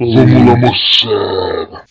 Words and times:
Vamos 0.00 0.46
lá, 0.46 0.56
moçada. 0.56 1.84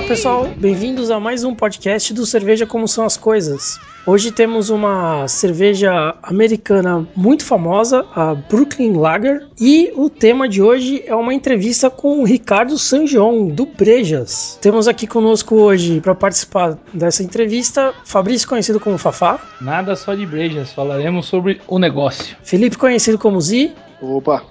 Olá 0.00 0.08
pessoal, 0.08 0.48
bem-vindos 0.56 1.10
a 1.10 1.20
mais 1.20 1.44
um 1.44 1.54
podcast 1.54 2.14
do 2.14 2.24
Cerveja 2.24 2.64
Como 2.64 2.88
São 2.88 3.04
as 3.04 3.18
Coisas. 3.18 3.78
Hoje 4.06 4.32
temos 4.32 4.70
uma 4.70 5.28
cerveja 5.28 6.14
americana 6.22 7.06
muito 7.14 7.44
famosa, 7.44 8.06
a 8.14 8.34
Brooklyn 8.34 8.96
Lager, 8.96 9.46
e 9.60 9.92
o 9.94 10.08
tema 10.08 10.48
de 10.48 10.62
hoje 10.62 11.04
é 11.06 11.14
uma 11.14 11.34
entrevista 11.34 11.90
com 11.90 12.20
o 12.20 12.24
Ricardo 12.24 12.78
Sanjon, 12.78 13.48
do 13.48 13.66
Brejas. 13.66 14.58
Temos 14.62 14.88
aqui 14.88 15.06
conosco 15.06 15.54
hoje, 15.56 16.00
para 16.00 16.14
participar 16.14 16.78
dessa 16.94 17.22
entrevista, 17.22 17.92
Fabrício, 18.06 18.48
conhecido 18.48 18.80
como 18.80 18.96
Fafá, 18.96 19.38
Nada 19.60 19.94
só 19.94 20.14
de 20.14 20.24
brejas, 20.24 20.72
falaremos 20.72 21.26
sobre 21.26 21.60
o 21.68 21.78
negócio. 21.78 22.34
Felipe, 22.42 22.78
conhecido 22.78 23.18
como 23.18 23.38
Zi, 23.38 23.70
Opa, 24.00 24.42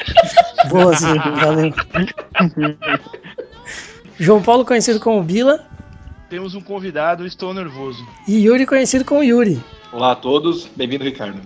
boa 0.70 0.94
Zi, 0.94 1.14
valeu. 1.42 1.74
João 4.18 4.42
Paulo, 4.42 4.64
conhecido 4.64 4.98
como 5.00 5.22
Bila, 5.22 5.64
Temos 6.28 6.54
um 6.54 6.60
convidado, 6.60 7.26
estou 7.26 7.54
nervoso. 7.54 8.04
e 8.26 8.44
Yuri, 8.46 8.66
conhecido 8.66 9.04
como 9.04 9.22
Yuri. 9.22 9.62
Olá 9.92 10.12
a 10.12 10.16
todos, 10.16 10.68
bem-vindo 10.76 11.04
Ricardo. 11.04 11.40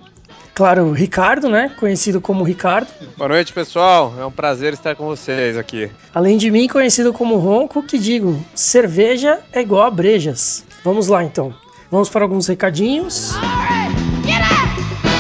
Claro, 0.55 0.91
Ricardo, 0.93 1.49
né? 1.49 1.71
Conhecido 1.79 2.21
como 2.21 2.45
Ricardo. 2.45 2.89
Boa 3.17 3.29
noite, 3.29 3.53
pessoal. 3.53 4.13
É 4.19 4.27
um 4.27 4.31
prazer 4.31 4.75
estar 4.75 4.95
com 4.95 5.07
vocês 5.07 5.57
aqui. 5.57 5.91
Além 6.15 6.37
de 6.37 6.51
mim, 6.51 6.69
conhecido 6.69 7.13
como 7.13 7.37
Ronco, 7.37 7.83
que 7.83 7.99
digo, 7.99 8.39
cerveja 8.55 9.41
é 9.53 9.63
igual 9.63 9.87
a 9.87 9.91
brejas. 9.91 10.65
Vamos 10.85 11.09
lá 11.09 11.25
então. 11.25 11.55
Vamos 11.91 12.09
para 12.11 12.25
alguns 12.25 12.47
recadinhos. 12.49 13.33
Alright, 13.35 13.95
get 14.27 14.43
up! 14.43 15.12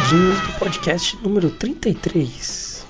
Recadinhos 0.00 0.40
do 0.40 0.52
podcast 0.58 1.18
número 1.22 1.50
33. 1.50 2.86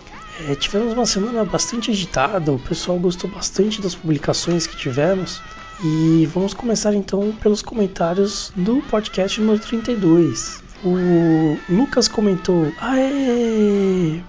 É, 0.48 0.54
tivemos 0.54 0.92
uma 0.92 1.04
semana 1.04 1.44
bastante 1.44 1.90
agitada, 1.90 2.52
o 2.52 2.58
pessoal 2.58 2.98
gostou 2.98 3.28
bastante 3.28 3.82
das 3.82 3.94
publicações 3.94 4.66
que 4.66 4.76
tivemos. 4.76 5.42
E 5.82 6.28
vamos 6.32 6.54
começar 6.54 6.94
então 6.94 7.32
pelos 7.42 7.62
comentários 7.62 8.52
do 8.54 8.80
podcast 8.82 9.40
número 9.40 9.58
32. 9.58 10.62
O 10.84 11.58
Lucas 11.68 12.06
comentou: 12.06 12.72
Aê! 12.80 14.20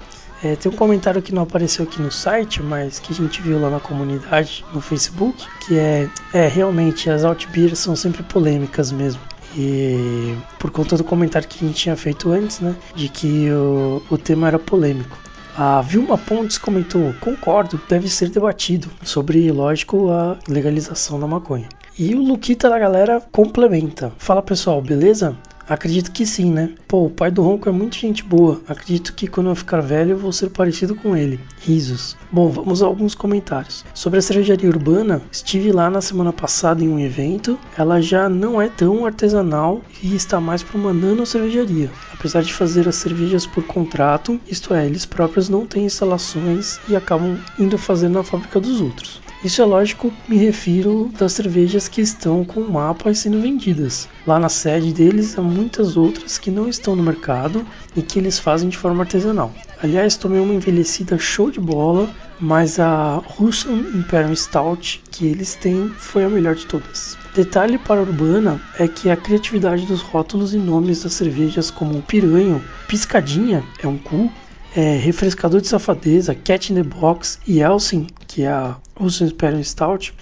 É, 0.44 0.56
tem 0.56 0.72
um 0.72 0.76
comentário 0.76 1.22
que 1.22 1.34
não 1.34 1.44
apareceu 1.44 1.86
aqui 1.86 2.02
no 2.02 2.12
site, 2.12 2.64
mas 2.64 3.00
que 3.00 3.14
a 3.14 3.16
gente 3.16 3.42
viu 3.42 3.62
lá 3.62 3.70
na 3.70 3.80
comunidade 3.80 4.66
no 4.74 4.82
Facebook, 4.82 5.46
que 5.66 5.78
é, 5.78 6.10
é 6.34 6.48
realmente 6.48 7.10
as 7.10 7.24
Outbeers 7.24 7.78
são 7.78 7.96
sempre 7.96 8.24
polêmicas 8.24 8.92
mesmo. 8.92 9.22
E 9.56 10.36
por 10.60 10.72
conta 10.72 10.98
do 10.98 11.04
comentário 11.04 11.48
que 11.48 11.64
a 11.64 11.68
gente 11.68 11.78
tinha 11.78 11.96
feito 11.96 12.32
antes, 12.32 12.60
né, 12.60 12.76
de 12.96 13.10
que 13.10 13.50
o, 13.52 14.02
o 14.10 14.18
tema 14.18 14.48
era 14.48 14.60
polêmico. 14.60 15.18
A 15.56 15.82
Vilma 15.82 16.18
Pontes 16.18 16.58
comentou: 16.58 17.14
concordo, 17.20 17.80
deve 17.90 18.08
ser 18.08 18.30
debatido 18.30 18.90
sobre, 19.04 19.52
lógico, 19.52 20.10
a 20.10 20.38
legalização 20.48 21.20
da 21.20 21.28
maconha. 21.28 21.68
E 22.00 22.16
o 22.16 22.22
Luquita 22.22 22.70
da 22.70 22.80
galera 22.80 23.22
complementa: 23.32 24.14
fala 24.18 24.42
pessoal, 24.42 24.82
beleza? 24.82 25.36
Acredito 25.72 26.12
que 26.12 26.26
sim, 26.26 26.52
né? 26.52 26.72
Pô, 26.86 27.06
o 27.06 27.10
pai 27.10 27.32
do 27.32 27.42
Ronco 27.42 27.70
é 27.70 27.72
muito 27.72 27.96
gente 27.96 28.26
boa. 28.26 28.62
Acredito 28.68 29.14
que 29.14 29.26
quando 29.26 29.50
eu 29.50 29.56
ficar 29.56 29.80
velho 29.80 30.12
eu 30.12 30.18
vou 30.18 30.34
ser 30.34 30.50
parecido 30.50 30.94
com 30.94 31.16
ele. 31.16 31.40
Risos. 31.62 32.18
Bom, 32.30 32.50
vamos 32.50 32.84
a 32.84 32.86
alguns 32.86 33.16
comentários. 33.16 33.86
Sobre 33.94 34.20
a 34.20 34.22
cervejaria 34.22 34.68
urbana, 34.68 35.22
estive 35.32 35.72
lá 35.72 35.90
na 35.90 36.02
semana 36.02 36.34
passada 36.34 36.84
em 36.84 36.90
um 36.90 37.00
evento. 37.00 37.58
Ela 37.78 38.02
já 38.02 38.28
não 38.28 38.62
é 38.62 38.68
tão 38.68 39.06
artesanal 39.06 39.80
e 40.04 40.14
está 40.14 40.42
mais 40.42 40.62
para 40.62 40.78
uma 40.78 40.92
nano 40.92 41.26
cervejaria. 41.26 41.90
Apesar 42.14 42.44
de 42.44 42.54
fazer 42.54 42.90
as 42.90 42.96
cervejas 42.96 43.48
por 43.48 43.64
contrato, 43.64 44.42
isto 44.46 44.74
é, 44.74 44.86
eles 44.86 45.06
próprios 45.06 45.48
não 45.48 45.66
têm 45.66 45.86
instalações 45.86 46.82
e 46.90 46.98
acabam 46.98 47.40
indo 47.58 47.78
fazer 47.78 48.10
na 48.10 48.26
fábrica 48.26 48.60
dos 48.60 48.82
outros. 48.82 49.22
Isso 49.44 49.60
é 49.60 49.66
lógico, 49.66 50.14
me 50.28 50.38
refiro 50.38 51.12
das 51.18 51.34
cervejas 51.34 51.88
que 51.88 52.00
estão 52.00 52.46
com 52.46 52.62
mapas 52.62 53.18
sendo 53.18 53.42
vendidas. 53.42 54.08
Lá 54.28 54.38
na 54.38 54.50
sede 54.50 54.94
deles 54.94 55.36
há 55.36 55.42
muitas 55.42 55.98
outras 55.98 56.38
que 56.38 56.52
não 56.52 56.70
estão 56.70 56.96
no 56.96 57.02
mercado 57.02 57.66
e 57.96 58.04
que 58.04 58.20
eles 58.20 58.38
fazem 58.38 58.70
de 58.70 58.78
forma 58.78 59.02
artesanal. 59.02 59.52
Aliás, 59.82 60.16
tomei 60.16 60.40
uma 60.40 60.54
envelhecida 60.54 61.18
show 61.18 61.50
de 61.50 61.60
bola, 61.60 62.08
mas 62.40 62.80
a 62.80 63.16
Russian 63.16 63.80
Imperial 63.96 64.36
Stout 64.36 65.02
que 65.10 65.26
eles 65.26 65.56
têm 65.56 65.90
foi 65.90 66.24
a 66.24 66.30
melhor 66.30 66.54
de 66.54 66.68
todas. 66.68 67.18
Detalhe 67.34 67.80
para 67.80 68.00
a 68.00 68.04
Urbana 68.04 68.62
é 68.78 68.88
que 68.88 69.10
a 69.10 69.18
criatividade 69.18 69.88
dos 69.88 70.02
rótulos 70.02 70.54
e 70.54 70.58
nomes 70.58 71.02
das 71.02 71.14
cervejas 71.14 71.72
como 71.72 72.04
Piranho, 72.04 72.64
Piscadinha 72.88 73.64
é 73.82 73.88
um 73.88 73.98
cu, 73.98 74.32
é, 74.76 74.96
Refrescador 74.98 75.62
de 75.62 75.68
Safadeza, 75.68 76.34
Cat 76.34 76.72
in 76.72 76.76
the 76.76 76.84
Box 76.84 77.40
e 77.46 77.60
Elsin, 77.60 78.08
que 78.28 78.44
é 78.44 78.48
a 78.48 78.78
Russian 78.98 79.28
Imperial 79.28 79.64
Stout, 79.64 80.14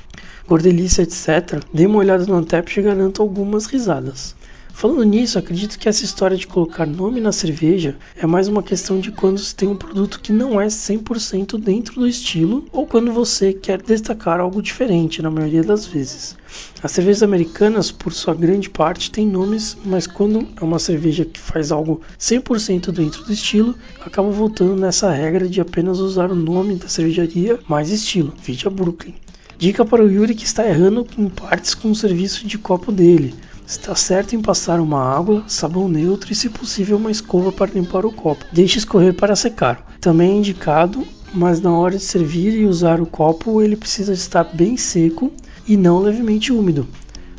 Gordelice, 0.47 1.01
etc. 1.01 1.63
Dê 1.73 1.85
uma 1.85 1.99
olhada 1.99 2.25
no 2.25 2.35
Antep 2.35 2.79
e 2.79 2.81
garanto 2.81 3.21
algumas 3.21 3.67
risadas. 3.67 4.35
Falando 4.79 5.03
nisso, 5.03 5.37
acredito 5.37 5.77
que 5.77 5.89
essa 5.89 6.05
história 6.05 6.37
de 6.37 6.47
colocar 6.47 6.85
nome 6.85 7.19
na 7.19 7.33
cerveja 7.33 7.97
é 8.15 8.25
mais 8.25 8.47
uma 8.47 8.63
questão 8.63 8.97
de 8.97 9.11
quando 9.11 9.37
se 9.37 9.53
tem 9.53 9.67
um 9.67 9.75
produto 9.75 10.21
que 10.21 10.31
não 10.31 10.59
é 10.61 10.67
100% 10.67 11.59
dentro 11.59 11.95
do 11.95 12.07
estilo 12.07 12.63
ou 12.71 12.87
quando 12.87 13.11
você 13.11 13.51
quer 13.51 13.81
destacar 13.81 14.39
algo 14.39 14.61
diferente, 14.61 15.21
na 15.21 15.29
maioria 15.29 15.63
das 15.63 15.85
vezes. 15.85 16.33
As 16.81 16.93
cervejas 16.93 17.21
americanas, 17.21 17.91
por 17.91 18.13
sua 18.13 18.33
grande 18.33 18.69
parte, 18.69 19.11
têm 19.11 19.27
nomes, 19.27 19.75
mas 19.83 20.07
quando 20.07 20.47
é 20.55 20.63
uma 20.63 20.79
cerveja 20.79 21.25
que 21.25 21.41
faz 21.41 21.73
algo 21.73 21.99
100% 22.17 22.93
dentro 22.93 23.25
do 23.25 23.33
estilo, 23.33 23.75
acaba 23.99 24.31
voltando 24.31 24.77
nessa 24.77 25.11
regra 25.11 25.49
de 25.49 25.59
apenas 25.59 25.99
usar 25.99 26.31
o 26.31 26.35
nome 26.35 26.75
da 26.75 26.87
cervejaria 26.87 27.59
mais 27.67 27.89
estilo, 27.89 28.33
vide 28.41 28.65
a 28.65 28.69
Brooklyn. 28.69 29.13
Dica 29.57 29.83
para 29.83 30.05
o 30.05 30.09
Yuri 30.09 30.35
que 30.35 30.45
está 30.45 30.65
errando 30.65 31.05
em 31.17 31.27
partes 31.27 31.75
com 31.75 31.91
o 31.91 31.95
serviço 31.95 32.47
de 32.47 32.57
copo 32.57 32.93
dele. 32.93 33.35
Está 33.69 33.93
certo 33.93 34.35
em 34.35 34.41
passar 34.41 34.79
uma 34.79 34.99
água, 34.99 35.43
sabão 35.47 35.87
neutro 35.87 36.33
e, 36.33 36.35
se 36.35 36.49
possível, 36.49 36.97
uma 36.97 37.11
escova 37.11 37.51
para 37.51 37.71
limpar 37.71 38.03
o 38.03 38.11
copo. 38.11 38.43
Deixe 38.51 38.79
escorrer 38.79 39.13
para 39.13 39.35
secar. 39.35 39.95
Também 40.01 40.31
é 40.31 40.35
indicado, 40.37 41.05
mas 41.35 41.61
na 41.61 41.71
hora 41.71 41.95
de 41.95 42.03
servir 42.03 42.59
e 42.59 42.65
usar 42.65 42.99
o 42.99 43.05
copo, 43.05 43.61
ele 43.61 43.75
precisa 43.75 44.11
estar 44.11 44.43
bem 44.43 44.75
seco 44.75 45.31
e 45.67 45.77
não 45.77 45.99
levemente 45.99 46.51
úmido. 46.51 46.87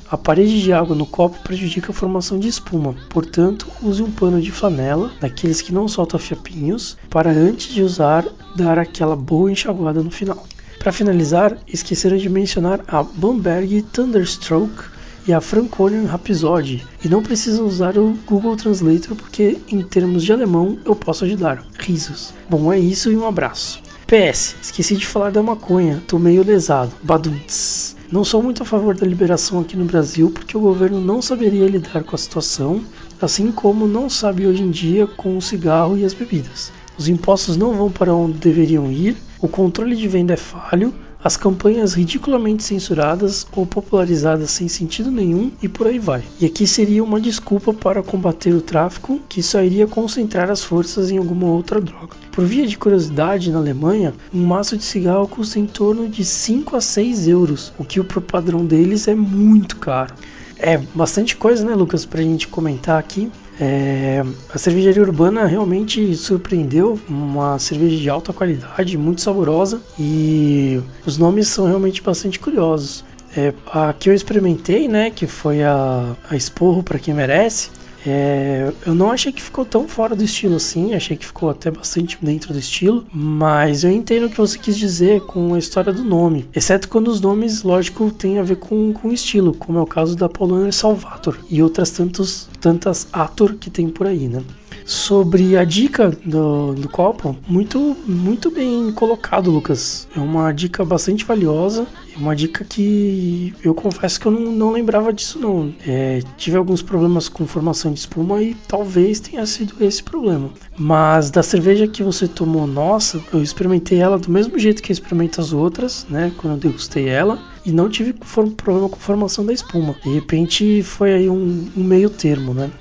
A 0.08 0.16
parede 0.16 0.62
de 0.62 0.72
água 0.72 0.94
no 0.94 1.04
copo 1.04 1.36
prejudica 1.42 1.90
a 1.90 1.94
formação 1.94 2.38
de 2.38 2.46
espuma, 2.46 2.94
portanto, 3.08 3.66
use 3.82 4.00
um 4.00 4.10
pano 4.12 4.40
de 4.40 4.52
flanela, 4.52 5.10
daqueles 5.20 5.60
que 5.60 5.74
não 5.74 5.88
soltam 5.88 6.20
fiapinhos, 6.20 6.96
para 7.10 7.32
antes 7.32 7.74
de 7.74 7.82
usar 7.82 8.24
dar 8.54 8.78
aquela 8.78 9.16
boa 9.16 9.50
enxaguada 9.50 10.00
no 10.00 10.12
final. 10.12 10.46
Para 10.78 10.92
finalizar, 10.92 11.58
esqueceram 11.66 12.16
de 12.16 12.28
mencionar 12.28 12.84
a 12.86 13.02
Bamberg 13.02 13.82
Thunderstroke, 13.82 14.99
e 15.26 15.32
a 15.32 15.40
Franconian 15.40 16.06
Rhapsody. 16.06 16.86
E 17.04 17.08
não 17.08 17.22
precisa 17.22 17.62
usar 17.62 17.98
o 17.98 18.16
Google 18.26 18.56
Translator 18.56 19.16
porque 19.16 19.58
em 19.68 19.82
termos 19.82 20.22
de 20.24 20.32
alemão 20.32 20.78
eu 20.84 20.94
posso 20.94 21.24
ajudar. 21.24 21.64
Risos. 21.78 22.32
Bom, 22.48 22.72
é 22.72 22.78
isso 22.78 23.10
e 23.10 23.16
um 23.16 23.26
abraço. 23.26 23.82
PS, 24.06 24.56
esqueci 24.60 24.96
de 24.96 25.06
falar 25.06 25.30
da 25.30 25.42
maconha, 25.42 26.02
tô 26.06 26.18
meio 26.18 26.44
lesado. 26.44 26.92
Baduntz. 27.02 27.96
Não 28.10 28.24
sou 28.24 28.42
muito 28.42 28.64
a 28.64 28.66
favor 28.66 28.92
da 28.92 29.06
liberação 29.06 29.60
aqui 29.60 29.76
no 29.76 29.84
Brasil 29.84 30.32
porque 30.32 30.56
o 30.56 30.60
governo 30.60 31.00
não 31.00 31.22
saberia 31.22 31.68
lidar 31.68 32.02
com 32.02 32.16
a 32.16 32.18
situação, 32.18 32.82
assim 33.22 33.52
como 33.52 33.86
não 33.86 34.10
sabe 34.10 34.48
hoje 34.48 34.64
em 34.64 34.70
dia 34.70 35.06
com 35.06 35.36
o 35.36 35.42
cigarro 35.42 35.96
e 35.96 36.04
as 36.04 36.12
bebidas. 36.12 36.72
Os 36.98 37.08
impostos 37.08 37.56
não 37.56 37.72
vão 37.74 37.88
para 37.88 38.12
onde 38.12 38.38
deveriam 38.38 38.90
ir, 38.90 39.16
o 39.40 39.46
controle 39.46 39.94
de 39.94 40.08
venda 40.08 40.34
é 40.34 40.36
falho, 40.36 40.92
as 41.22 41.36
campanhas 41.36 41.94
ridiculamente 41.94 42.62
censuradas 42.62 43.46
ou 43.52 43.66
popularizadas 43.66 44.50
sem 44.50 44.68
sentido 44.68 45.10
nenhum 45.10 45.50
e 45.62 45.68
por 45.68 45.86
aí 45.86 45.98
vai. 45.98 46.22
E 46.40 46.46
aqui 46.46 46.66
seria 46.66 47.04
uma 47.04 47.20
desculpa 47.20 47.72
para 47.72 48.02
combater 48.02 48.54
o 48.54 48.60
tráfico 48.60 49.20
que 49.28 49.42
só 49.42 49.62
iria 49.62 49.86
concentrar 49.86 50.50
as 50.50 50.64
forças 50.64 51.10
em 51.10 51.18
alguma 51.18 51.46
outra 51.46 51.80
droga. 51.80 52.16
Por 52.32 52.44
via 52.44 52.66
de 52.66 52.78
curiosidade, 52.78 53.50
na 53.50 53.58
Alemanha, 53.58 54.14
um 54.32 54.44
maço 54.44 54.76
de 54.76 54.84
cigarro 54.84 55.28
custa 55.28 55.58
em 55.58 55.66
torno 55.66 56.08
de 56.08 56.24
5 56.24 56.76
a 56.76 56.80
6 56.80 57.28
euros, 57.28 57.72
o 57.78 57.84
que 57.84 58.02
pro 58.02 58.20
padrão 58.20 58.64
deles 58.64 59.08
é 59.08 59.14
muito 59.14 59.76
caro. 59.76 60.14
É 60.58 60.78
bastante 60.94 61.36
coisa, 61.36 61.64
né, 61.64 61.74
Lucas, 61.74 62.04
pra 62.04 62.22
gente 62.22 62.46
comentar 62.48 62.98
aqui. 62.98 63.30
É, 63.60 64.24
a 64.52 64.56
cervejaria 64.56 65.02
urbana 65.02 65.44
realmente 65.44 66.16
surpreendeu, 66.16 66.98
uma 67.06 67.58
cerveja 67.58 67.96
de 67.98 68.08
alta 68.08 68.32
qualidade, 68.32 68.96
muito 68.96 69.20
saborosa 69.20 69.82
e 69.98 70.80
os 71.04 71.18
nomes 71.18 71.48
são 71.48 71.66
realmente 71.66 72.00
bastante 72.00 72.38
curiosos. 72.38 73.04
É, 73.36 73.52
a 73.66 73.92
que 73.92 74.08
eu 74.08 74.14
experimentei, 74.14 74.88
né, 74.88 75.10
que 75.10 75.26
foi 75.26 75.62
a, 75.62 76.16
a 76.28 76.36
Esporro 76.36 76.82
para 76.82 76.98
quem 76.98 77.12
merece, 77.12 77.70
é, 78.06 78.72
eu 78.86 78.94
não 78.94 79.10
achei 79.10 79.32
que 79.32 79.42
ficou 79.42 79.64
tão 79.64 79.86
fora 79.86 80.16
do 80.16 80.24
estilo 80.24 80.56
assim, 80.56 80.94
achei 80.94 81.16
que 81.16 81.26
ficou 81.26 81.50
até 81.50 81.70
bastante 81.70 82.18
dentro 82.20 82.52
do 82.52 82.58
estilo, 82.58 83.06
mas 83.12 83.84
eu 83.84 83.90
entendo 83.90 84.26
o 84.26 84.30
que 84.30 84.36
você 84.36 84.58
quis 84.58 84.76
dizer 84.76 85.20
com 85.22 85.54
a 85.54 85.58
história 85.58 85.92
do 85.92 86.02
nome, 86.02 86.48
exceto 86.54 86.88
quando 86.88 87.08
os 87.08 87.20
nomes, 87.20 87.62
lógico, 87.62 88.10
têm 88.10 88.38
a 88.38 88.42
ver 88.42 88.56
com, 88.56 88.92
com 88.92 89.12
estilo, 89.12 89.52
como 89.52 89.78
é 89.78 89.82
o 89.82 89.86
caso 89.86 90.16
da 90.16 90.28
Paulana 90.28 90.72
Salvator 90.72 91.38
e 91.50 91.62
outras 91.62 91.90
tantos, 91.90 92.48
tantas 92.60 93.08
Ator 93.12 93.54
que 93.54 93.70
tem 93.70 93.88
por 93.88 94.06
aí, 94.06 94.28
né? 94.28 94.42
Sobre 94.90 95.56
a 95.56 95.62
dica 95.62 96.10
do, 96.10 96.74
do 96.74 96.88
copo, 96.88 97.36
muito, 97.46 97.96
muito 98.04 98.50
bem 98.50 98.90
colocado, 98.90 99.48
Lucas. 99.48 100.08
É 100.16 100.18
uma 100.18 100.50
dica 100.50 100.84
bastante 100.84 101.24
valiosa, 101.24 101.86
uma 102.16 102.34
dica 102.34 102.64
que 102.64 103.54
eu 103.62 103.72
confesso 103.72 104.18
que 104.18 104.26
eu 104.26 104.32
não, 104.32 104.50
não 104.50 104.72
lembrava 104.72 105.12
disso 105.12 105.38
não. 105.38 105.72
É, 105.86 106.20
tive 106.36 106.56
alguns 106.56 106.82
problemas 106.82 107.28
com 107.28 107.46
formação 107.46 107.92
de 107.92 108.00
espuma 108.00 108.42
e 108.42 108.52
talvez 108.66 109.20
tenha 109.20 109.46
sido 109.46 109.76
esse 109.80 110.02
problema. 110.02 110.50
Mas 110.76 111.30
da 111.30 111.44
cerveja 111.44 111.86
que 111.86 112.02
você 112.02 112.26
tomou, 112.26 112.66
nossa, 112.66 113.22
eu 113.32 113.40
experimentei 113.40 114.00
ela 114.00 114.18
do 114.18 114.28
mesmo 114.28 114.58
jeito 114.58 114.82
que 114.82 114.90
eu 114.90 114.94
experimento 114.94 115.40
as 115.40 115.52
outras, 115.52 116.04
né? 116.10 116.32
Quando 116.36 116.54
eu 116.54 116.58
degustei 116.58 117.08
ela 117.08 117.38
e 117.64 117.70
não 117.70 117.88
tive 117.88 118.12
problema 118.12 118.88
com 118.88 118.96
formação 118.96 119.46
da 119.46 119.52
espuma. 119.52 119.94
De 120.02 120.12
repente 120.12 120.82
foi 120.82 121.12
aí 121.12 121.30
um, 121.30 121.68
um 121.76 121.84
meio 121.84 122.10
termo, 122.10 122.52
né? 122.52 122.72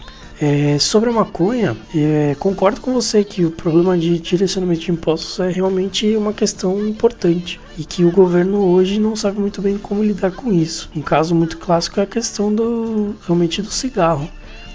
É, 0.41 0.79
sobre 0.79 1.09
a 1.09 1.13
maconha, 1.13 1.75
é, 1.93 2.33
concordo 2.39 2.79
com 2.79 2.93
você 2.93 3.25
que 3.25 3.43
o 3.43 3.51
problema 3.51 3.97
de 3.97 4.19
direcionamento 4.19 4.81
de 4.81 4.91
impostos 4.91 5.37
é 5.39 5.49
realmente 5.49 6.15
uma 6.15 6.31
questão 6.31 6.87
importante 6.87 7.59
e 7.77 7.83
que 7.83 8.05
o 8.05 8.11
governo 8.11 8.59
hoje 8.59 8.99
não 8.99 9.17
sabe 9.17 9.37
muito 9.37 9.61
bem 9.61 9.77
como 9.77 10.01
lidar 10.01 10.31
com 10.31 10.51
isso. 10.53 10.89
Um 10.95 11.01
caso 11.01 11.35
muito 11.35 11.57
clássico 11.57 11.99
é 11.99 12.03
a 12.03 12.07
questão 12.07 12.53
do 12.53 13.15
realmente 13.25 13.61
do 13.61 13.69
cigarro 13.69 14.29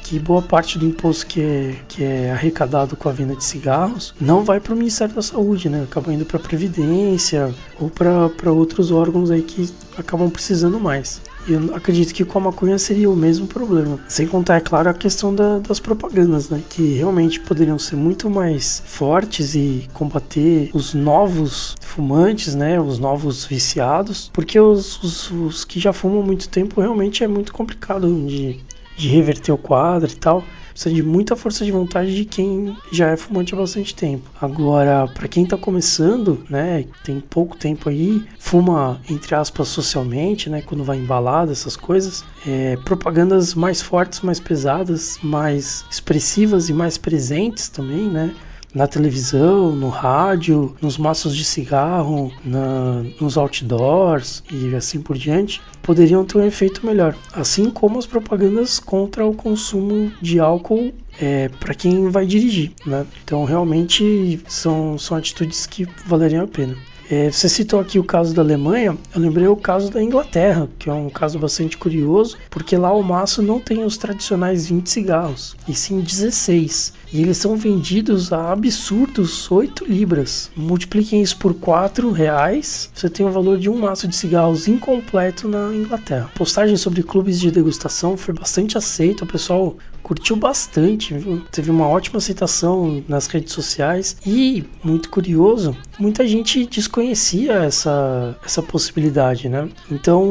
que 0.04 0.18
boa 0.18 0.42
parte 0.42 0.78
do 0.78 0.84
imposto 0.84 1.26
que 1.26 1.40
é, 1.40 1.76
que 1.88 2.04
é 2.04 2.30
arrecadado 2.30 2.94
com 2.94 3.08
a 3.08 3.12
venda 3.12 3.34
de 3.34 3.42
cigarros 3.42 4.14
não 4.20 4.44
vai 4.44 4.60
para 4.60 4.74
o 4.74 4.76
Ministério 4.76 5.14
da 5.14 5.22
Saúde, 5.22 5.70
né? 5.70 5.84
Acaba 5.84 6.12
indo 6.12 6.26
para 6.26 6.36
a 6.36 6.40
Previdência 6.40 7.52
ou 7.80 7.88
para 7.88 8.52
outros 8.52 8.90
órgãos 8.90 9.30
aí 9.30 9.40
que 9.40 9.72
acabam 9.96 10.28
precisando 10.28 10.78
mais. 10.78 11.22
Eu 11.46 11.74
acredito 11.74 12.14
que 12.14 12.24
com 12.24 12.38
a 12.38 12.42
maconha 12.42 12.78
seria 12.78 13.10
o 13.10 13.16
mesmo 13.16 13.46
problema. 13.46 13.98
Sem 14.08 14.26
contar, 14.26 14.56
é 14.56 14.60
claro, 14.60 14.88
a 14.88 14.94
questão 14.94 15.34
da, 15.34 15.58
das 15.58 15.78
propagandas, 15.78 16.48
né? 16.48 16.62
Que 16.70 16.94
realmente 16.94 17.38
poderiam 17.40 17.78
ser 17.78 17.96
muito 17.96 18.30
mais 18.30 18.82
fortes 18.86 19.54
e 19.54 19.88
combater 19.92 20.70
os 20.72 20.94
novos 20.94 21.76
fumantes, 21.80 22.54
né? 22.54 22.80
Os 22.80 22.98
novos 22.98 23.44
viciados. 23.44 24.30
Porque 24.32 24.58
os, 24.58 25.02
os, 25.02 25.30
os 25.30 25.64
que 25.64 25.78
já 25.78 25.92
fumam 25.92 26.22
muito 26.22 26.48
tempo 26.48 26.80
realmente 26.80 27.22
é 27.22 27.28
muito 27.28 27.52
complicado 27.52 28.08
de, 28.26 28.58
de 28.96 29.08
reverter 29.08 29.52
o 29.52 29.58
quadro 29.58 30.10
e 30.10 30.16
tal 30.16 30.42
precisa 30.74 30.94
de 30.94 31.02
muita 31.02 31.36
força 31.36 31.64
de 31.64 31.70
vontade 31.70 32.14
de 32.14 32.24
quem 32.24 32.76
já 32.90 33.10
é 33.10 33.16
fumante 33.16 33.54
há 33.54 33.56
bastante 33.56 33.94
tempo. 33.94 34.28
Agora, 34.40 35.06
para 35.06 35.28
quem 35.28 35.44
está 35.44 35.56
começando, 35.56 36.44
né, 36.50 36.84
tem 37.02 37.20
pouco 37.20 37.56
tempo 37.56 37.88
aí, 37.88 38.26
fuma 38.38 39.00
entre 39.08 39.34
aspas 39.34 39.68
socialmente, 39.68 40.50
né, 40.50 40.60
quando 40.60 40.84
vai 40.84 40.98
embalado 40.98 41.52
essas 41.52 41.76
coisas, 41.76 42.24
é, 42.44 42.76
propagandas 42.76 43.54
mais 43.54 43.80
fortes, 43.80 44.20
mais 44.20 44.40
pesadas, 44.40 45.18
mais 45.22 45.84
expressivas 45.88 46.68
e 46.68 46.72
mais 46.72 46.98
presentes 46.98 47.68
também, 47.68 48.10
né? 48.10 48.34
Na 48.74 48.86
televisão, 48.86 49.74
no 49.74 49.88
rádio, 49.88 50.74
nos 50.82 50.98
maços 50.98 51.36
de 51.36 51.44
cigarro, 51.44 52.32
na, 52.44 53.04
nos 53.20 53.38
outdoors 53.38 54.42
e 54.50 54.74
assim 54.74 55.00
por 55.00 55.16
diante, 55.16 55.62
poderiam 55.82 56.24
ter 56.24 56.38
um 56.38 56.46
efeito 56.46 56.84
melhor. 56.84 57.14
Assim 57.32 57.70
como 57.70 57.98
as 57.98 58.06
propagandas 58.06 58.80
contra 58.80 59.24
o 59.24 59.34
consumo 59.34 60.10
de 60.20 60.40
álcool 60.40 60.92
é, 61.20 61.48
para 61.48 61.74
quem 61.74 62.08
vai 62.08 62.26
dirigir. 62.26 62.72
Né? 62.84 63.06
Então, 63.22 63.44
realmente 63.44 64.42
são, 64.48 64.98
são 64.98 65.16
atitudes 65.16 65.66
que 65.66 65.86
valeriam 66.06 66.44
a 66.44 66.48
pena. 66.48 66.76
É, 67.14 67.30
você 67.30 67.48
citou 67.48 67.78
aqui 67.78 67.96
o 67.96 68.02
caso 68.02 68.34
da 68.34 68.42
Alemanha, 68.42 68.98
eu 69.14 69.20
lembrei 69.20 69.46
o 69.46 69.54
caso 69.54 69.88
da 69.88 70.02
Inglaterra, 70.02 70.68
que 70.80 70.90
é 70.90 70.92
um 70.92 71.08
caso 71.08 71.38
bastante 71.38 71.78
curioso, 71.78 72.36
porque 72.50 72.76
lá 72.76 72.92
o 72.92 73.04
maço 73.04 73.40
não 73.40 73.60
tem 73.60 73.84
os 73.84 73.96
tradicionais 73.96 74.66
20 74.66 74.90
cigarros, 74.90 75.56
e 75.68 75.74
sim 75.74 76.00
16. 76.00 76.92
E 77.12 77.22
eles 77.22 77.36
são 77.36 77.56
vendidos 77.56 78.32
a 78.32 78.50
absurdos 78.50 79.48
8 79.48 79.84
libras. 79.84 80.50
Multipliquem 80.56 81.22
isso 81.22 81.36
por 81.36 81.54
4 81.54 82.10
reais, 82.10 82.90
você 82.92 83.08
tem 83.08 83.24
o 83.24 83.30
valor 83.30 83.58
de 83.58 83.70
um 83.70 83.78
maço 83.78 84.08
de 84.08 84.16
cigarros 84.16 84.66
incompleto 84.66 85.46
na 85.46 85.72
Inglaterra. 85.72 86.28
Postagem 86.34 86.76
sobre 86.76 87.04
clubes 87.04 87.38
de 87.38 87.48
degustação 87.48 88.16
foi 88.16 88.34
bastante 88.34 88.76
aceita, 88.76 89.22
o 89.22 89.28
pessoal 89.28 89.76
curtiu 90.04 90.36
bastante, 90.36 91.14
viu? 91.14 91.42
teve 91.50 91.70
uma 91.70 91.88
ótima 91.88 92.18
aceitação 92.18 93.02
nas 93.08 93.26
redes 93.26 93.52
sociais 93.54 94.16
e, 94.24 94.62
muito 94.84 95.08
curioso, 95.08 95.74
muita 95.98 96.28
gente 96.28 96.66
desconhecia 96.66 97.54
essa, 97.54 98.36
essa 98.44 98.62
possibilidade, 98.62 99.48
né? 99.48 99.68
Então 99.90 100.22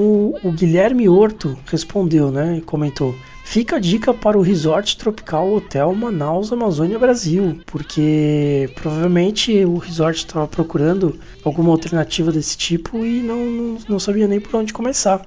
o, 0.43 0.51
Guilherme 0.51 1.09
Horto 1.09 1.57
respondeu, 1.65 2.31
né, 2.31 2.59
e 2.59 2.61
comentou 2.61 3.15
Fica 3.43 3.75
a 3.75 3.79
dica 3.79 4.13
para 4.13 4.37
o 4.37 4.41
Resort 4.41 4.97
Tropical 4.97 5.53
Hotel 5.53 5.93
Manaus 5.93 6.51
Amazônia 6.51 6.97
Brasil, 6.97 7.59
porque 7.67 8.69
provavelmente 8.73 9.63
o 9.63 9.77
resort 9.77 10.17
estava 10.17 10.47
procurando 10.47 11.19
alguma 11.43 11.69
alternativa 11.71 12.31
desse 12.31 12.57
tipo 12.57 13.05
e 13.05 13.21
não, 13.21 13.45
não, 13.45 13.77
não, 13.89 13.99
sabia 13.99 14.27
nem 14.27 14.39
por 14.39 14.55
onde 14.55 14.73
começar. 14.73 15.23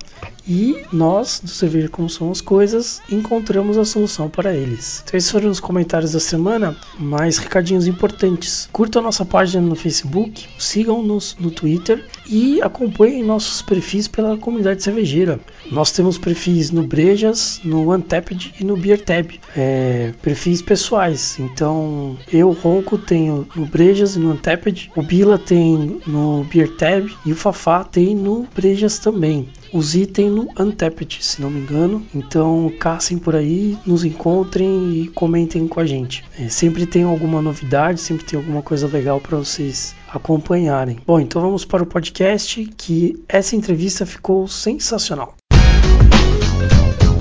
E 0.49 0.85
nós, 0.93 1.41
do 1.41 1.51
Cerveja 1.51 1.89
Como 1.89 2.09
São 2.09 2.31
as 2.31 2.41
Coisas, 2.41 3.03
encontramos 3.11 3.77
a 3.77 3.85
solução 3.85 4.29
para 4.29 4.55
eles. 4.55 5.03
Então, 5.05 5.19
esses 5.19 5.31
foram 5.31 5.51
os 5.51 5.61
comentários 5.61 6.13
da 6.13 6.21
semana, 6.21 6.77
mais 6.99 7.37
recadinhos 7.39 7.87
importantes. 7.87 8.69
Curtam 8.73 9.03
a 9.03 9.05
nossa 9.05 9.25
página 9.25 9.65
no 9.65 9.75
Facebook, 9.75 10.47
sigam-nos 10.59 11.37
no 11.39 11.51
Twitter 11.51 12.05
e 12.29 12.63
acompanhem 12.63 13.25
nossos 13.25 13.61
perfis 13.61 14.09
pela 14.09 14.37
comunidade 14.37 14.83
cervejeira. 14.83 15.41
Nós 15.71 15.91
temos 15.91 16.17
perfis 16.17 16.71
no 16.71 16.85
Brejas, 16.85 17.61
no 17.65 17.93
Untapped 18.07 18.55
e 18.61 18.65
no 18.65 18.77
Beer 18.77 19.03
Tab, 19.03 19.33
é, 19.57 20.13
perfis 20.23 20.63
pessoais. 20.63 21.39
Então, 21.41 22.17
eu, 22.33 22.53
Ronco, 22.53 22.97
tenho 22.97 23.47
no 23.55 23.67
Brejas 23.67 24.15
e 24.15 24.21
no 24.21 24.33
Untapped, 24.33 24.91
o 24.95 25.03
Bila 25.03 25.37
tem 25.37 26.01
no 26.07 26.45
Beer 26.45 26.77
Tab 26.77 27.11
e 27.25 27.33
o 27.33 27.37
Fafá 27.37 27.83
tem 27.83 28.15
no 28.15 28.47
Brejas 28.55 29.01
também. 29.01 29.49
O 29.73 29.83
Z 29.83 30.07
tem 30.07 30.31
no 30.31 30.49
Untapped, 30.59 31.23
se 31.25 31.43
não 31.43 31.51
me 31.51 31.61
engano. 31.61 32.07
Então 32.15 32.73
caçem 32.79 33.19
por 33.19 33.35
aí, 33.35 33.77
nos 33.85 34.05
encontrem 34.05 35.03
e 35.03 35.09
comentem 35.09 35.67
com 35.67 35.81
a 35.81 35.87
gente. 35.87 36.25
É, 36.39 36.49
sempre 36.49 36.87
tem 36.87 37.03
alguma 37.03 37.43
novidade, 37.43 38.01
sempre 38.01 38.25
tem 38.25 38.39
alguma 38.39 38.63
coisa 38.63 38.87
legal 38.87 39.21
para 39.21 39.37
vocês 39.37 39.95
acompanharem. 40.09 40.99
Bom, 41.05 41.19
então 41.19 41.43
vamos 41.43 41.65
para 41.65 41.83
o 41.83 41.87
podcast 41.87 42.65
que 42.77 43.21
essa 43.29 43.57
entrevista 43.57 44.07
ficou 44.07 44.47
sensacional. 44.47 45.35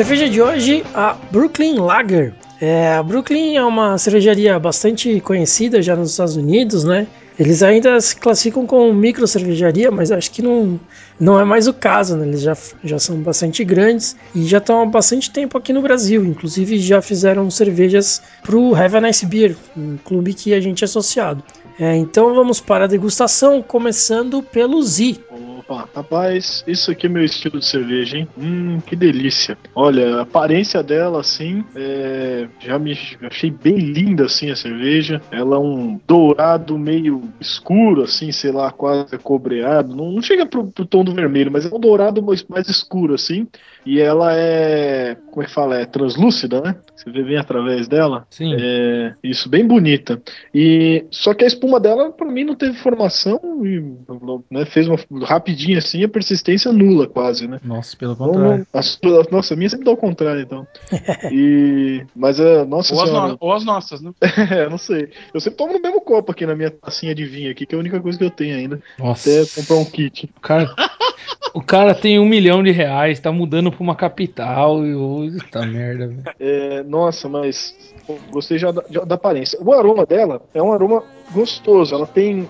Cerveja 0.00 0.30
de 0.30 0.40
hoje, 0.40 0.82
a 0.94 1.14
Brooklyn 1.30 1.74
Lager. 1.74 2.32
É, 2.58 2.94
a 2.94 3.02
Brooklyn 3.02 3.56
é 3.58 3.62
uma 3.62 3.98
cervejaria 3.98 4.58
bastante 4.58 5.20
conhecida 5.20 5.82
já 5.82 5.94
nos 5.94 6.12
Estados 6.12 6.36
Unidos, 6.36 6.84
né? 6.84 7.06
Eles 7.40 7.62
ainda 7.62 7.98
se 8.02 8.14
classificam 8.16 8.66
como 8.66 8.92
micro 8.92 9.26
cervejaria, 9.26 9.90
mas 9.90 10.12
acho 10.12 10.30
que 10.30 10.42
não, 10.42 10.78
não 11.18 11.40
é 11.40 11.44
mais 11.44 11.66
o 11.66 11.72
caso, 11.72 12.14
né? 12.14 12.26
Eles 12.26 12.42
já, 12.42 12.54
já 12.84 12.98
são 12.98 13.16
bastante 13.22 13.64
grandes 13.64 14.14
e 14.34 14.44
já 14.44 14.58
estão 14.58 14.82
há 14.82 14.84
bastante 14.84 15.30
tempo 15.30 15.56
aqui 15.56 15.72
no 15.72 15.80
Brasil. 15.80 16.22
Inclusive 16.22 16.78
já 16.78 17.00
fizeram 17.00 17.50
cervejas 17.50 18.20
pro 18.42 18.74
Have 18.74 18.98
a 18.98 19.00
Nice 19.00 19.24
Beer, 19.24 19.56
um 19.74 19.96
clube 19.96 20.34
que 20.34 20.52
a 20.52 20.60
gente 20.60 20.84
é 20.84 20.84
associado. 20.84 21.42
É, 21.78 21.96
então 21.96 22.34
vamos 22.34 22.60
para 22.60 22.84
a 22.84 22.86
degustação, 22.86 23.62
começando 23.62 24.42
pelo 24.42 24.82
Z. 24.82 25.16
Opa, 25.60 25.88
rapaz, 25.94 26.62
isso 26.66 26.90
aqui 26.90 27.06
é 27.06 27.08
meu 27.08 27.24
estilo 27.24 27.58
de 27.58 27.64
cerveja, 27.64 28.18
hein? 28.18 28.28
Hum, 28.36 28.80
que 28.84 28.94
delícia. 28.94 29.56
Olha, 29.74 30.16
a 30.16 30.22
aparência 30.22 30.82
dela, 30.82 31.20
assim, 31.20 31.64
é, 31.74 32.48
já 32.58 32.78
me 32.78 32.98
achei 33.22 33.50
bem 33.50 33.76
linda, 33.76 34.26
assim, 34.26 34.50
a 34.50 34.56
cerveja. 34.56 35.22
Ela 35.30 35.56
é 35.56 35.58
um 35.58 35.98
dourado 36.06 36.76
meio 36.76 37.22
escuro, 37.40 38.02
assim, 38.02 38.32
sei 38.32 38.50
lá, 38.52 38.70
quase 38.70 39.18
cobreado. 39.18 39.94
Não, 39.94 40.12
não 40.12 40.22
chega 40.22 40.46
pro, 40.46 40.66
pro 40.66 40.86
tom 40.86 41.04
do 41.04 41.14
vermelho, 41.14 41.50
mas 41.50 41.64
é 41.64 41.74
um 41.74 41.78
dourado 41.78 42.22
mais, 42.22 42.44
mais 42.48 42.68
escuro, 42.68 43.14
assim. 43.14 43.46
E 43.84 44.00
ela 44.00 44.34
é, 44.34 45.16
como 45.30 45.42
é 45.42 45.46
que 45.46 45.52
fala? 45.52 45.78
É 45.78 45.84
translúcida, 45.84 46.60
né? 46.60 46.76
Você 47.02 47.10
vê 47.10 47.22
bem 47.22 47.36
através 47.38 47.88
dela. 47.88 48.26
Sim. 48.30 48.54
É, 48.60 49.14
isso, 49.24 49.48
bem 49.48 49.66
bonita. 49.66 50.20
E 50.54 51.04
só 51.10 51.32
que 51.32 51.44
a 51.44 51.46
espuma 51.46 51.80
dela, 51.80 52.10
pra 52.12 52.26
mim, 52.30 52.44
não 52.44 52.54
teve 52.54 52.76
formação 52.76 53.40
e 53.64 53.80
né, 54.50 54.66
fez 54.66 54.86
uma 54.86 54.98
rapidinho 55.24 55.78
assim, 55.78 56.04
a 56.04 56.08
persistência 56.08 56.70
nula, 56.72 57.06
quase, 57.06 57.48
né? 57.48 57.58
Nossa, 57.64 57.96
pelo 57.96 58.12
Então, 58.12 58.26
contrário. 58.32 58.66
a 58.72 58.82
sua- 58.82 59.26
nossa, 59.30 59.54
a 59.54 59.56
minha 59.56 59.70
sempre 59.70 59.86
dá 59.86 59.92
o 59.92 59.96
contrário, 59.96 60.42
então. 60.42 60.66
E, 61.32 62.04
mas 62.14 62.38
é, 62.40 62.64
nossa 62.64 62.94
Ou 62.94 63.02
as, 63.02 63.08
senhora, 63.08 63.28
no- 63.32 63.36
ou 63.40 63.52
as 63.52 63.64
nossas, 63.64 64.00
né? 64.02 64.12
é, 64.50 64.68
não 64.68 64.78
sei. 64.78 65.08
Eu 65.32 65.40
sempre 65.40 65.56
tomo 65.56 65.72
no 65.72 65.80
mesmo 65.80 66.00
copo 66.00 66.32
aqui 66.32 66.44
na 66.44 66.54
minha 66.54 66.70
tacinha 66.70 67.14
de 67.14 67.24
vinho 67.24 67.50
aqui, 67.50 67.64
que 67.64 67.74
é 67.74 67.78
a 67.78 67.80
única 67.80 68.00
coisa 68.00 68.18
que 68.18 68.24
eu 68.24 68.30
tenho 68.30 68.56
ainda. 68.56 68.80
Nossa. 68.98 69.30
Até 69.30 69.60
comprar 69.60 69.76
um 69.76 69.84
kit. 69.84 70.30
O 70.36 70.40
cara, 70.40 70.74
o 71.54 71.62
cara 71.62 71.94
tem 71.94 72.18
um 72.18 72.26
milhão 72.26 72.62
de 72.62 72.70
reais, 72.70 73.20
tá 73.20 73.30
mudando 73.32 73.70
pra 73.70 73.82
uma 73.82 73.94
capital 73.94 74.84
e. 74.86 74.90
Puta 75.40 75.64
merda, 75.66 76.08
velho. 76.08 76.22
É, 76.38 76.82
nossa, 76.90 77.28
mas 77.28 77.74
gostei 78.30 78.58
já 78.58 78.70
da, 78.72 78.84
já 78.90 79.04
da 79.04 79.14
aparência. 79.14 79.58
O 79.62 79.72
aroma 79.72 80.04
dela 80.04 80.42
é 80.52 80.60
um 80.62 80.72
aroma 80.72 81.02
gostoso. 81.32 81.94
Ela 81.94 82.06
tem. 82.06 82.48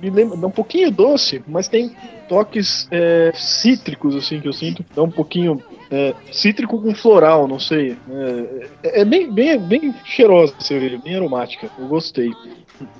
Me 0.00 0.10
lembra, 0.10 0.38
é 0.40 0.46
um 0.46 0.50
pouquinho 0.50 0.90
doce, 0.90 1.42
mas 1.46 1.68
tem 1.68 1.94
toques 2.28 2.88
é, 2.90 3.30
cítricos, 3.34 4.16
assim, 4.16 4.40
que 4.40 4.48
eu 4.48 4.52
sinto. 4.52 4.84
É 4.96 5.00
um 5.00 5.10
pouquinho. 5.10 5.62
é, 5.90 6.14
cítrico 6.32 6.80
com 6.80 6.94
floral, 6.94 7.46
não 7.46 7.58
sei. 7.58 7.96
É, 8.82 9.00
é 9.02 9.04
bem, 9.04 9.30
bem, 9.30 9.58
bem 9.58 9.94
cheirosa 10.04 10.54
a 10.58 10.62
cerveja, 10.62 10.98
bem 11.04 11.14
aromática. 11.14 11.68
Eu 11.78 11.86
gostei. 11.86 12.32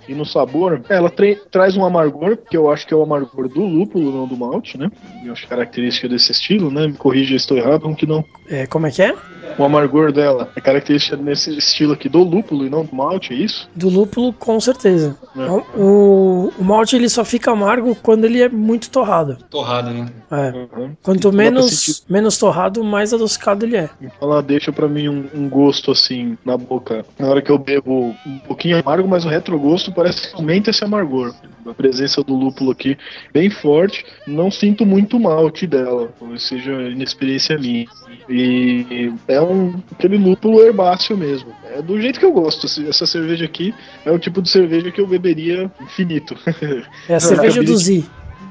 E 0.06 0.14
no 0.14 0.24
sabor, 0.24 0.82
ela 0.88 1.10
tra- 1.10 1.34
traz 1.50 1.76
um 1.76 1.84
amargor, 1.84 2.36
que 2.36 2.56
eu 2.56 2.70
acho 2.70 2.86
que 2.86 2.94
é 2.94 2.96
o 2.96 3.02
amargor 3.02 3.48
do 3.48 3.64
lúpulo, 3.64 4.12
não 4.12 4.28
do 4.28 4.36
malte, 4.36 4.78
né? 4.78 4.88
Eu 5.24 5.32
acho 5.32 5.48
característica 5.48 6.08
desse 6.08 6.30
estilo, 6.30 6.70
né? 6.70 6.86
Me 6.86 6.92
corrija 6.92 7.30
se 7.30 7.36
estou 7.36 7.56
errado, 7.56 7.80
como 7.80 7.96
que 7.96 8.06
não. 8.06 8.24
É, 8.48 8.64
como 8.66 8.86
é 8.86 8.90
que 8.92 9.02
é? 9.02 9.12
O 9.58 9.64
amargor 9.64 10.12
dela 10.12 10.48
é 10.56 10.60
característica 10.60 11.16
nesse 11.16 11.56
estilo 11.56 11.92
aqui 11.92 12.08
do 12.08 12.22
lúpulo 12.22 12.66
e 12.66 12.70
não 12.70 12.84
do 12.84 12.94
malte, 12.94 13.32
é 13.32 13.36
isso? 13.36 13.68
Do 13.74 13.88
lúpulo, 13.88 14.32
com 14.32 14.58
certeza. 14.60 15.16
É. 15.36 15.78
O, 15.78 16.52
o 16.58 16.64
malte 16.64 16.96
ele 16.96 17.08
só 17.08 17.24
fica 17.24 17.50
amargo 17.50 17.94
quando 17.96 18.24
ele 18.24 18.42
é 18.42 18.48
muito 18.48 18.90
torrado. 18.90 19.36
Torrada, 19.50 19.90
né? 19.90 20.08
É. 20.30 20.50
Uhum. 20.50 20.96
Quanto 21.02 21.32
menos, 21.32 22.04
menos 22.08 22.38
torrado, 22.38 22.82
mais 22.82 23.12
adocicado 23.12 23.66
ele 23.66 23.76
é. 23.76 23.90
Então 24.00 24.30
ela 24.30 24.42
deixa 24.42 24.72
pra 24.72 24.88
mim 24.88 25.08
um, 25.08 25.28
um 25.34 25.48
gosto 25.48 25.90
assim 25.90 26.36
na 26.44 26.56
boca. 26.56 27.04
Na 27.18 27.28
hora 27.28 27.42
que 27.42 27.50
eu 27.50 27.58
bebo 27.58 28.14
um 28.26 28.38
pouquinho 28.38 28.78
amargo, 28.78 29.08
mas 29.08 29.24
o 29.24 29.28
retrogosto 29.28 29.92
parece 29.92 30.30
que 30.30 30.36
aumenta 30.36 30.70
esse 30.70 30.84
amargor. 30.84 31.34
A 31.66 31.74
presença 31.74 32.22
do 32.22 32.34
lúpulo 32.34 32.72
aqui 32.72 32.96
bem 33.32 33.50
forte. 33.50 34.04
Não 34.26 34.50
sinto 34.50 34.84
muito 34.84 35.18
malte 35.18 35.66
dela, 35.66 36.10
talvez 36.18 36.42
seja 36.42 36.72
inexperiência 36.88 37.56
minha. 37.58 37.86
E 38.34 39.12
é 39.28 39.38
um 39.42 39.74
aquele 39.92 40.16
lúpulo 40.16 40.62
herbáceo 40.62 41.18
mesmo. 41.18 41.52
É 41.76 41.82
do 41.82 42.00
jeito 42.00 42.18
que 42.18 42.24
eu 42.24 42.32
gosto. 42.32 42.66
Essa 42.88 43.04
cerveja 43.04 43.44
aqui 43.44 43.74
é 44.06 44.10
o 44.10 44.18
tipo 44.18 44.40
de 44.40 44.48
cerveja 44.48 44.90
que 44.90 45.00
eu 45.00 45.06
beberia 45.06 45.70
infinito. 45.80 46.34
É 47.08 47.14
a 47.14 47.20
cerveja 47.20 47.62
do 47.62 47.76
Z. 47.76 48.04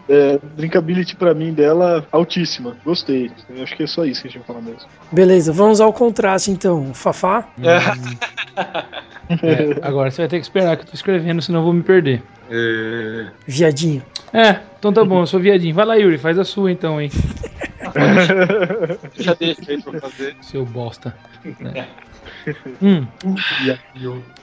É, 0.07 0.39
drinkability 0.55 1.15
pra 1.15 1.33
mim 1.33 1.53
dela 1.53 2.05
altíssima. 2.11 2.75
Gostei. 2.83 3.31
Eu 3.49 3.63
acho 3.63 3.75
que 3.75 3.83
é 3.83 3.87
só 3.87 4.05
isso 4.05 4.21
que 4.21 4.27
a 4.27 4.31
gente 4.31 4.39
vai 4.39 4.47
falar 4.47 4.61
mesmo. 4.61 4.87
Beleza, 5.11 5.51
vamos 5.51 5.81
ao 5.81 5.91
contraste 5.91 6.51
então. 6.51 6.93
Fafá, 6.93 7.47
É, 9.41 9.79
agora 9.81 10.11
você 10.11 10.23
vai 10.23 10.27
ter 10.27 10.37
que 10.39 10.45
esperar 10.45 10.75
que 10.75 10.83
eu 10.83 10.87
tô 10.87 10.93
escrevendo, 10.93 11.41
senão 11.41 11.61
eu 11.61 11.63
vou 11.63 11.73
me 11.73 11.81
perder. 11.81 12.21
É... 12.49 13.27
viadinho. 13.47 14.03
É, 14.33 14.59
então 14.77 14.91
tá 14.91 15.05
bom, 15.05 15.21
eu 15.21 15.27
sou 15.27 15.39
viadinho. 15.39 15.73
Vai 15.73 15.85
lá, 15.85 15.95
Yuri, 15.95 16.17
faz 16.17 16.37
a 16.37 16.43
sua 16.43 16.69
então, 16.69 16.99
hein? 16.99 17.09
Já 19.17 19.33
deixei 19.33 19.81
pra 19.81 19.99
fazer. 19.99 20.35
Seu 20.41 20.65
bosta. 20.65 21.15
É. 21.75 21.85
Hum, 22.81 23.05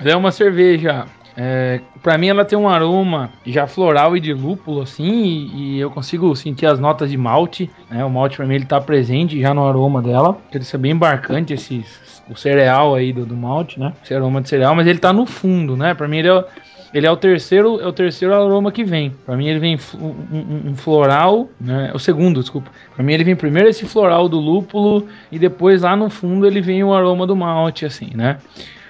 ela 0.01 0.11
é 0.11 0.17
uma 0.17 0.33
cerveja. 0.33 1.07
É, 1.37 1.81
para 2.03 2.19
mim 2.19 2.29
ela 2.29 2.45
tem 2.45 2.59
um 2.59 2.69
aroma 2.69 3.31
já 3.47 3.69
floral 3.69 4.17
e 4.17 4.21
de 4.21 4.35
lúpulo 4.35 4.83
assim 4.83 5.23
e, 5.23 5.77
e 5.77 5.79
eu 5.79 5.89
consigo 5.89 6.35
sentir 6.35 6.67
as 6.67 6.81
notas 6.81 7.11
de 7.11 7.17
malte, 7.17 7.71
né? 7.89 8.05
O 8.05 8.11
malte 8.11 8.37
para 8.37 8.47
mim 8.47 8.57
ele 8.57 8.65
tá 8.65 8.81
presente 8.81 9.41
já 9.41 9.55
no 9.55 9.67
aroma 9.67 10.03
dela. 10.03 10.37
Ele 10.53 10.65
é 10.73 10.79
bem 10.79 10.93
embarcante 10.93 11.55
esse 11.55 11.85
o 12.29 12.37
cereal 12.37 12.95
aí 12.95 13.13
do, 13.13 13.25
do 13.25 13.35
malte, 13.35 13.81
né? 13.81 13.93
Esse 14.03 14.15
aroma 14.15 14.41
de 14.41 14.49
cereal, 14.49 14.75
mas 14.75 14.87
ele 14.87 14.99
tá 14.99 15.13
no 15.13 15.25
fundo, 15.27 15.77
né? 15.77 15.95
Para 15.95 16.09
mim 16.09 16.19
ele 16.19 16.29
é, 16.29 16.45
ele 16.93 17.07
é 17.07 17.11
o 17.11 17.17
terceiro, 17.17 17.81
é 17.81 17.87
o 17.87 17.93
terceiro 17.93 18.35
aroma 18.35 18.73
que 18.73 18.85
vem. 18.85 19.11
Para 19.27 19.37
mim 19.37 19.47
ele 19.49 19.59
vem 19.59 19.79
um, 20.01 20.71
um- 20.71 20.77
floral, 20.77 21.49
né? 21.61 21.91
O 21.95 21.99
segundo, 21.99 22.41
desculpa. 22.41 22.71
Para 22.95 23.05
mim 23.05 23.13
ele 23.13 23.25
vem 23.25 23.37
primeiro 23.37 23.69
esse 23.69 23.87
floral 23.87 24.29
do 24.29 24.39
lúpulo 24.39 25.07
e 25.31 25.39
depois 25.39 25.83
lá 25.83 25.95
no 25.97 26.09
fundo 26.11 26.47
ele 26.47 26.61
vem 26.61 26.83
o 26.83 26.95
aroma 26.95 27.27
do 27.27 27.37
malte, 27.37 27.85
assim, 27.85 28.11
né? 28.15 28.39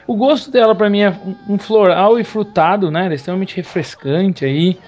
O 0.07 0.17
gosto 0.17 0.50
dela 0.50 0.75
pra 0.75 0.88
mim 0.88 1.00
é 1.00 1.11
um- 1.11 1.55
um 1.55 1.59
floral 1.59 2.19
e 2.19 2.25
frutado, 2.25 2.90
né? 2.90 3.05
Ela 3.05 3.12
é 3.12 3.17
extremamente 3.17 3.55
refrescante 3.57 4.45
aí. 4.45 4.78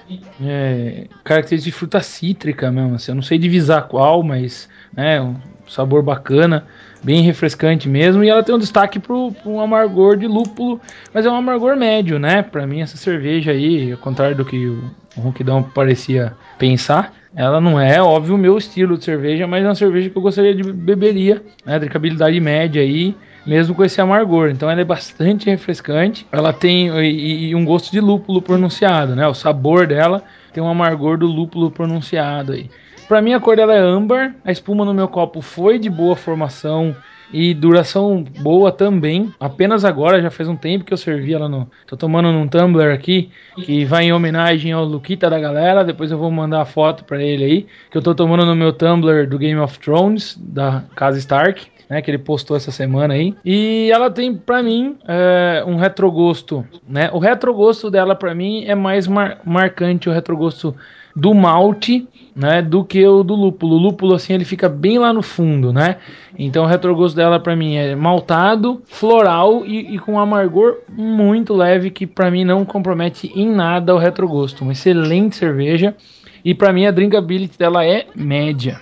É, 0.43 1.05
característica 1.23 1.71
de 1.71 1.77
fruta 1.77 1.99
cítrica 2.01 2.71
mesmo. 2.71 2.95
Assim, 2.95 3.11
eu 3.11 3.15
não 3.15 3.21
sei 3.21 3.37
divisar 3.37 3.87
qual, 3.87 4.23
mas 4.23 4.67
né, 4.95 5.21
um 5.21 5.35
sabor 5.67 6.01
bacana, 6.01 6.65
bem 7.03 7.21
refrescante 7.21 7.89
mesmo. 7.89 8.23
E 8.23 8.29
ela 8.29 8.43
tem 8.43 8.53
um 8.53 8.59
destaque 8.59 8.99
pro 8.99 9.33
um 9.45 9.59
amargor 9.59 10.17
de 10.17 10.27
lúpulo, 10.27 10.79
mas 11.13 11.25
é 11.25 11.29
um 11.29 11.35
amargor 11.35 11.75
médio, 11.75 12.19
né? 12.19 12.41
Pra 12.41 12.67
mim 12.67 12.81
essa 12.81 12.97
cerveja 12.97 13.51
aí, 13.51 13.91
ao 13.91 13.97
contrário 13.97 14.35
do 14.35 14.45
que 14.45 14.67
o, 14.67 14.83
o 15.17 15.21
Ronquidão 15.21 15.63
parecia 15.63 16.33
pensar, 16.57 17.13
ela 17.35 17.61
não 17.61 17.79
é, 17.79 18.01
óbvio, 18.01 18.35
o 18.35 18.37
meu 18.37 18.57
estilo 18.57 18.97
de 18.97 19.05
cerveja, 19.05 19.47
mas 19.47 19.63
é 19.63 19.67
uma 19.67 19.75
cerveja 19.75 20.09
que 20.09 20.17
eu 20.17 20.21
gostaria 20.21 20.53
de 20.53 20.63
beberia, 20.63 21.41
né? 21.65 21.79
Drinkabilidade 21.79 22.39
média 22.39 22.81
aí, 22.81 23.15
mesmo 23.45 23.73
com 23.73 23.83
esse 23.83 23.99
amargor. 24.01 24.49
Então 24.49 24.69
ela 24.69 24.81
é 24.81 24.85
bastante 24.85 25.49
refrescante. 25.49 26.27
Ela 26.31 26.51
tem 26.51 26.89
e, 26.99 27.49
e 27.49 27.55
um 27.55 27.63
gosto 27.65 27.91
de 27.91 27.99
lúpulo 27.99 28.41
pronunciado, 28.41 29.15
né? 29.15 29.25
O 29.27 29.33
sabor 29.33 29.87
dela 29.87 30.23
tem 30.53 30.61
um 30.61 30.67
amargor 30.67 31.17
do 31.17 31.25
lúpulo 31.25 31.71
pronunciado 31.71 32.51
aí. 32.51 32.69
Pra 33.11 33.21
mim 33.21 33.33
a 33.33 33.41
cor 33.41 33.57
dela 33.57 33.75
é 33.75 33.77
âmbar, 33.77 34.33
a 34.41 34.53
espuma 34.53 34.85
no 34.85 34.93
meu 34.93 35.05
copo 35.05 35.41
foi 35.41 35.77
de 35.77 35.89
boa 35.89 36.15
formação 36.15 36.95
e 37.33 37.53
duração 37.53 38.23
boa 38.39 38.71
também. 38.71 39.33
Apenas 39.37 39.83
agora, 39.83 40.21
já 40.21 40.31
faz 40.31 40.47
um 40.47 40.55
tempo 40.55 40.85
que 40.85 40.93
eu 40.93 40.97
servi 40.97 41.33
ela 41.33 41.49
no. 41.49 41.69
Tô 41.85 41.97
tomando 41.97 42.31
num 42.31 42.47
tumbler 42.47 42.95
aqui, 42.95 43.29
que 43.65 43.83
vai 43.83 44.05
em 44.05 44.13
homenagem 44.13 44.71
ao 44.71 44.85
Luquita 44.85 45.29
da 45.29 45.37
galera. 45.37 45.83
Depois 45.83 46.09
eu 46.09 46.17
vou 46.17 46.31
mandar 46.31 46.61
a 46.61 46.65
foto 46.65 47.03
pra 47.03 47.21
ele 47.21 47.43
aí. 47.43 47.67
Que 47.91 47.97
eu 47.97 48.01
tô 48.01 48.15
tomando 48.15 48.45
no 48.45 48.55
meu 48.55 48.71
tumbler 48.71 49.27
do 49.27 49.37
Game 49.37 49.59
of 49.59 49.77
Thrones, 49.77 50.37
da 50.41 50.81
Casa 50.95 51.17
Stark. 51.17 51.67
Né, 51.89 52.01
que 52.01 52.09
ele 52.09 52.17
postou 52.17 52.55
essa 52.55 52.71
semana 52.71 53.15
aí. 53.15 53.35
E 53.43 53.91
ela 53.93 54.09
tem, 54.09 54.33
para 54.33 54.63
mim, 54.63 54.97
é, 55.05 55.61
um 55.67 55.75
retrogosto. 55.75 56.65
Né? 56.87 57.09
O 57.11 57.19
retrogosto 57.19 57.91
dela, 57.91 58.15
para 58.15 58.33
mim, 58.33 58.63
é 58.65 58.73
mais 58.73 59.05
mar 59.05 59.41
marcante 59.43 60.07
o 60.07 60.13
retrogosto 60.13 60.73
do 61.15 61.33
malte, 61.33 62.07
né, 62.35 62.61
do 62.61 62.83
que 62.83 63.05
o 63.05 63.23
do 63.23 63.35
lúpulo. 63.35 63.75
O 63.75 63.79
lúpulo 63.79 64.15
assim 64.15 64.33
ele 64.33 64.45
fica 64.45 64.69
bem 64.69 64.97
lá 64.97 65.11
no 65.11 65.21
fundo, 65.21 65.73
né? 65.73 65.97
Então 66.37 66.63
o 66.63 66.67
retrogosto 66.67 67.15
dela 67.15 67.39
para 67.39 67.55
mim 67.55 67.75
é 67.75 67.95
maltado, 67.95 68.81
floral 68.85 69.65
e, 69.65 69.95
e, 69.95 69.99
com 69.99 70.13
um 70.13 70.19
amargor 70.19 70.77
muito 70.89 71.53
leve 71.53 71.91
que 71.91 72.07
para 72.07 72.31
mim 72.31 72.45
não 72.45 72.65
compromete 72.65 73.31
em 73.35 73.49
nada 73.49 73.93
o 73.93 73.97
retrogosto. 73.97 74.63
Uma 74.63 74.73
excelente 74.73 75.35
cerveja 75.35 75.95
e 76.43 76.55
para 76.55 76.73
mim 76.73 76.85
a 76.85 76.91
drinkability 76.91 77.57
dela 77.57 77.85
é 77.85 78.05
média. 78.15 78.79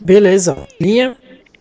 Beleza. 0.00 0.66
Linha 0.80 1.16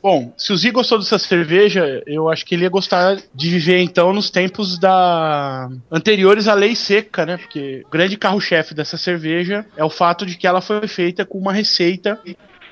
Bom, 0.05 0.31
se 0.37 0.53
o 0.53 0.55
Zi 0.55 0.69
gostou 0.69 0.99
dessa 0.99 1.17
cerveja, 1.17 2.03
eu 2.05 2.29
acho 2.29 2.45
que 2.45 2.53
ele 2.53 2.61
ia 2.61 2.69
gostar 2.69 3.17
de 3.33 3.49
viver 3.49 3.79
então 3.79 4.13
nos 4.13 4.29
tempos 4.29 4.77
da 4.77 5.67
anteriores 5.91 6.47
à 6.47 6.53
lei 6.53 6.75
seca, 6.75 7.25
né? 7.25 7.37
Porque 7.37 7.81
o 7.83 7.89
grande 7.89 8.15
carro-chefe 8.15 8.75
dessa 8.75 8.97
cerveja 8.97 9.65
é 9.75 9.83
o 9.83 9.89
fato 9.89 10.23
de 10.23 10.37
que 10.37 10.45
ela 10.45 10.61
foi 10.61 10.87
feita 10.87 11.25
com 11.25 11.39
uma 11.39 11.51
receita 11.51 12.21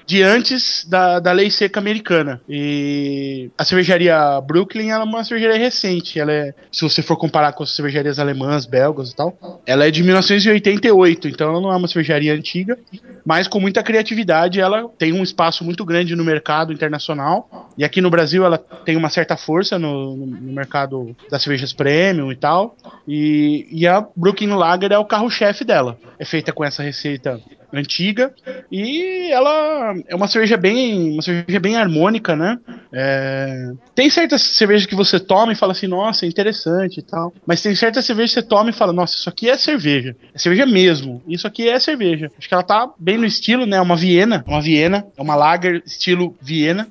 de 0.05 0.21
antes 0.21 0.85
da, 0.87 1.19
da 1.19 1.31
lei 1.31 1.49
seca 1.49 1.79
americana. 1.79 2.41
E 2.47 3.49
a 3.57 3.63
cervejaria 3.63 4.39
Brooklyn 4.41 4.89
ela 4.89 5.03
é 5.03 5.05
uma 5.05 5.23
cervejaria 5.23 5.57
recente. 5.57 6.19
Ela 6.19 6.31
é, 6.31 6.53
se 6.71 6.81
você 6.81 7.01
for 7.01 7.17
comparar 7.17 7.53
com 7.53 7.63
as 7.63 7.75
cervejarias 7.75 8.19
alemãs, 8.19 8.65
belgas 8.65 9.11
e 9.11 9.15
tal, 9.15 9.61
ela 9.65 9.87
é 9.87 9.91
de 9.91 10.03
1988, 10.03 11.27
então 11.27 11.49
ela 11.49 11.61
não 11.61 11.71
é 11.71 11.75
uma 11.75 11.87
cervejaria 11.87 12.33
antiga, 12.33 12.77
mas 13.25 13.47
com 13.47 13.59
muita 13.59 13.83
criatividade 13.83 14.59
ela 14.59 14.89
tem 14.97 15.13
um 15.13 15.23
espaço 15.23 15.63
muito 15.63 15.85
grande 15.85 16.15
no 16.15 16.23
mercado 16.23 16.73
internacional. 16.73 17.71
E 17.77 17.83
aqui 17.83 18.01
no 18.01 18.09
Brasil 18.09 18.45
ela 18.45 18.57
tem 18.57 18.95
uma 18.95 19.09
certa 19.09 19.37
força 19.37 19.79
no, 19.79 20.15
no 20.15 20.53
mercado 20.53 21.15
das 21.29 21.41
cervejas 21.41 21.73
premium 21.73 22.31
e 22.31 22.35
tal. 22.35 22.75
E, 23.07 23.67
e 23.71 23.87
a 23.87 24.05
Brooklyn 24.15 24.53
Lager 24.53 24.91
é 24.91 24.97
o 24.97 25.05
carro-chefe 25.05 25.63
dela. 25.63 25.97
É 26.19 26.25
feita 26.25 26.51
com 26.51 26.63
essa 26.63 26.83
receita 26.83 27.39
antiga 27.73 28.33
e 28.71 29.31
ela 29.31 29.95
é 30.07 30.15
uma 30.15 30.27
cerveja 30.27 30.55
bem 30.55 31.13
uma 31.13 31.21
cerveja 31.21 31.59
bem 31.59 31.75
harmônica, 31.75 32.35
né? 32.35 32.57
É... 32.91 33.71
Tem 33.95 34.09
certas 34.09 34.41
cervejas 34.41 34.85
que 34.85 34.95
você 34.95 35.19
toma 35.19 35.51
e 35.51 35.55
fala 35.55 35.71
assim, 35.71 35.87
nossa, 35.87 36.25
é 36.25 36.29
interessante 36.29 36.99
e 36.99 37.03
tal, 37.03 37.33
mas 37.45 37.61
tem 37.61 37.75
certas 37.75 38.05
cervejas 38.05 38.33
que 38.33 38.41
você 38.41 38.47
toma 38.47 38.69
e 38.69 38.73
fala, 38.73 38.93
nossa, 38.93 39.15
isso 39.15 39.29
aqui 39.29 39.49
é 39.49 39.57
cerveja, 39.57 40.15
é 40.33 40.37
cerveja 40.37 40.65
mesmo, 40.65 41.21
isso 41.27 41.47
aqui 41.47 41.67
é 41.67 41.79
cerveja. 41.79 42.31
Acho 42.37 42.47
que 42.47 42.53
ela 42.53 42.63
tá 42.63 42.89
bem 42.99 43.17
no 43.17 43.25
estilo, 43.25 43.65
né? 43.65 43.81
Uma 43.81 43.95
Viena, 43.95 44.43
uma 44.47 44.61
Viena, 44.61 45.05
é 45.17 45.21
uma 45.21 45.35
lager 45.35 45.81
estilo 45.85 46.35
Viena 46.41 46.87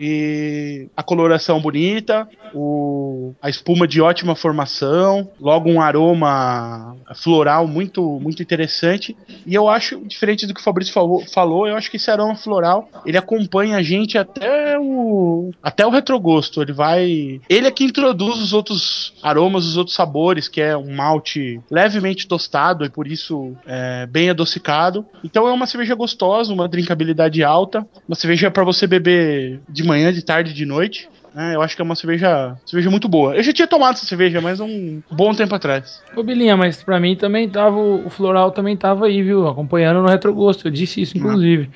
e 0.00 0.88
a 0.96 1.02
coloração 1.02 1.60
bonita, 1.60 2.26
o, 2.54 3.34
a 3.42 3.50
espuma 3.50 3.86
de 3.86 4.00
ótima 4.00 4.34
formação, 4.34 5.30
logo 5.38 5.70
um 5.70 5.78
aroma 5.78 6.96
floral 7.16 7.68
muito 7.68 8.18
muito 8.18 8.42
interessante. 8.42 9.14
E 9.44 9.54
eu 9.54 9.68
acho, 9.68 10.00
diferente 10.06 10.46
do 10.46 10.54
que 10.54 10.60
o 10.60 10.64
Fabrício 10.64 10.94
falou, 10.94 11.22
falou, 11.26 11.68
eu 11.68 11.76
acho 11.76 11.90
que 11.90 11.98
esse 11.98 12.10
aroma 12.10 12.34
floral 12.34 12.88
ele 13.04 13.18
acompanha 13.18 13.76
a 13.76 13.82
gente 13.82 14.16
até 14.16 14.78
o 14.78 15.50
até 15.62 15.86
o 15.86 15.90
retrogosto. 15.90 16.62
Ele 16.62 16.72
vai, 16.72 17.40
ele 17.46 17.66
é 17.66 17.70
que 17.70 17.84
introduz 17.84 18.40
os 18.40 18.54
outros 18.54 19.12
aromas, 19.22 19.66
os 19.66 19.76
outros 19.76 19.94
sabores, 19.94 20.48
que 20.48 20.62
é 20.62 20.74
um 20.74 20.94
malte 20.94 21.60
levemente 21.70 22.26
tostado 22.26 22.86
e 22.86 22.88
por 22.88 23.06
isso 23.06 23.54
é, 23.66 24.06
bem 24.06 24.30
adocicado. 24.30 25.04
Então 25.22 25.46
é 25.46 25.52
uma 25.52 25.66
cerveja 25.66 25.94
gostosa, 25.94 26.54
uma 26.54 26.66
drinkabilidade 26.66 27.44
alta, 27.44 27.86
uma 28.08 28.14
cerveja 28.14 28.50
para 28.50 28.64
você 28.64 28.86
beber 28.86 29.60
de 29.68 29.89
manhã, 29.90 30.12
de 30.12 30.22
tarde, 30.22 30.54
de 30.54 30.64
noite. 30.64 31.08
É, 31.36 31.54
eu 31.54 31.62
acho 31.62 31.76
que 31.76 31.82
é 31.82 31.84
uma 31.84 31.94
cerveja, 31.94 32.56
cerveja 32.66 32.90
muito 32.90 33.08
boa. 33.08 33.36
Eu 33.36 33.42
já 33.42 33.52
tinha 33.52 33.68
tomado 33.68 33.94
essa 33.94 34.06
cerveja, 34.06 34.40
mas 34.40 34.58
um 34.58 35.00
bom 35.10 35.32
tempo 35.32 35.54
atrás. 35.54 36.02
Ô, 36.16 36.22
Bilinha, 36.22 36.56
mas 36.56 36.82
pra 36.82 36.98
mim 36.98 37.14
também 37.14 37.48
tava. 37.48 37.76
O 37.78 38.10
floral 38.10 38.50
também 38.50 38.76
tava 38.76 39.06
aí, 39.06 39.22
viu? 39.22 39.46
Acompanhando 39.46 40.02
no 40.02 40.08
retrogosto. 40.08 40.66
Eu 40.66 40.72
disse 40.72 41.00
isso, 41.00 41.16
inclusive. 41.16 41.70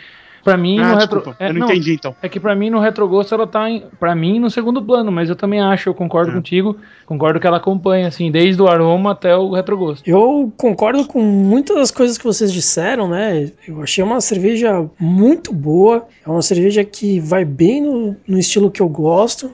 Pra 0.45 0.57
mim, 0.59 0.79
Ah, 0.79 0.91
no 0.93 0.97
desculpa, 0.99 1.31
retro... 1.31 1.37
é, 1.45 1.49
eu 1.49 1.55
não, 1.55 1.67
entendi 1.67 1.95
então. 1.95 2.15
É 2.23 2.29
que 2.29 2.39
pra 2.39 2.55
mim 2.55 2.69
no 2.69 2.79
retrogosto 2.79 3.35
ela 3.35 3.47
tá, 3.47 3.69
em, 3.71 3.83
pra 3.99 4.15
mim, 4.15 4.39
no 4.39 4.51
segundo 4.51 4.83
plano, 4.83 5.11
mas 5.11 5.31
eu 5.31 5.35
também 5.37 5.61
acho, 5.61 5.89
eu 5.89 5.95
concordo 5.95 6.31
É. 6.31 6.35
contigo, 6.35 6.77
concordo 7.07 7.41
que 7.41 7.47
ela 7.47 7.57
acompanha, 7.57 8.07
assim, 8.09 8.31
desde 8.31 8.61
o 8.61 8.69
aroma 8.69 9.13
até 9.13 9.35
o 9.35 9.53
retrogosto. 9.53 10.09
Eu 10.09 10.53
concordo 10.57 11.07
com 11.07 11.21
muitas 11.23 11.77
das 11.77 11.91
coisas 11.91 12.19
que 12.19 12.25
vocês 12.25 12.53
disseram, 12.53 13.09
né? 13.09 13.51
Eu 13.67 13.83
achei 13.83 14.05
uma 14.05 14.21
cerveja 14.21 14.85
muito 15.01 15.53
boa. 15.53 16.07
É 16.25 16.29
uma 16.29 16.43
cerveja 16.43 16.85
que 16.85 17.19
vai 17.21 17.45
bem 17.45 17.81
no, 17.81 18.15
no 18.29 18.39
estilo 18.39 18.71
que 18.71 18.83
eu 18.83 18.89
gosto. 18.89 19.51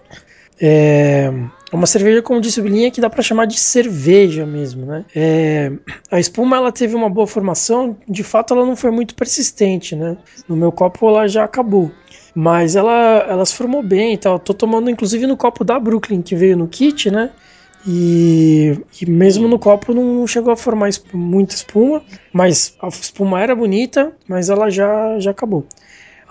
É 0.60 1.76
uma 1.76 1.86
cerveja, 1.86 2.20
como 2.20 2.40
disse 2.40 2.58
o 2.60 2.64
Bilinha, 2.64 2.90
que 2.90 3.00
dá 3.00 3.08
para 3.08 3.22
chamar 3.22 3.44
de 3.46 3.58
cerveja 3.58 4.44
mesmo, 4.44 4.84
né? 4.86 5.04
É, 5.14 5.70
a 6.10 6.18
espuma 6.18 6.56
ela 6.56 6.72
teve 6.72 6.96
uma 6.96 7.08
boa 7.08 7.26
formação, 7.28 7.96
de 8.08 8.24
fato 8.24 8.52
ela 8.54 8.66
não 8.66 8.74
foi 8.74 8.90
muito 8.90 9.14
persistente, 9.14 9.94
né? 9.94 10.16
No 10.48 10.56
meu 10.56 10.72
copo 10.72 11.08
ela 11.08 11.28
já 11.28 11.44
acabou. 11.44 11.92
Mas 12.34 12.74
ela, 12.76 13.24
ela 13.28 13.44
se 13.46 13.54
formou 13.54 13.82
bem 13.82 14.14
e 14.14 14.18
tal. 14.18 14.38
Tô 14.38 14.52
tomando 14.52 14.90
inclusive 14.90 15.26
no 15.26 15.36
copo 15.36 15.64
da 15.64 15.78
Brooklyn, 15.78 16.22
que 16.22 16.34
veio 16.34 16.56
no 16.56 16.66
kit, 16.66 17.10
né? 17.10 17.30
E, 17.86 18.78
e 19.00 19.06
mesmo 19.10 19.48
no 19.48 19.58
copo 19.58 19.94
não 19.94 20.26
chegou 20.26 20.52
a 20.52 20.56
formar 20.56 20.88
esp- 20.90 21.14
muita 21.14 21.54
espuma, 21.54 22.02
mas 22.32 22.76
a 22.80 22.88
espuma 22.88 23.40
era 23.40 23.54
bonita, 23.54 24.12
mas 24.28 24.50
ela 24.50 24.68
já, 24.70 25.18
já 25.18 25.30
acabou. 25.30 25.64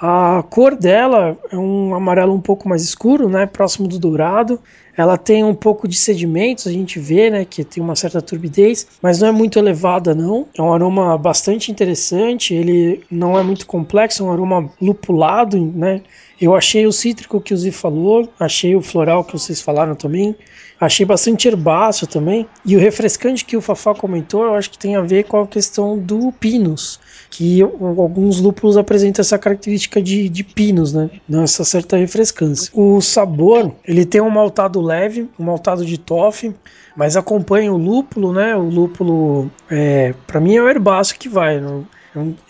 A 0.02 0.42
cor 0.50 0.78
dela 0.78 1.38
é 1.52 1.58
um 1.58 1.94
amarelo 1.94 2.34
um 2.34 2.40
pouco 2.40 2.70
mais 2.70 2.82
escuro, 2.82 3.28
né, 3.28 3.46
próximo 3.46 3.86
do 3.86 4.00
dourado. 4.00 4.58
Ela 4.96 5.18
tem 5.18 5.44
um 5.44 5.54
pouco 5.54 5.90
de 5.90 5.98
sedimentos, 5.98 6.68
a 6.68 6.72
gente 6.72 7.00
vê, 7.00 7.30
né, 7.30 7.44
que 7.44 7.66
tem 7.66 7.84
uma 7.84 7.98
certa 7.98 8.22
turbidez, 8.22 8.88
mas 9.02 9.20
não 9.20 9.28
é 9.28 9.32
muito 9.32 9.60
elevada 9.60 10.16
não. 10.16 10.48
É 10.58 10.62
um 10.62 10.74
aroma 10.74 11.18
bastante 11.18 11.70
interessante, 11.70 12.54
ele 12.54 13.04
não 13.12 13.38
é 13.38 13.44
muito 13.44 13.68
complexo, 13.68 14.24
é 14.24 14.26
um 14.26 14.32
aroma 14.32 14.72
lupulado, 14.82 15.60
né. 15.60 16.02
Eu 16.40 16.56
achei 16.56 16.88
o 16.88 16.92
cítrico 16.94 17.42
que 17.42 17.54
o 17.54 17.58
Zi 17.58 17.70
falou, 17.70 18.30
achei 18.40 18.74
o 18.78 18.82
floral 18.82 19.26
que 19.26 19.34
vocês 19.34 19.60
falaram 19.60 19.96
também. 19.96 20.34
Achei 20.80 21.06
bastante 21.06 21.50
herbáceo 21.50 22.08
também. 22.08 22.48
E 22.66 22.78
o 22.78 22.80
refrescante 22.80 23.44
que 23.44 23.58
o 23.58 23.62
Fafá 23.62 23.94
comentou, 23.94 24.46
eu 24.46 24.54
acho 24.54 24.70
que 24.70 24.78
tem 24.78 24.96
a 24.96 25.02
ver 25.02 25.26
com 25.26 25.42
a 25.42 25.48
questão 25.48 25.98
do 26.00 26.32
pinus. 26.32 26.98
Que 27.40 27.62
alguns 27.62 28.42
lúpulos 28.42 28.76
apresentam 28.76 29.22
essa 29.22 29.40
característica 29.40 30.02
de, 30.02 30.28
de 30.28 30.44
pinus, 30.44 30.92
né? 30.92 31.10
Essa 31.42 31.64
certa 31.64 31.96
refrescância. 31.96 32.70
O 32.74 33.00
sabor, 33.00 33.72
ele 33.88 34.06
tem 34.06 34.20
um 34.20 34.30
maltado 34.30 34.82
leve, 34.82 35.30
um 35.40 35.46
maltado 35.46 35.86
de 35.86 35.98
toffee, 35.98 36.54
mas 36.98 37.16
acompanha 37.16 37.72
o 37.72 37.78
lúpulo, 37.78 38.34
né? 38.34 38.58
O 38.58 38.64
lúpulo, 38.68 39.50
é, 39.72 40.14
para 40.28 40.42
mim, 40.42 40.58
é 40.58 40.62
o 40.62 40.68
herbáceo 40.68 41.18
que 41.18 41.30
vai. 41.30 41.62
não- 41.62 41.88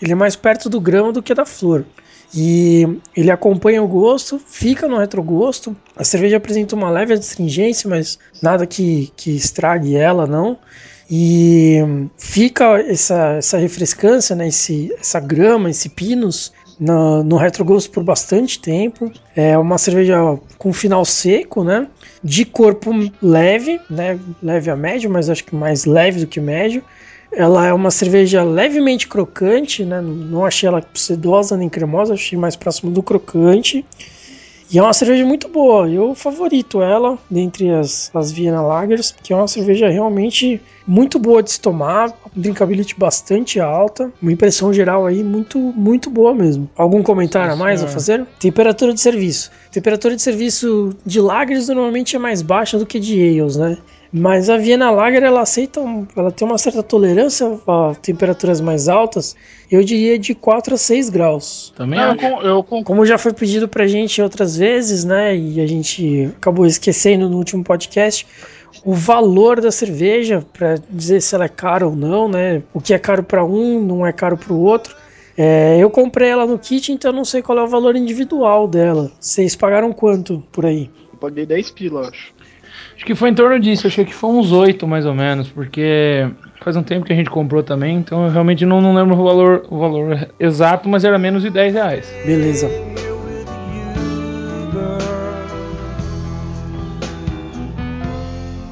Ele 0.02 0.10
é 0.10 0.16
mais 0.16 0.34
perto 0.34 0.68
do 0.68 0.80
grão 0.80 1.12
do 1.12 1.22
que 1.22 1.34
da 1.34 1.46
flor. 1.46 1.84
E 2.34 2.98
ele 3.16 3.30
acompanha 3.30 3.80
o 3.84 3.86
gosto, 3.86 4.40
fica 4.44 4.88
no 4.88 4.98
retrogosto. 4.98 5.76
A 5.96 6.02
cerveja 6.02 6.36
apresenta 6.38 6.74
uma 6.74 6.90
leve 6.90 7.14
astringência, 7.14 7.88
mas 7.88 8.18
nada 8.42 8.66
que, 8.66 9.12
que 9.16 9.30
estrague 9.36 9.94
ela, 9.94 10.26
não. 10.26 10.58
E 11.10 11.78
fica 12.16 12.78
essa, 12.78 13.32
essa 13.32 13.58
refrescância, 13.58 14.36
né, 14.36 14.46
esse, 14.46 14.94
essa 14.98 15.18
grama, 15.18 15.68
esse 15.68 15.88
pinus 15.88 16.52
no, 16.78 17.24
no 17.24 17.36
retrogosto 17.36 17.90
por 17.90 18.04
bastante 18.04 18.60
tempo. 18.60 19.12
É 19.34 19.58
uma 19.58 19.76
cerveja 19.76 20.38
com 20.56 20.72
final 20.72 21.04
seco, 21.04 21.64
né? 21.64 21.88
De 22.22 22.44
corpo 22.44 22.92
leve, 23.20 23.80
né? 23.90 24.18
Leve 24.42 24.70
a 24.70 24.76
médio, 24.76 25.10
mas 25.10 25.28
acho 25.28 25.44
que 25.44 25.54
mais 25.54 25.84
leve 25.84 26.20
do 26.20 26.26
que 26.26 26.40
médio. 26.40 26.82
Ela 27.32 27.66
é 27.66 27.72
uma 27.72 27.90
cerveja 27.90 28.42
levemente 28.42 29.06
crocante, 29.06 29.84
né? 29.84 30.00
Não 30.00 30.44
achei 30.44 30.68
ela 30.68 30.84
sedosa 30.94 31.56
nem 31.56 31.68
cremosa, 31.68 32.14
achei 32.14 32.38
mais 32.38 32.56
próximo 32.56 32.90
do 32.90 33.02
crocante. 33.02 33.84
E 34.72 34.78
é 34.78 34.82
uma 34.82 34.92
cerveja 34.92 35.26
muito 35.26 35.48
boa. 35.48 35.90
Eu 35.90 36.14
favorito 36.14 36.80
ela 36.80 37.18
dentre 37.28 37.70
as, 37.70 38.08
as 38.14 38.30
Vienna 38.30 38.62
Lagers, 38.62 39.12
que 39.20 39.32
é 39.32 39.36
uma 39.36 39.48
cerveja 39.48 39.88
realmente 39.88 40.60
muito 40.86 41.18
boa 41.18 41.42
de 41.42 41.50
se 41.50 41.60
tomar, 41.60 42.12
drinkability 42.36 42.94
bastante 42.96 43.58
alta, 43.58 44.12
uma 44.22 44.32
impressão 44.32 44.72
geral 44.72 45.06
aí 45.06 45.24
muito 45.24 45.58
muito 45.58 46.08
boa 46.08 46.32
mesmo. 46.32 46.70
Algum 46.76 47.02
comentário 47.02 47.52
a 47.52 47.56
mais 47.56 47.82
a 47.82 47.88
fazer? 47.88 48.24
Temperatura 48.38 48.94
de 48.94 49.00
serviço. 49.00 49.50
Temperatura 49.72 50.14
de 50.14 50.22
serviço 50.22 50.96
de 51.04 51.20
lagers 51.20 51.66
normalmente 51.68 52.14
é 52.14 52.18
mais 52.18 52.40
baixa 52.40 52.78
do 52.78 52.86
que 52.86 53.00
de 53.00 53.40
ales, 53.40 53.56
né? 53.56 53.76
Mas 54.12 54.50
a 54.50 54.56
Viena 54.56 54.90
Lager 54.90 55.22
ela 55.22 55.42
aceita, 55.42 55.80
ela 56.16 56.32
tem 56.32 56.46
uma 56.46 56.58
certa 56.58 56.82
tolerância 56.82 57.58
a 57.66 57.94
temperaturas 57.94 58.60
mais 58.60 58.88
altas. 58.88 59.36
Eu 59.70 59.84
diria 59.84 60.18
de 60.18 60.34
4 60.34 60.74
a 60.74 60.76
6 60.76 61.10
graus. 61.10 61.72
Também 61.76 61.98
Não, 61.98 62.42
eu. 62.42 62.62
Como 62.64 63.06
já 63.06 63.16
foi 63.16 63.32
pedido 63.32 63.68
pra 63.68 63.86
gente 63.86 64.20
outras 64.20 64.56
vezes, 64.56 65.04
né? 65.04 65.36
E 65.36 65.60
a 65.60 65.66
gente 65.66 66.28
acabou 66.36 66.66
esquecendo 66.66 67.28
no 67.28 67.36
último 67.36 67.62
podcast 67.62 68.26
o 68.84 68.94
valor 68.94 69.60
da 69.60 69.70
cerveja 69.70 70.44
pra 70.52 70.76
dizer 70.90 71.20
se 71.20 71.34
ela 71.34 71.44
é 71.44 71.48
cara 71.48 71.86
ou 71.86 71.94
não, 71.94 72.28
né? 72.28 72.62
O 72.74 72.80
que 72.80 72.92
é 72.92 72.98
caro 72.98 73.22
pra 73.22 73.44
um 73.44 73.80
não 73.80 74.04
é 74.04 74.12
caro 74.12 74.36
pro 74.36 74.56
outro. 74.56 74.96
É, 75.36 75.78
eu 75.78 75.88
comprei 75.88 76.28
ela 76.28 76.46
no 76.46 76.58
kit, 76.58 76.92
então 76.92 77.10
eu 77.12 77.16
não 77.16 77.24
sei 77.24 77.42
qual 77.42 77.56
é 77.58 77.62
o 77.62 77.68
valor 77.68 77.96
individual 77.96 78.66
dela. 78.66 79.10
Vocês 79.20 79.54
pagaram 79.54 79.92
quanto 79.92 80.42
por 80.50 80.66
aí? 80.66 80.90
Eu 81.12 81.18
paguei 81.18 81.46
10 81.46 81.70
pila, 81.70 82.08
acho. 82.08 82.39
Acho 83.00 83.06
que 83.06 83.14
foi 83.14 83.30
em 83.30 83.34
torno 83.34 83.58
disso, 83.58 83.86
achei 83.86 84.04
que 84.04 84.12
foi 84.12 84.28
uns 84.28 84.52
8 84.52 84.86
mais 84.86 85.06
ou 85.06 85.14
menos, 85.14 85.48
porque 85.48 86.28
faz 86.60 86.76
um 86.76 86.82
tempo 86.82 87.06
que 87.06 87.14
a 87.14 87.16
gente 87.16 87.30
comprou 87.30 87.62
também, 87.62 87.96
então 87.96 88.26
eu 88.26 88.30
realmente 88.30 88.66
não, 88.66 88.78
não 88.78 88.94
lembro 88.94 89.18
o 89.18 89.24
valor, 89.24 89.66
o 89.70 89.78
valor 89.78 90.28
exato, 90.38 90.86
mas 90.86 91.02
era 91.02 91.18
menos 91.18 91.42
de 91.42 91.48
10 91.48 91.72
reais. 91.72 92.14
Beleza. 92.26 92.68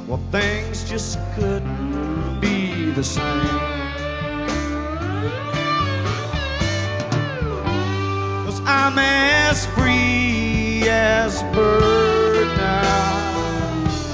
Well, 0.07 0.21
things 0.31 0.85
just 0.87 1.19
couldn't 1.35 2.39
be 2.43 2.93
the 2.95 3.03
same. 3.03 3.25
Cause 8.45 8.61
I'm 8.67 8.99
as 8.99 9.65
free 9.75 10.87
as 10.87 11.43
bird 11.55 12.47
now. 12.59 13.18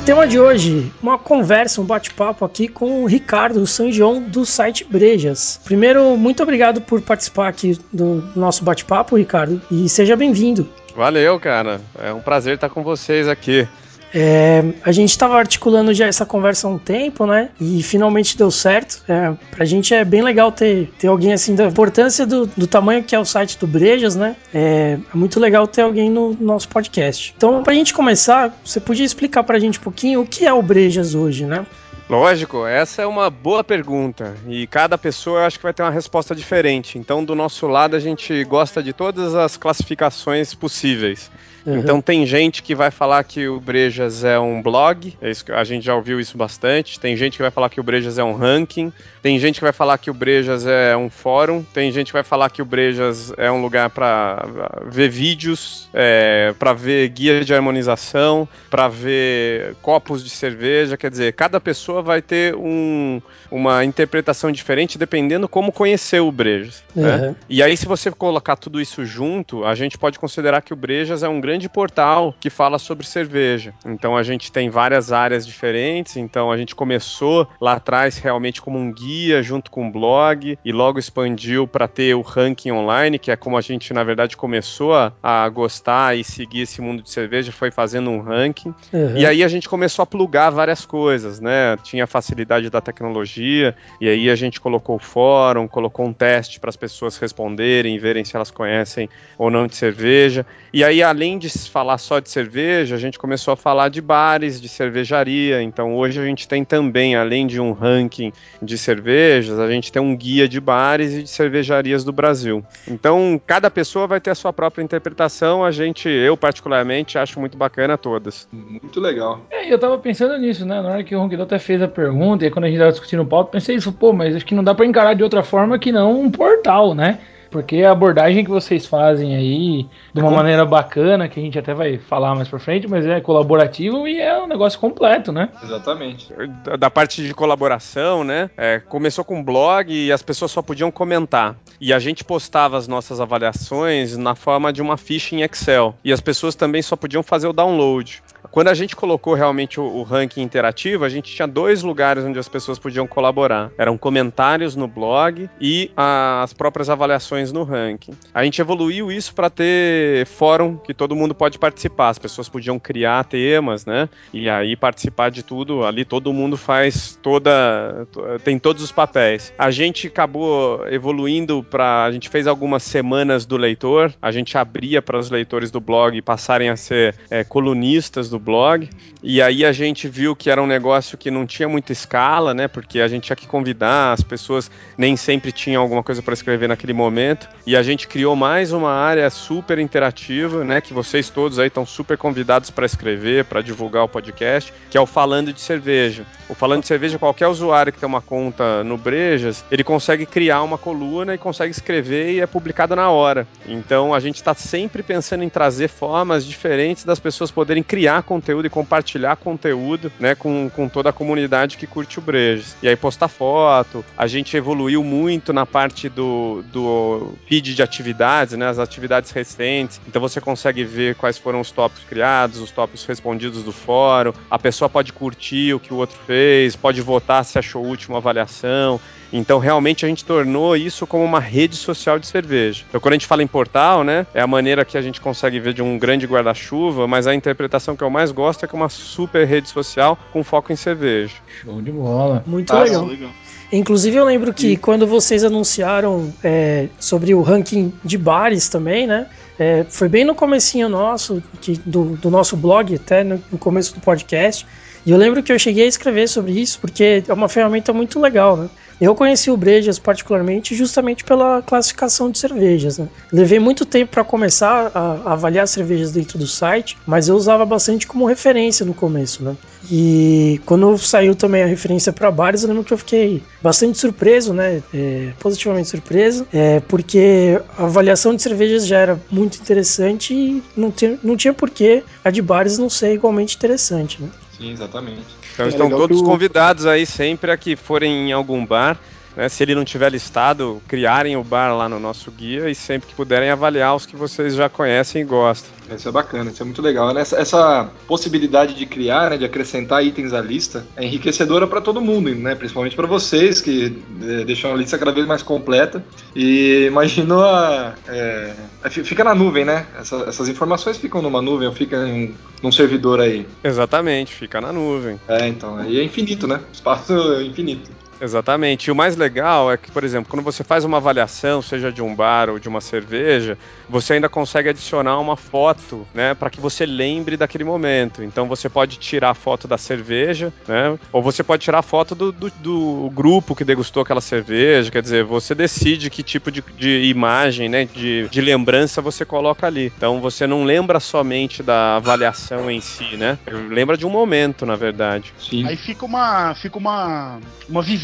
Tema 0.05 0.27
de 0.27 0.39
hoje, 0.39 0.93
uma 1.03 1.19
conversa, 1.19 1.81
um 1.81 1.85
bate-papo 1.85 2.45
aqui 2.45 2.69
com 2.69 3.03
o 3.03 3.07
Ricardo 3.07 3.67
Sanjon 3.67 4.21
do 4.21 4.45
site 4.45 4.85
Brejas. 4.85 5.59
Primeiro, 5.65 6.15
muito 6.19 6.43
obrigado 6.43 6.83
por 6.83 7.01
participar 7.01 7.49
aqui 7.49 7.79
do 7.91 8.23
nosso 8.37 8.63
bate-papo, 8.63 9.17
Ricardo, 9.17 9.63
e 9.71 9.89
seja 9.89 10.15
bem-vindo. 10.15 10.69
Valeu, 10.95 11.41
cara. 11.41 11.81
É 11.99 12.13
um 12.13 12.21
prazer 12.21 12.57
estar 12.57 12.69
com 12.69 12.83
vocês 12.83 13.27
aqui. 13.27 13.67
É, 14.15 14.63
a 14.85 14.93
gente 14.93 15.11
estava 15.11 15.37
articulando 15.37 15.93
já 15.93 16.07
essa 16.07 16.25
conversa 16.25 16.69
há 16.69 16.71
um 16.71 16.79
tempo, 16.79 17.27
né? 17.27 17.49
E 17.61 17.83
finalmente 17.83 18.39
deu 18.39 18.51
certo. 18.51 19.03
É, 19.09 19.33
pra 19.51 19.65
gente 19.65 19.93
é 19.93 20.05
bem 20.05 20.23
legal 20.23 20.53
ter, 20.53 20.89
ter 20.99 21.09
alguém 21.09 21.33
assim 21.33 21.57
da 21.57 21.65
importância 21.65 22.25
do, 22.25 22.47
do 22.47 22.67
tamanho 22.69 23.03
que 23.03 23.15
é 23.15 23.19
o 23.19 23.25
site 23.25 23.59
do 23.59 23.67
Brejas, 23.67 24.15
né? 24.15 24.37
É, 24.55 24.99
é 25.13 25.17
muito 25.17 25.41
legal 25.41 25.67
ter 25.67 25.83
alguém 25.83 26.09
no 26.09 26.37
nosso 26.41 26.69
podcast. 26.69 27.35
Então, 27.37 27.65
pra 27.65 27.75
gente 27.75 27.93
começar, 27.93 28.57
você 28.65 28.79
podia 28.79 29.05
explicar 29.05 29.43
pra 29.43 29.59
gente 29.59 29.81
um 29.81 29.83
pouquinho 29.83 30.21
o 30.21 30.27
que 30.27 30.47
é 30.47 30.53
o 30.53 30.63
Brejas 30.63 31.17
hoje, 31.17 31.45
né? 31.45 31.67
Lógico, 32.09 32.67
essa 32.67 33.01
é 33.01 33.07
uma 33.07 33.31
boa 33.31 33.65
pergunta 33.65 34.37
e 34.47 34.67
cada 34.67 34.99
pessoa 34.99 35.47
acho 35.47 35.59
que 35.59 35.63
vai 35.63 35.73
ter 35.73 35.83
uma 35.83 35.91
resposta 35.91 36.35
diferente. 36.35 36.99
Então, 36.99 37.25
do 37.25 37.35
nosso 37.35 37.67
lado, 37.67 37.97
a 37.97 37.99
gente 37.99 38.45
gosta 38.45 38.83
de 38.83 38.93
todas 38.93 39.35
as 39.35 39.57
classificações 39.57 40.55
possíveis. 40.55 41.31
Uhum. 41.67 41.79
Então 41.79 42.01
tem 42.01 42.27
gente 42.27 42.63
que 42.63 42.75
vai 42.75 42.91
falar 42.91 43.25
que 43.25 43.49
o 43.49 43.59
Brejas 43.59 44.25
é 44.25 44.39
um 44.39 44.61
blog, 44.63 45.15
é 45.21 45.31
isso 45.31 45.45
a 45.53 45.65
gente 45.65 45.85
já 45.85 45.95
ouviu 45.95 46.21
isso 46.21 46.37
bastante. 46.37 47.01
Tem 47.01 47.17
gente 47.17 47.37
que 47.37 47.43
vai 47.43 47.51
falar 47.51 47.69
que 47.69 47.81
o 47.81 47.83
Brejas 47.83 48.19
é 48.19 48.25
um 48.25 48.35
ranking, 48.35 48.93
tem 49.23 49.39
gente 49.39 49.57
que 49.57 49.65
vai 49.65 49.73
falar 49.73 49.99
que 49.99 50.11
o 50.11 50.15
Brejas 50.15 50.67
é 50.67 50.97
um 50.97 51.09
fórum, 51.09 51.63
tem 51.63 51.91
gente 51.91 52.09
que 52.09 52.13
vai 52.13 52.23
falar 52.23 52.51
que 52.51 52.61
o 52.61 52.65
Brejas 52.65 53.33
é 53.37 53.51
um 53.51 53.63
lugar 53.63 53.91
para 53.91 54.47
ver 54.87 55.09
vídeos, 55.09 55.89
é, 55.95 56.55
para 56.59 56.73
ver 56.73 57.09
guia 57.09 57.45
de 57.45 57.55
harmonização, 57.55 58.49
para 58.69 58.89
ver 58.89 59.75
copos 59.81 60.23
de 60.23 60.31
cerveja. 60.31 60.97
Quer 60.97 61.11
dizer, 61.11 61.33
cada 61.33 61.61
pessoa 61.61 62.03
vai 62.03 62.21
ter 62.21 62.55
um, 62.55 63.21
uma 63.51 63.85
interpretação 63.85 64.53
diferente 64.53 64.99
dependendo 64.99 65.49
como 65.49 65.73
conheceu 65.73 66.27
o 66.27 66.33
Brejas. 66.33 66.83
né? 66.95 67.17
Uhum. 67.17 67.35
E 67.49 67.63
aí, 67.63 67.77
se 67.77 67.87
você 67.87 68.11
colocar 68.11 68.57
tudo 68.57 68.81
isso 68.81 69.05
junto, 69.05 69.65
a 69.65 69.75
gente 69.75 69.97
pode 69.97 70.19
considerar 70.19 70.61
que 70.61 70.73
o 70.73 70.77
Brejas 70.77 71.23
é 71.23 71.29
um 71.29 71.41
grande 71.41 71.54
portal 71.69 72.35
que 72.41 72.51
fala 72.51 72.79
sobre 72.79 73.07
cerveja. 73.07 73.75
Então, 73.85 74.17
a 74.17 74.23
gente 74.23 74.51
tem 74.51 74.69
várias 74.69 75.13
áreas 75.13 75.47
diferentes. 75.47 76.17
Então, 76.17 76.51
a 76.51 76.57
gente 76.57 76.75
começou 76.75 77.49
lá 77.61 77.75
atrás 77.75 78.19
realmente 78.19 78.61
como 78.61 78.79
um 78.79 78.93
guia 78.93 79.43
junto 79.43 79.71
com 79.71 79.85
um 79.85 79.91
blog 79.91 80.59
e 80.65 80.73
logo 80.73 80.99
expandiu 80.99 81.67
para 81.67 81.89
ter 81.89 82.15
o 82.15 82.21
ranking 82.21 82.73
online, 82.73 83.19
que 83.19 83.31
é 83.31 83.37
como 83.37 83.57
a 83.57 83.61
gente, 83.61 83.93
na 83.93 84.05
verdade, 84.05 84.37
começou 84.37 84.95
a, 84.95 85.13
a 85.23 85.49
gostar 85.49 86.17
e 86.17 86.25
seguir 86.25 86.63
esse 86.63 86.81
mundo 86.81 87.03
de 87.03 87.11
cerveja, 87.11 87.53
foi 87.53 87.71
fazendo 87.71 88.11
um 88.11 88.21
ranking. 88.21 88.75
Uhum. 88.93 89.17
E 89.17 89.27
aí 89.27 89.43
a 89.43 89.49
gente 89.49 89.69
começou 89.69 90.03
a 90.03 90.07
plugar 90.07 90.51
várias 90.51 90.85
coisas, 90.85 91.41
né? 91.41 91.77
Tinha 91.83 92.05
a 92.05 92.07
facilidade 92.07 92.71
da 92.71 92.81
tecnologia, 92.81 93.75
e 94.01 94.09
aí 94.09 94.31
a 94.31 94.35
gente 94.35 94.61
colocou 94.61 94.97
o 94.97 94.99
fórum, 94.99 95.67
colocou 95.69 96.07
um 96.07 96.13
teste 96.13 96.61
para 96.61 96.71
as 96.71 96.77
pessoas 96.77 97.17
responderem, 97.17 97.99
verem 97.99 98.25
se 98.25 98.37
elas 98.37 98.51
conhecem 98.51 99.09
ou 99.39 99.51
não 99.51 99.67
de 99.67 99.77
cerveja. 99.77 100.47
E 100.73 100.83
aí, 100.83 101.03
além 101.03 101.39
de 101.49 101.71
falar 101.71 101.99
só 101.99 102.19
de 102.19 102.31
cerveja, 102.31 102.95
a 102.95 102.99
gente 102.99 103.19
começou 103.19 103.53
a 103.53 103.57
falar 103.57 103.89
de 103.89 104.01
bares, 104.01 104.61
de 104.61 104.69
cervejaria. 104.69 105.63
Então 105.63 105.97
hoje 105.97 106.21
a 106.21 106.25
gente 106.25 106.49
tem 106.49 106.65
também, 106.65 107.17
além 107.17 107.47
de 107.47 107.61
um 107.61 107.73
ranking 107.73 108.33
de 108.63 108.79
cervejas, 108.79 109.59
a 109.59 109.71
gente 109.71 109.93
tem 109.93 110.01
um 110.01 110.17
guia 110.17 110.49
de 110.49 110.61
bares 110.61 111.13
e 111.13 111.23
de 111.23 111.31
cervejarias 111.31 112.05
do 112.05 112.13
Brasil. 112.13 112.65
Então, 112.89 113.41
cada 113.47 113.71
pessoa 113.71 114.07
vai 114.07 114.21
ter 114.21 114.31
a 114.31 114.35
sua 114.35 114.53
própria 114.53 114.83
interpretação. 114.83 115.65
A 115.65 115.71
gente, 115.71 116.09
eu 116.09 116.37
particularmente, 116.37 117.19
acho 117.19 117.39
muito 117.39 117.57
bacana 117.57 117.99
todas. 117.99 118.49
Muito 118.53 119.01
legal. 119.01 119.41
É, 119.51 119.73
eu 119.73 119.79
tava 119.79 119.99
pensando 119.99 120.37
nisso, 120.39 120.65
né? 120.65 120.81
Na 120.81 120.91
hora 120.91 121.05
que 121.05 121.15
o 121.15 121.21
Ronquidão 121.21 121.45
até 121.45 121.59
fez 121.59 121.83
a 121.83 121.89
pergunta, 121.89 122.47
e 122.47 122.51
quando 122.51 122.65
a 122.65 122.69
gente 122.69 122.79
tava 122.79 122.91
discutindo 122.91 123.23
o 123.23 123.27
pauta, 123.27 123.51
pensei 123.51 123.77
isso, 123.77 123.93
pô, 123.93 124.13
mas 124.13 124.35
acho 124.35 124.47
que 124.47 124.55
não 124.55 124.65
dá 124.65 124.75
pra 124.75 124.87
encarar 124.87 125.15
de 125.15 125.23
outra 125.23 125.43
forma 125.43 125.79
que 125.79 125.93
não 125.93 126.21
um 126.21 126.31
portal, 126.31 126.95
né? 126.95 127.19
Porque 127.55 127.85
a 127.85 127.93
abordagem 127.93 128.43
que 128.45 128.51
vocês 128.51 128.85
fazem 128.85 129.37
aí, 129.37 129.87
de 130.13 130.21
uma 130.21 130.29
maneira 130.33 130.67
bacana, 130.67 131.29
que 131.29 131.39
a 131.39 131.43
gente 131.43 131.57
até 131.57 131.73
vai 131.73 131.99
falar 131.99 132.35
mais 132.35 132.49
pra 132.49 132.59
frente, 132.59 132.89
mas 132.89 133.07
é 133.07 133.21
colaborativo 133.21 134.09
e 134.09 134.21
é 134.21 134.37
um 134.43 134.49
negócio 134.49 134.77
completo, 134.81 135.31
né? 135.31 135.51
Exatamente. 135.63 136.33
da- 136.65 136.75
da 136.75 136.91
parte 136.91 137.23
de 137.25 137.33
colaboração, 137.33 138.25
né? 138.25 138.51
é, 138.57 138.81
começou 138.81 139.25
com 139.25 139.39
um 139.39 139.45
blog 139.45 139.89
e 139.95 140.11
as 140.11 140.21
pessoas 140.21 140.51
só 140.51 140.61
podiam 140.63 140.91
comentar. 140.91 141.55
E 141.81 141.93
a 141.93 142.01
gente 142.01 142.25
postava 142.25 142.77
as 142.77 142.89
nossas 142.89 143.21
avaliações 143.21 144.17
na 144.17 144.35
forma 144.35 144.73
de 144.73 144.83
uma 144.83 144.97
ficha 144.97 145.37
em 145.37 145.43
Excel. 145.43 145.95
E 146.05 146.13
as 146.13 146.21
pessoas 146.21 146.57
também 146.57 146.83
só 146.83 146.97
podiam 146.97 147.23
fazer 147.23 147.47
o 147.47 147.53
download. 147.53 148.21
Quando 148.51 148.69
a 148.69 148.75
gente 148.75 148.95
colocou 148.95 149.35
realmente 149.35 149.81
o, 149.81 149.85
o 149.85 150.03
ranking 150.03 150.43
interativo, 150.43 151.05
a 151.05 151.09
gente 151.09 151.35
tinha 151.35 151.49
dois 151.49 151.83
lugares 151.83 152.25
onde 152.25 152.39
as 152.39 152.49
pessoas 152.49 152.79
podiam 152.79 153.07
colaborar. 153.07 153.71
Eram 153.79 153.97
comentários 153.97 154.77
no 154.77 154.87
blog 154.87 155.49
e 155.61 155.91
as 155.97 156.53
próprias 156.53 156.91
avaliações 156.91 157.53
no 157.53 157.65
ranking. 157.65 158.13
A 158.33 158.45
gente 158.45 158.61
evoluiu 158.61 159.11
isso 159.11 159.35
para 159.35 159.49
ter 159.51 160.27
fórum 160.27 160.77
que 160.77 160.93
todo 160.93 161.17
mundo 161.17 161.35
pode 161.35 161.59
participar. 161.59 162.11
As 162.11 162.19
pessoas 162.19 162.49
podiam 162.49 162.79
criar 162.79 163.25
temas, 163.25 163.87
né? 163.87 164.09
E 164.33 164.49
aí 164.49 164.77
participar 164.77 165.31
de 165.31 165.43
tudo. 165.43 165.85
Ali 165.85 166.05
todo 166.05 166.33
mundo 166.33 166.57
faz 166.57 167.19
toda. 167.23 168.07
tem 168.45 168.59
todos 168.59 168.83
os 168.83 168.93
papéis. 168.93 169.53
A 169.59 169.71
gente 169.71 170.09
acabou 170.09 170.87
evoluindo 170.89 171.63
para. 171.63 172.05
A 172.05 172.13
gente 172.13 172.29
fez 172.29 172.47
algumas 172.47 172.83
semanas 172.83 173.47
do 173.47 173.57
leitor. 173.57 174.13
A 174.21 174.31
gente 174.31 174.57
abria 174.59 175.01
para 175.01 175.19
os 175.19 175.31
leitores 175.31 175.71
do 175.71 175.81
blog 175.81 176.21
passarem 176.23 176.69
a 176.69 176.77
ser 176.77 177.15
é, 177.31 177.43
colunistas 177.45 178.34
do 178.35 178.39
blog. 178.39 178.89
E 179.23 179.41
aí 179.41 179.65
a 179.65 179.73
gente 179.73 180.07
viu 180.07 180.37
que 180.37 180.51
era 180.51 180.63
um 180.63 180.67
negócio 180.67 181.17
que 181.17 181.31
não 181.31 181.47
tinha 181.47 181.69
muita 181.69 181.93
escala, 181.93 182.53
né? 182.53 182.69
Porque 182.69 183.01
a 183.01 183.09
gente 183.09 183.25
tinha 183.25 183.37
que 183.37 183.47
convidar, 183.47 184.13
as 184.13 184.23
pessoas 184.23 184.71
nem 184.99 185.17
sempre 185.17 185.51
tinham 185.51 185.81
alguma 185.81 186.03
coisa 186.03 186.21
para 186.21 186.35
escrever 186.35 186.69
naquele 186.69 186.93
momento. 186.93 187.49
E 187.67 187.77
a 187.77 187.83
gente 187.83 188.07
criou 188.07 188.37
mais 188.37 188.73
uma 188.73 188.93
área 188.93 189.31
super 189.31 189.79
interativa, 189.79 190.63
né? 190.65 190.81
Que 190.81 190.93
vocês 190.93 191.31
todos 191.31 191.59
aí 191.59 191.69
estão 191.69 191.87
super 191.87 192.19
convidados 192.19 192.71
para 192.71 192.85
escrever, 192.85 193.45
para 193.47 193.63
divulgar 193.63 194.05
o 194.05 194.09
podcast, 194.09 194.73
que 194.91 194.99
é 194.99 195.01
o 195.01 195.07
Falando 195.07 195.53
de 195.53 195.61
Cerveja. 195.61 196.27
O 196.49 196.55
Falando 196.55 196.83
de 196.83 196.89
Cerveja, 196.89 197.19
qualquer 197.19 197.47
usuário 197.47 197.93
que 197.93 197.99
tem 197.99 198.07
uma 198.07 198.21
conta 198.21 198.85
no 198.85 198.99
Brejas, 198.99 199.65
ele 199.71 199.83
consegue 199.83 200.27
criar 200.27 200.63
uma 200.63 200.77
coluna 200.77 201.35
e 201.35 201.39
consegue 201.39 201.71
escrever 201.71 202.35
e 202.35 202.41
é 202.41 202.47
publicado 202.47 202.95
na 202.95 203.09
hora. 203.09 203.47
Então 203.67 204.13
a 204.13 204.21
gente 204.21 204.37
está 204.37 204.53
sempre 204.53 205.03
pensando 205.03 205.43
em 205.43 205.49
trazer 205.49 205.89
formas 205.89 206.45
diferentes 206.45 207.05
das 207.05 207.19
pessoas 207.19 207.51
poderem 207.51 207.83
criar 207.83 208.23
conteúdo 208.25 208.67
e 208.67 208.71
compartilhar 208.71 209.37
conteúdo, 209.37 210.11
né, 210.19 210.35
com, 210.35 210.71
com 210.71 210.89
toda 210.89 211.11
a 211.11 211.13
comunidade 211.13 211.77
que 211.77 211.87
curte 211.87 212.19
o 212.19 212.23
Brejas. 212.23 212.77
E 212.83 212.89
aí 212.89 212.97
postar 212.97 213.29
foto, 213.29 214.05
a 214.17 214.27
gente 214.27 214.57
evoluiu 214.57 215.05
muito 215.05 215.53
na 215.53 215.65
parte 215.67 216.09
do, 216.09 216.65
do 216.73 217.35
feed 217.47 217.75
de 217.75 217.83
atividades, 217.83 218.57
né, 218.57 218.69
as 218.69 218.79
atividades 218.79 219.31
recentes. 219.31 220.01
Então 220.07 220.21
você 220.21 220.41
consegue 220.41 220.85
ver 220.85 221.15
quais 221.15 221.39
foram 221.39 221.61
os 221.61 221.71
tópicos 221.71 222.05
criados, 222.05 222.59
os 222.59 222.71
tópicos 222.71 223.05
respondidos 223.05 223.63
do 223.63 223.73
fórum. 223.73 224.33
A 224.51 224.59
pessoa 224.59 224.89
pode 224.89 225.13
curtir 225.13 225.75
o 225.75 225.81
que 225.81 225.93
o 225.93 225.97
outro 225.97 226.19
fez, 226.27 226.75
pode 226.75 227.01
votar 227.01 227.45
se 227.45 227.59
achou 227.59 227.87
útil 227.87 228.11
uma 228.11 228.19
avaliação. 228.19 229.01
Então, 229.37 229.59
realmente, 229.59 230.05
a 230.07 230.09
gente 230.09 230.25
tornou 230.25 230.77
isso 230.77 231.07
como 231.09 231.25
uma 231.25 231.41
rede 231.41 231.75
social 231.75 232.21
de 232.21 232.27
cerveja. 232.27 232.85
Então, 232.89 233.01
quando 233.01 233.15
a 233.15 233.17
gente 233.17 233.27
fala 233.27 233.43
em 233.43 233.47
portal, 233.49 234.05
né, 234.05 234.27
é 234.33 234.41
a 234.41 234.47
maneira 234.47 234.85
que 234.85 234.97
a 234.97 235.03
gente 235.03 235.21
consegue 235.21 235.59
ver 235.59 235.75
de 235.75 235.83
um 235.83 235.99
grande 235.99 236.25
guarda-chuva, 236.25 237.09
mas 237.09 237.27
a 237.27 237.35
interpretação 237.35 237.97
que 237.97 238.05
eu 238.05 238.11
mais 238.11 238.31
gosto 238.31 238.65
é 238.65 238.69
que 238.69 238.75
é 238.77 238.79
uma 238.79 238.89
super 238.89 239.45
rede 239.45 239.69
social 239.69 240.17
com 240.33 240.45
foco 240.45 240.73
em 240.73 240.77
cerveja. 240.77 241.35
Show 241.63 241.83
de 241.83 241.91
bola. 241.91 242.45
Muito 242.47 242.73
Ah, 242.73 242.85
legal. 242.85 243.05
legal. 243.07 243.31
Inclusive 243.73 244.17
eu 244.17 244.25
lembro 244.25 244.55
que 244.55 244.77
quando 244.77 245.05
vocês 245.05 245.43
anunciaram 245.43 246.33
é, 246.45 246.87
sobre 247.01 247.35
o 247.35 247.43
ranking 247.43 247.93
de 248.05 248.17
bares 248.17 248.69
também, 248.69 249.05
né? 249.07 249.27
é, 249.59 249.85
foi 249.89 250.09
bem 250.09 250.25
no 250.25 250.35
comecinho 250.35 250.89
nosso, 250.89 251.43
que- 251.61 251.81
do, 251.85 252.17
do 252.17 252.31
nosso 252.31 252.57
blog, 252.57 252.95
até 252.95 253.25
no, 253.25 253.43
no 253.51 253.59
começo 253.59 253.95
do 253.95 254.01
podcast. 254.01 254.65
E 255.07 255.11
eu 255.11 255.17
lembro 255.19 255.43
que 255.43 255.53
eu 255.53 255.59
cheguei 255.59 255.85
a 255.85 255.89
escrever 255.89 256.29
sobre 256.29 256.53
isso, 256.53 256.79
porque 256.81 257.23
é 257.27 257.33
uma 257.33 257.49
ferramenta 257.49 257.93
muito 257.93 258.19
legal, 258.21 258.57
né? 258.57 258.69
Eu 259.01 259.15
conheci 259.15 259.51
o 259.51 259.57
Brejas 259.57 259.99
particularmente 259.99 260.75
justamente 260.75 261.25
pela 261.25 261.63
classificação 261.63 262.31
de 262.31 262.39
cervejas. 262.39 262.99
Né? 262.99 263.09
Levei 263.33 263.59
muito 263.59 263.85
tempo 263.85 264.13
para 264.13 264.25
começar 264.25 264.91
a, 264.95 265.33
avaliar 265.33 265.67
cervejas 265.69 266.13
dentro 266.13 266.39
do 266.39 266.47
site, 266.47 266.97
mas 267.07 267.29
eu 267.29 267.35
usava 267.37 267.65
bastante 267.67 268.07
como 268.07 268.25
referência 268.27 268.85
no 268.87 268.95
começo. 268.95 269.43
Né? 269.43 269.57
E 269.91 270.61
quando 270.65 270.97
saiu 270.99 271.35
também 271.35 271.63
a 271.63 271.67
referência 271.67 272.13
para 272.13 272.31
bares, 272.31 272.63
eu 272.63 272.69
lembro 272.69 272.85
que 272.85 272.93
eu 272.93 272.99
fiquei 272.99 273.43
bastante 273.63 273.99
surpreso, 273.99 274.55
né? 274.55 274.83
É, 274.93 275.33
positivamente 275.39 275.89
surpreso, 275.89 276.47
é, 276.53 276.81
porque 276.81 277.61
a 277.77 277.85
avaliação 277.85 278.35
de 278.35 278.43
cervejas 278.43 278.87
já 278.87 278.99
era 278.99 279.21
muito 279.31 279.59
interessante 279.61 280.33
e 280.33 280.63
não, 280.77 280.91
tinha- 280.91 281.19
não 281.23 281.37
tinha 281.37 281.53
porquê 281.53 282.03
a 282.25 282.31
de 282.31 282.41
bares 282.41 282.79
não 282.79 282.89
ser 282.89 283.13
igualmente 283.15 283.57
interessante. 283.57 284.23
Né? 284.23 284.29
Sim, 284.57 284.73
exatamente. 284.73 285.23
Então 285.55 285.67
É 285.67 285.69
estão 285.69 285.89
todos 285.89 286.21
o- 286.21 286.25
convidados 286.25 286.85
aí 286.87 287.07
sempre 287.07 287.51
a 287.51 287.57
que 287.57 287.77
forem 287.77 288.29
em 288.29 288.33
algum 288.33 288.65
bar, 288.67 288.99
né, 289.37 289.49
se 289.49 289.63
ele 289.63 289.75
não 289.75 289.85
tiver 289.85 290.11
listado, 290.11 290.83
criarem 290.89 291.37
o 291.37 291.45
bar 291.45 291.75
lá 291.77 291.89
no 291.89 291.99
nosso 291.99 292.31
guia 292.31 292.69
e 292.71 292.75
sempre 292.75 293.09
que 293.09 293.15
puderem 293.15 293.51
avaliar 293.51 293.95
os 293.97 294.07
que 294.07 294.17
vocês 294.17 294.55
já 294.55 294.69
conhecem 294.69 295.23
e 295.23 295.25
gostam. 295.25 295.71
Isso 295.95 296.09
é 296.09 296.13
bacana, 296.13 296.51
isso 296.51 296.63
é 296.63 296.65
muito 296.65 296.81
legal. 296.81 297.13
né? 297.13 297.21
Essa, 297.21 297.37
essa 297.39 297.91
possibilidade 298.07 298.75
de 298.75 298.87
criar, 298.87 299.31
né, 299.31 299.37
de 299.37 299.45
acrescentar 299.45 300.05
itens 300.05 300.33
à 300.33 300.41
lista, 300.41 300.87
é 300.97 301.05
enriquecedora 301.05 301.67
para 301.67 301.81
todo 301.81 302.01
mundo, 302.01 302.35
né? 302.35 302.55
principalmente 302.55 302.97
para 302.97 303.07
vocês 303.07 303.61
que 303.61 304.03
eh, 304.23 304.45
deixam 304.45 304.73
a 304.73 304.77
lista 304.77 304.97
cada 304.97 305.13
vez 305.13 305.27
mais 305.27 305.43
completa. 305.43 306.03
E 306.35 306.87
imagino 306.87 307.41
a. 307.43 307.95
é, 308.09 308.55
fi- 308.89 309.05
fica 309.05 309.23
na 309.25 309.35
nuvem, 309.35 309.65
né? 309.65 309.87
Essa- 309.99 310.25
essas 310.27 310.49
informações 310.49 310.97
ficam 310.97 311.21
numa 311.21 311.43
nuvem 311.43 311.69
ou 311.69 311.75
ficam 311.75 312.07
em 312.07 312.29
um- 312.31 312.35
num 312.63 312.73
servidor 312.73 313.21
aí. 313.21 313.47
Exatamente, 313.63 314.33
fica 314.33 314.61
na 314.61 314.73
nuvem. 314.73 315.21
É, 315.29 315.47
então, 315.49 315.77
aí 315.77 315.99
é 315.99 316.03
infinito, 316.03 316.47
né? 316.47 316.61
Espaço 316.73 317.13
é 317.35 317.43
infinito. 317.43 317.91
Exatamente. 318.21 318.89
E 318.89 318.91
o 318.91 318.95
mais 318.95 319.17
legal 319.17 319.73
é 319.73 319.77
que, 319.77 319.91
por 319.91 320.05
exemplo, 320.05 320.31
quando 320.31 320.43
você 320.43 320.65
faz 320.65 320.85
uma 320.85 320.99
avaliação, 320.99 321.61
seja 321.63 321.93
de 321.93 322.03
um 322.03 322.15
bar 322.15 322.49
ou 322.49 322.59
de 322.59 322.69
uma 322.69 322.81
cerveja, 322.81 323.59
você 323.89 324.15
ainda 324.15 324.29
consegue 324.29 324.69
adicionar 324.69 325.19
uma 325.19 325.37
foto, 325.37 326.07
né, 326.15 326.35
para 326.35 326.51
que 326.51 326.61
você 326.61 326.87
lembre 326.87 327.37
daquele 327.37 327.65
momento. 327.65 328.23
Então 328.23 328.49
você 328.49 328.69
pode 328.69 328.97
tirar 328.99 329.31
a 329.31 329.35
foto 329.35 329.69
da 329.69 329.79
cerveja, 329.79 330.53
né, 330.67 330.99
ou 331.13 331.23
você 331.23 331.43
pode 331.43 331.63
tirar 331.63 331.79
a 331.79 331.83
foto 331.83 332.15
do, 332.15 332.33
do, 332.33 332.51
do 332.61 333.11
grupo 333.15 333.55
que 333.55 333.65
degustou 333.65 334.03
aquela 334.03 334.21
cerveja. 334.21 334.91
Quer 334.91 335.03
dizer, 335.03 335.25
você 335.25 335.55
decide 335.55 336.11
que 336.11 336.23
tipo 336.23 336.51
de, 336.51 336.63
de 336.77 337.05
imagem, 337.05 337.69
né, 337.69 337.85
de, 337.85 338.29
de 338.29 338.41
lembrança 338.41 339.01
você 339.01 339.25
coloca 339.25 339.67
ali. 339.67 339.93
Então 339.97 340.21
você 340.21 340.47
não 340.47 340.65
lembra 340.65 341.01
somente 341.01 341.63
da 341.63 341.97
avaliação 341.97 342.71
em 342.71 342.81
si, 342.81 343.17
né? 343.17 343.39
Lembra 343.69 343.97
de 343.97 344.07
um 344.07 344.11
momento, 344.11 344.65
na 344.65 344.77
verdade. 344.77 345.33
Sim. 345.39 345.67
Aí 345.67 345.77
fica 345.77 346.05
uma, 346.05 346.55
fica 346.55 346.79
uma, 346.79 347.39
uma 347.69 347.83
vivência, 347.83 348.04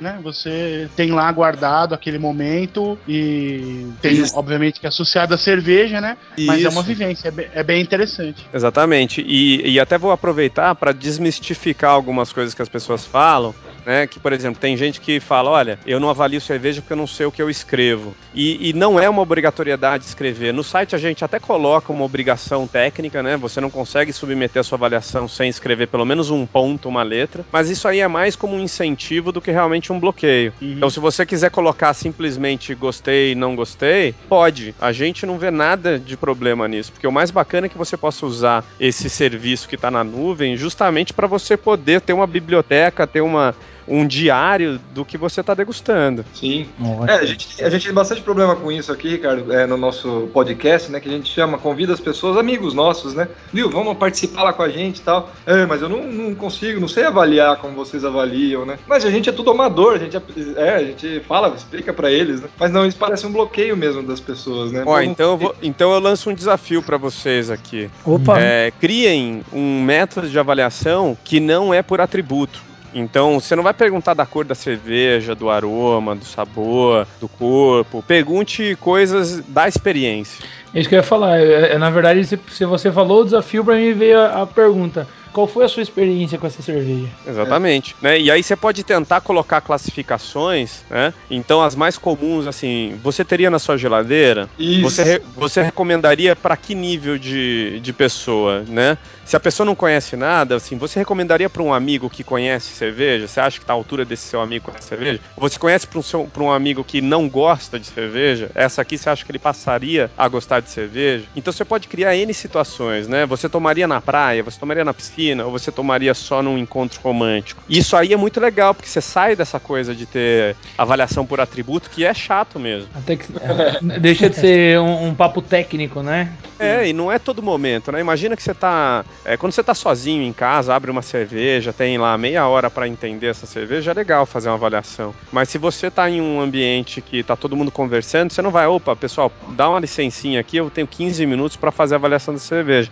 né? 0.00 0.18
Você 0.22 0.88
tem 0.96 1.10
lá 1.10 1.30
guardado 1.32 1.94
aquele 1.94 2.18
momento 2.18 2.98
e 3.06 3.86
tem, 4.00 4.12
Isso. 4.12 4.36
obviamente, 4.36 4.80
que 4.80 4.86
é 4.86 4.88
associado 4.88 5.34
à 5.34 5.38
cerveja, 5.38 6.00
né? 6.00 6.16
Mas 6.38 6.64
é 6.64 6.68
uma 6.68 6.80
Isso. 6.80 6.88
vivência, 6.88 7.28
é 7.28 7.30
bem, 7.30 7.46
é 7.54 7.62
bem 7.62 7.82
interessante. 7.82 8.46
Exatamente. 8.52 9.24
E, 9.26 9.72
e 9.72 9.80
até 9.80 9.96
vou 9.98 10.10
aproveitar 10.10 10.74
para 10.74 10.92
desmistificar 10.92 11.90
algumas 11.90 12.32
coisas 12.32 12.54
que 12.54 12.62
as 12.62 12.68
pessoas 12.68 13.06
falam, 13.06 13.54
né? 13.88 14.06
Que, 14.06 14.20
por 14.20 14.34
exemplo, 14.34 14.60
tem 14.60 14.76
gente 14.76 15.00
que 15.00 15.18
fala: 15.18 15.48
olha, 15.48 15.78
eu 15.86 15.98
não 15.98 16.10
avalio 16.10 16.40
cerveja 16.40 16.82
porque 16.82 16.92
eu 16.92 16.96
não 16.96 17.06
sei 17.06 17.24
o 17.24 17.32
que 17.32 17.40
eu 17.40 17.48
escrevo. 17.48 18.14
E, 18.34 18.68
e 18.68 18.72
não 18.74 19.00
é 19.00 19.08
uma 19.08 19.22
obrigatoriedade 19.22 20.04
escrever. 20.04 20.52
No 20.52 20.62
site 20.62 20.94
a 20.94 20.98
gente 20.98 21.24
até 21.24 21.40
coloca 21.40 21.90
uma 21.90 22.04
obrigação 22.04 22.66
técnica, 22.66 23.22
né? 23.22 23.38
Você 23.38 23.62
não 23.62 23.70
consegue 23.70 24.12
submeter 24.12 24.60
a 24.60 24.62
sua 24.62 24.76
avaliação 24.76 25.26
sem 25.26 25.48
escrever 25.48 25.88
pelo 25.88 26.04
menos 26.04 26.28
um 26.28 26.44
ponto, 26.44 26.88
uma 26.88 27.02
letra. 27.02 27.46
Mas 27.50 27.70
isso 27.70 27.88
aí 27.88 28.00
é 28.00 28.08
mais 28.08 28.36
como 28.36 28.54
um 28.54 28.60
incentivo 28.60 29.32
do 29.32 29.40
que 29.40 29.50
realmente 29.50 29.90
um 29.90 29.98
bloqueio. 29.98 30.52
Então, 30.60 30.90
se 30.90 31.00
você 31.00 31.24
quiser 31.24 31.50
colocar 31.50 31.94
simplesmente 31.94 32.74
gostei, 32.74 33.34
não 33.34 33.56
gostei, 33.56 34.14
pode. 34.28 34.74
A 34.78 34.92
gente 34.92 35.24
não 35.24 35.38
vê 35.38 35.50
nada 35.50 35.98
de 35.98 36.16
problema 36.16 36.68
nisso, 36.68 36.92
porque 36.92 37.06
o 37.06 37.12
mais 37.12 37.30
bacana 37.30 37.66
é 37.66 37.70
que 37.70 37.78
você 37.78 37.96
possa 37.96 38.26
usar 38.26 38.64
esse 38.78 39.08
serviço 39.08 39.66
que 39.66 39.76
está 39.76 39.90
na 39.90 40.04
nuvem 40.04 40.56
justamente 40.56 41.14
para 41.14 41.26
você 41.26 41.56
poder 41.56 42.02
ter 42.02 42.12
uma 42.12 42.26
biblioteca, 42.26 43.06
ter 43.06 43.22
uma, 43.22 43.54
um 43.88 44.06
diário 44.06 44.80
do 44.94 45.04
que 45.04 45.16
você 45.18 45.40
está 45.40 45.54
degustando. 45.54 46.24
Sim. 46.34 46.66
É, 47.08 47.12
a 47.14 47.24
gente, 47.24 47.62
a 47.64 47.70
gente 47.70 47.84
tem 47.86 47.94
bastante 47.94 48.20
problema 48.22 48.54
com 48.56 48.70
isso 48.70 48.92
aqui, 48.92 49.08
Ricardo, 49.10 49.52
é, 49.52 49.66
no 49.66 49.76
nosso 49.76 50.28
podcast, 50.32 50.90
né? 50.90 51.00
Que 51.00 51.08
a 51.08 51.12
gente 51.12 51.28
chama, 51.32 51.58
convida 51.58 51.92
as 51.92 52.00
pessoas, 52.00 52.36
amigos 52.36 52.74
nossos, 52.74 53.14
né? 53.14 53.28
Viu, 53.52 53.70
vamos 53.70 53.96
participar 53.96 54.42
lá 54.44 54.52
com 54.52 54.62
a 54.62 54.68
gente 54.68 54.98
e 54.98 55.02
tal. 55.02 55.30
É, 55.46 55.66
mas 55.66 55.82
eu 55.82 55.88
não, 55.88 56.04
não 56.06 56.34
consigo, 56.34 56.80
não 56.80 56.88
sei 56.88 57.04
avaliar 57.04 57.56
como 57.56 57.74
vocês 57.74 58.04
avaliam, 58.04 58.64
né? 58.66 58.78
Mas 58.86 59.04
a 59.04 59.10
gente 59.10 59.28
é 59.28 59.32
tudo 59.32 59.50
amador, 59.50 59.94
a 59.94 59.98
gente, 59.98 60.16
é, 60.56 60.74
a 60.74 60.84
gente 60.84 61.20
fala, 61.26 61.54
explica 61.56 61.92
pra 61.92 62.10
eles, 62.10 62.40
né? 62.40 62.48
Mas 62.58 62.70
não, 62.72 62.86
isso 62.86 62.96
parece 62.98 63.26
um 63.26 63.32
bloqueio 63.32 63.76
mesmo 63.76 64.02
das 64.02 64.20
pessoas, 64.20 64.72
né? 64.72 64.82
Ó, 64.86 64.92
Vamos- 64.94 65.06
então 65.08 65.30
eu, 65.30 65.36
vou- 65.36 65.54
então 65.62 65.92
eu 65.92 65.98
lanço 66.00 66.30
um 66.30 66.34
desafio 66.34 66.82
para 66.82 66.96
vocês 66.96 67.50
aqui. 67.50 67.88
Opa! 68.04 68.38
É, 68.40 68.72
criem 68.80 69.42
um 69.52 69.82
método 69.82 70.28
de 70.28 70.38
avaliação 70.38 71.16
que 71.24 71.40
não 71.40 71.72
é 71.72 71.82
por 71.82 72.00
atributo. 72.00 72.60
Então, 72.94 73.38
você 73.38 73.54
não 73.54 73.62
vai 73.62 73.74
perguntar 73.74 74.14
da 74.14 74.24
cor 74.24 74.44
da 74.44 74.54
cerveja, 74.54 75.34
do 75.34 75.50
aroma, 75.50 76.16
do 76.16 76.24
sabor, 76.24 77.06
do 77.20 77.28
corpo. 77.28 78.02
Pergunte 78.06 78.76
coisas 78.80 79.40
da 79.48 79.68
experiência. 79.68 80.44
É 80.74 80.80
isso 80.80 80.88
que 80.88 80.94
eu 80.94 80.98
ia 80.98 81.02
falar. 81.02 81.38
É, 81.40 81.72
é, 81.72 81.78
na 81.78 81.90
verdade, 81.90 82.24
se, 82.24 82.64
você 82.64 82.90
falou 82.90 83.22
o 83.22 83.24
desafio, 83.24 83.64
pra 83.64 83.76
mim 83.76 83.92
veio 83.92 84.20
a 84.20 84.46
pergunta: 84.46 85.06
qual 85.32 85.46
foi 85.46 85.64
a 85.64 85.68
sua 85.68 85.82
experiência 85.82 86.38
com 86.38 86.46
essa 86.46 86.62
cerveja? 86.62 87.08
Exatamente. 87.26 87.94
Né? 88.00 88.20
E 88.20 88.30
aí 88.30 88.42
você 88.42 88.56
pode 88.56 88.82
tentar 88.82 89.20
colocar 89.20 89.60
classificações, 89.60 90.82
né? 90.90 91.12
Então, 91.30 91.62
as 91.62 91.74
mais 91.74 91.98
comuns, 91.98 92.46
assim, 92.46 92.98
você 93.02 93.24
teria 93.24 93.50
na 93.50 93.58
sua 93.58 93.76
geladeira? 93.76 94.48
Isso. 94.58 94.82
Você, 94.82 95.02
re- 95.04 95.22
você 95.36 95.62
recomendaria 95.62 96.34
para 96.34 96.56
que 96.56 96.74
nível 96.74 97.18
de, 97.18 97.80
de 97.80 97.92
pessoa, 97.92 98.64
né? 98.66 98.96
Se 99.24 99.36
a 99.36 99.40
pessoa 99.40 99.66
não 99.66 99.74
conhece 99.74 100.16
nada, 100.16 100.56
assim, 100.56 100.78
você 100.78 100.98
recomendaria 100.98 101.50
para 101.50 101.62
um 101.62 101.74
amigo 101.74 102.08
que 102.08 102.24
conhece 102.24 102.72
cerveja? 102.72 103.28
Você 103.28 103.40
acha 103.40 103.58
que 103.60 103.66
tá 103.66 103.74
à 103.74 103.76
altura 103.76 104.04
desse 104.04 104.26
seu 104.26 104.40
amigo 104.40 104.64
conhece 104.66 104.88
cerveja? 104.88 105.20
Você 105.36 105.58
conhece 105.58 105.86
para 105.86 105.98
um, 105.98 106.26
pra 106.30 106.42
um 106.42 106.50
amigo 106.50 106.82
que 106.82 107.00
não 107.02 107.28
gosta 107.28 107.78
de 107.78 107.86
cerveja? 107.86 108.50
Essa 108.54 108.80
aqui 108.82 108.96
você 108.96 109.10
acha 109.10 109.24
que 109.24 109.30
ele 109.30 109.38
passaria 109.38 110.10
a 110.16 110.26
gostar 110.28 110.60
de 110.60 110.70
cerveja? 110.70 111.26
Então 111.36 111.52
você 111.52 111.64
pode 111.64 111.88
criar 111.88 112.16
N 112.16 112.32
situações, 112.32 113.06
né? 113.06 113.26
Você 113.26 113.48
tomaria 113.48 113.86
na 113.86 114.00
praia, 114.00 114.42
você 114.42 114.58
tomaria 114.58 114.84
na 114.84 114.94
piscina, 114.94 115.17
ou 115.44 115.50
você 115.50 115.72
tomaria 115.72 116.14
só 116.14 116.42
num 116.42 116.56
encontro 116.56 117.00
romântico. 117.02 117.62
Isso 117.68 117.96
aí 117.96 118.12
é 118.12 118.16
muito 118.16 118.40
legal, 118.40 118.74
porque 118.74 118.88
você 118.88 119.00
sai 119.00 119.34
dessa 119.34 119.58
coisa 119.58 119.94
de 119.94 120.06
ter 120.06 120.54
avaliação 120.76 121.26
por 121.26 121.40
atributo, 121.40 121.90
que 121.90 122.04
é 122.04 122.14
chato 122.14 122.60
mesmo. 122.60 122.88
Até 122.94 123.16
que, 123.16 123.26
é, 123.40 123.98
deixa 123.98 124.30
de 124.30 124.36
ser 124.36 124.78
um, 124.78 125.08
um 125.08 125.14
papo 125.14 125.42
técnico, 125.42 126.02
né? 126.02 126.32
É, 126.58 126.88
e 126.88 126.92
não 126.92 127.10
é 127.10 127.18
todo 127.18 127.42
momento, 127.42 127.92
né? 127.92 128.00
Imagina 128.00 128.36
que 128.36 128.42
você 128.42 128.54
tá. 128.54 129.04
é, 129.24 129.36
quando 129.36 129.52
você 129.52 129.62
tá 129.62 129.74
sozinho 129.74 130.22
em 130.22 130.32
casa, 130.32 130.74
abre 130.74 130.90
uma 130.90 131.02
cerveja, 131.02 131.72
tem 131.72 131.98
lá 131.98 132.16
meia 132.18 132.46
hora 132.48 132.68
pra 132.70 132.88
entender 132.88 133.28
essa 133.28 133.46
cerveja, 133.46 133.90
é 133.92 133.94
legal 133.94 134.26
fazer 134.26 134.48
uma 134.48 134.56
avaliação. 134.56 135.14
Mas 135.30 135.48
se 135.48 135.58
você 135.58 135.90
tá 135.90 136.08
em 136.10 136.20
um 136.20 136.40
ambiente 136.40 137.00
que 137.00 137.22
tá 137.22 137.36
todo 137.36 137.56
mundo 137.56 137.70
conversando, 137.70 138.32
você 138.32 138.42
não 138.42 138.50
vai, 138.50 138.66
opa, 138.66 138.96
pessoal, 138.96 139.32
dá 139.50 139.68
uma 139.68 139.80
licencinha 139.80 140.40
aqui, 140.40 140.56
eu 140.56 140.70
tenho 140.70 140.86
15 140.86 141.24
minutos 141.26 141.56
pra 141.56 141.70
fazer 141.70 141.94
a 141.94 141.98
avaliação 141.98 142.34
da 142.34 142.40
cerveja. 142.40 142.90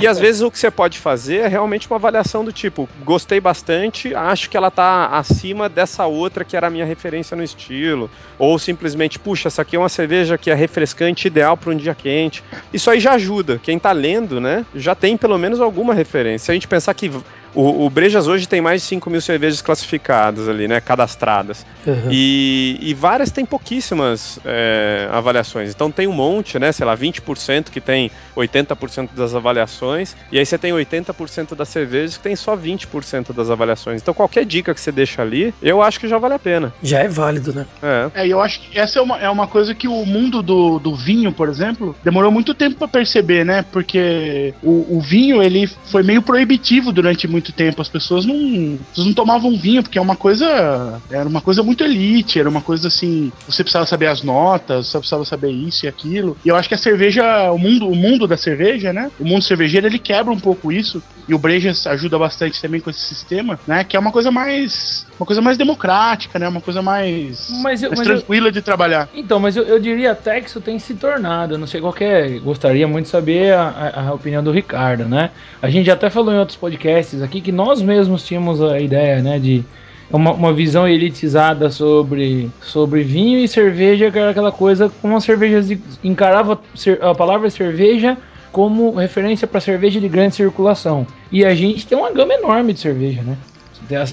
e 0.00 0.06
às 0.06 0.18
vezes 0.18 0.42
o 0.42 0.50
que 0.50 0.58
você 0.58 0.70
pode 0.70 0.98
fazer 0.98 1.36
é 1.36 1.48
realmente 1.48 1.65
uma 1.66 1.96
avaliação 1.96 2.44
do 2.44 2.52
tipo, 2.52 2.88
gostei 3.04 3.40
bastante, 3.40 4.14
acho 4.14 4.48
que 4.48 4.56
ela 4.56 4.70
tá 4.70 5.06
acima 5.06 5.68
dessa 5.68 6.06
outra 6.06 6.44
que 6.44 6.56
era 6.56 6.68
a 6.68 6.70
minha 6.70 6.84
referência 6.84 7.36
no 7.36 7.42
estilo. 7.42 8.10
Ou 8.38 8.58
simplesmente, 8.58 9.18
puxa, 9.18 9.48
essa 9.48 9.62
aqui 9.62 9.76
é 9.76 9.78
uma 9.78 9.88
cerveja 9.88 10.38
que 10.38 10.50
é 10.50 10.54
refrescante, 10.54 11.26
ideal 11.26 11.56
para 11.56 11.70
um 11.70 11.76
dia 11.76 11.94
quente. 11.94 12.42
Isso 12.72 12.90
aí 12.90 13.00
já 13.00 13.12
ajuda. 13.12 13.60
Quem 13.62 13.78
tá 13.78 13.92
lendo, 13.92 14.40
né, 14.40 14.64
já 14.74 14.94
tem 14.94 15.16
pelo 15.16 15.38
menos 15.38 15.60
alguma 15.60 15.94
referência. 15.94 16.46
Se 16.46 16.50
a 16.50 16.54
gente 16.54 16.68
pensar 16.68 16.94
que 16.94 17.10
O, 17.56 17.86
o 17.86 17.90
Brejas 17.90 18.28
hoje 18.28 18.46
tem 18.46 18.60
mais 18.60 18.82
de 18.82 18.88
5 18.88 19.08
mil 19.08 19.20
cervejas 19.20 19.62
classificadas 19.62 20.46
ali, 20.46 20.68
né? 20.68 20.78
Cadastradas. 20.78 21.64
Uhum. 21.86 22.08
E, 22.10 22.76
e 22.82 22.92
várias 22.92 23.30
têm 23.30 23.46
pouquíssimas 23.46 24.38
é, 24.44 25.08
avaliações. 25.10 25.70
Então 25.70 25.90
tem 25.90 26.06
um 26.06 26.12
monte, 26.12 26.58
né? 26.58 26.70
Sei 26.70 26.84
lá, 26.84 26.94
20% 26.94 27.70
que 27.70 27.80
tem 27.80 28.10
80% 28.36 29.10
das 29.16 29.34
avaliações. 29.34 30.14
E 30.30 30.38
aí 30.38 30.44
você 30.44 30.58
tem 30.58 30.72
80% 30.72 31.54
das 31.54 31.70
cervejas 31.70 32.18
que 32.18 32.22
tem 32.22 32.36
só 32.36 32.54
20% 32.54 33.32
das 33.32 33.50
avaliações. 33.50 34.02
Então 34.02 34.12
qualquer 34.12 34.44
dica 34.44 34.74
que 34.74 34.80
você 34.80 34.92
deixa 34.92 35.22
ali, 35.22 35.54
eu 35.62 35.80
acho 35.80 35.98
que 35.98 36.06
já 36.06 36.18
vale 36.18 36.34
a 36.34 36.38
pena. 36.38 36.74
Já 36.82 37.00
é 37.00 37.08
válido, 37.08 37.54
né? 37.54 37.66
É. 37.82 38.10
É, 38.22 38.28
eu 38.28 38.40
acho 38.42 38.60
que 38.60 38.78
essa 38.78 38.98
é 38.98 39.02
uma, 39.02 39.18
é 39.18 39.30
uma 39.30 39.46
coisa 39.46 39.74
que 39.74 39.88
o 39.88 40.04
mundo 40.04 40.42
do, 40.42 40.78
do 40.78 40.94
vinho, 40.94 41.32
por 41.32 41.48
exemplo, 41.48 41.96
demorou 42.04 42.30
muito 42.30 42.54
tempo 42.54 42.76
pra 42.76 42.88
perceber, 42.88 43.46
né? 43.46 43.64
Porque 43.72 44.52
o, 44.62 44.98
o 44.98 45.00
vinho, 45.00 45.42
ele 45.42 45.66
foi 45.86 46.02
meio 46.02 46.20
proibitivo 46.20 46.92
durante 46.92 47.26
muito 47.26 47.45
tempo. 47.52 47.82
As 47.82 47.88
pessoas 47.88 48.24
não, 48.24 48.34
as 48.34 48.88
pessoas 48.88 49.06
não 49.06 49.14
tomavam 49.14 49.56
vinho, 49.56 49.82
porque 49.82 49.98
é 49.98 50.02
uma 50.02 50.16
coisa. 50.16 51.00
Era 51.10 51.28
uma 51.28 51.40
coisa 51.40 51.62
muito 51.62 51.84
elite, 51.84 52.38
era 52.38 52.48
uma 52.48 52.60
coisa 52.60 52.88
assim. 52.88 53.32
Você 53.48 53.62
precisava 53.62 53.86
saber 53.86 54.06
as 54.06 54.22
notas, 54.22 54.86
você 54.88 54.98
precisava 54.98 55.24
saber 55.24 55.50
isso 55.50 55.84
e 55.84 55.88
aquilo. 55.88 56.36
E 56.44 56.48
eu 56.48 56.56
acho 56.56 56.68
que 56.68 56.74
a 56.74 56.78
cerveja, 56.78 57.50
o 57.52 57.58
mundo, 57.58 57.88
o 57.88 57.94
mundo 57.94 58.26
da 58.26 58.36
cerveja, 58.36 58.92
né? 58.92 59.10
O 59.18 59.24
mundo 59.24 59.42
cervejeiro, 59.42 59.86
ele 59.86 59.98
quebra 59.98 60.32
um 60.32 60.38
pouco 60.40 60.70
isso. 60.72 61.02
E 61.28 61.34
o 61.34 61.38
Brejas 61.38 61.86
ajuda 61.88 62.18
bastante 62.18 62.60
também 62.62 62.80
com 62.80 62.88
esse 62.88 63.00
sistema, 63.00 63.58
né? 63.66 63.82
Que 63.82 63.96
é 63.96 64.00
uma 64.00 64.12
coisa 64.12 64.30
mais. 64.30 65.04
Uma 65.18 65.26
coisa 65.26 65.40
mais 65.42 65.56
democrática, 65.56 66.38
né? 66.38 66.46
Uma 66.48 66.60
coisa 66.60 66.82
mais. 66.82 67.48
Mas 67.62 67.82
eu- 67.82 67.88
mais 67.90 67.98
mas 68.00 68.08
eu- 68.08 68.16
tranquila 68.18 68.52
de 68.52 68.62
trabalhar. 68.62 69.08
Então, 69.14 69.40
mas 69.40 69.56
eu, 69.56 69.64
eu 69.64 69.80
diria 69.80 70.12
até 70.12 70.40
que 70.40 70.48
isso 70.48 70.60
tem 70.60 70.78
se 70.78 70.94
tornado. 70.94 71.54
eu 71.54 71.58
Não 71.58 71.66
sei 71.66 71.80
qual 71.80 71.94
é. 72.00 72.28
Gostaria 72.38 72.86
muito 72.86 73.06
de 73.06 73.10
saber 73.10 73.52
a, 73.54 73.62
a- 73.68 74.08
a 74.08 74.14
opinião 74.14 74.42
do 74.42 74.52
Ricardo, 74.52 75.04
né? 75.06 75.30
A 75.60 75.68
gente 75.68 75.86
já 75.86 75.94
até 75.94 76.08
falou 76.10 76.32
em 76.32 76.38
outros 76.38 76.56
podcasts 76.56 77.20
aqui 77.22 77.35
que 77.40 77.52
nós 77.52 77.82
mesmos 77.82 78.24
tínhamos 78.24 78.62
a 78.62 78.80
ideia, 78.80 79.22
né? 79.22 79.38
De 79.38 79.64
uma, 80.10 80.32
uma 80.32 80.52
visão 80.52 80.86
elitizada 80.86 81.70
sobre, 81.70 82.50
sobre 82.60 83.02
vinho 83.02 83.38
e 83.38 83.48
cerveja, 83.48 84.10
que 84.10 84.18
era 84.18 84.30
aquela 84.30 84.52
coisa 84.52 84.90
como 85.02 85.16
as 85.16 85.24
cervejas 85.24 85.70
encarava 86.02 86.60
a 87.00 87.14
palavra 87.14 87.50
cerveja 87.50 88.16
como 88.52 88.94
referência 88.94 89.46
para 89.46 89.60
cerveja 89.60 90.00
de 90.00 90.08
grande 90.08 90.34
circulação. 90.34 91.06
E 91.30 91.44
a 91.44 91.54
gente 91.54 91.86
tem 91.86 91.98
uma 91.98 92.10
gama 92.10 92.32
enorme 92.32 92.72
de 92.72 92.80
cerveja, 92.80 93.22
né? 93.22 93.36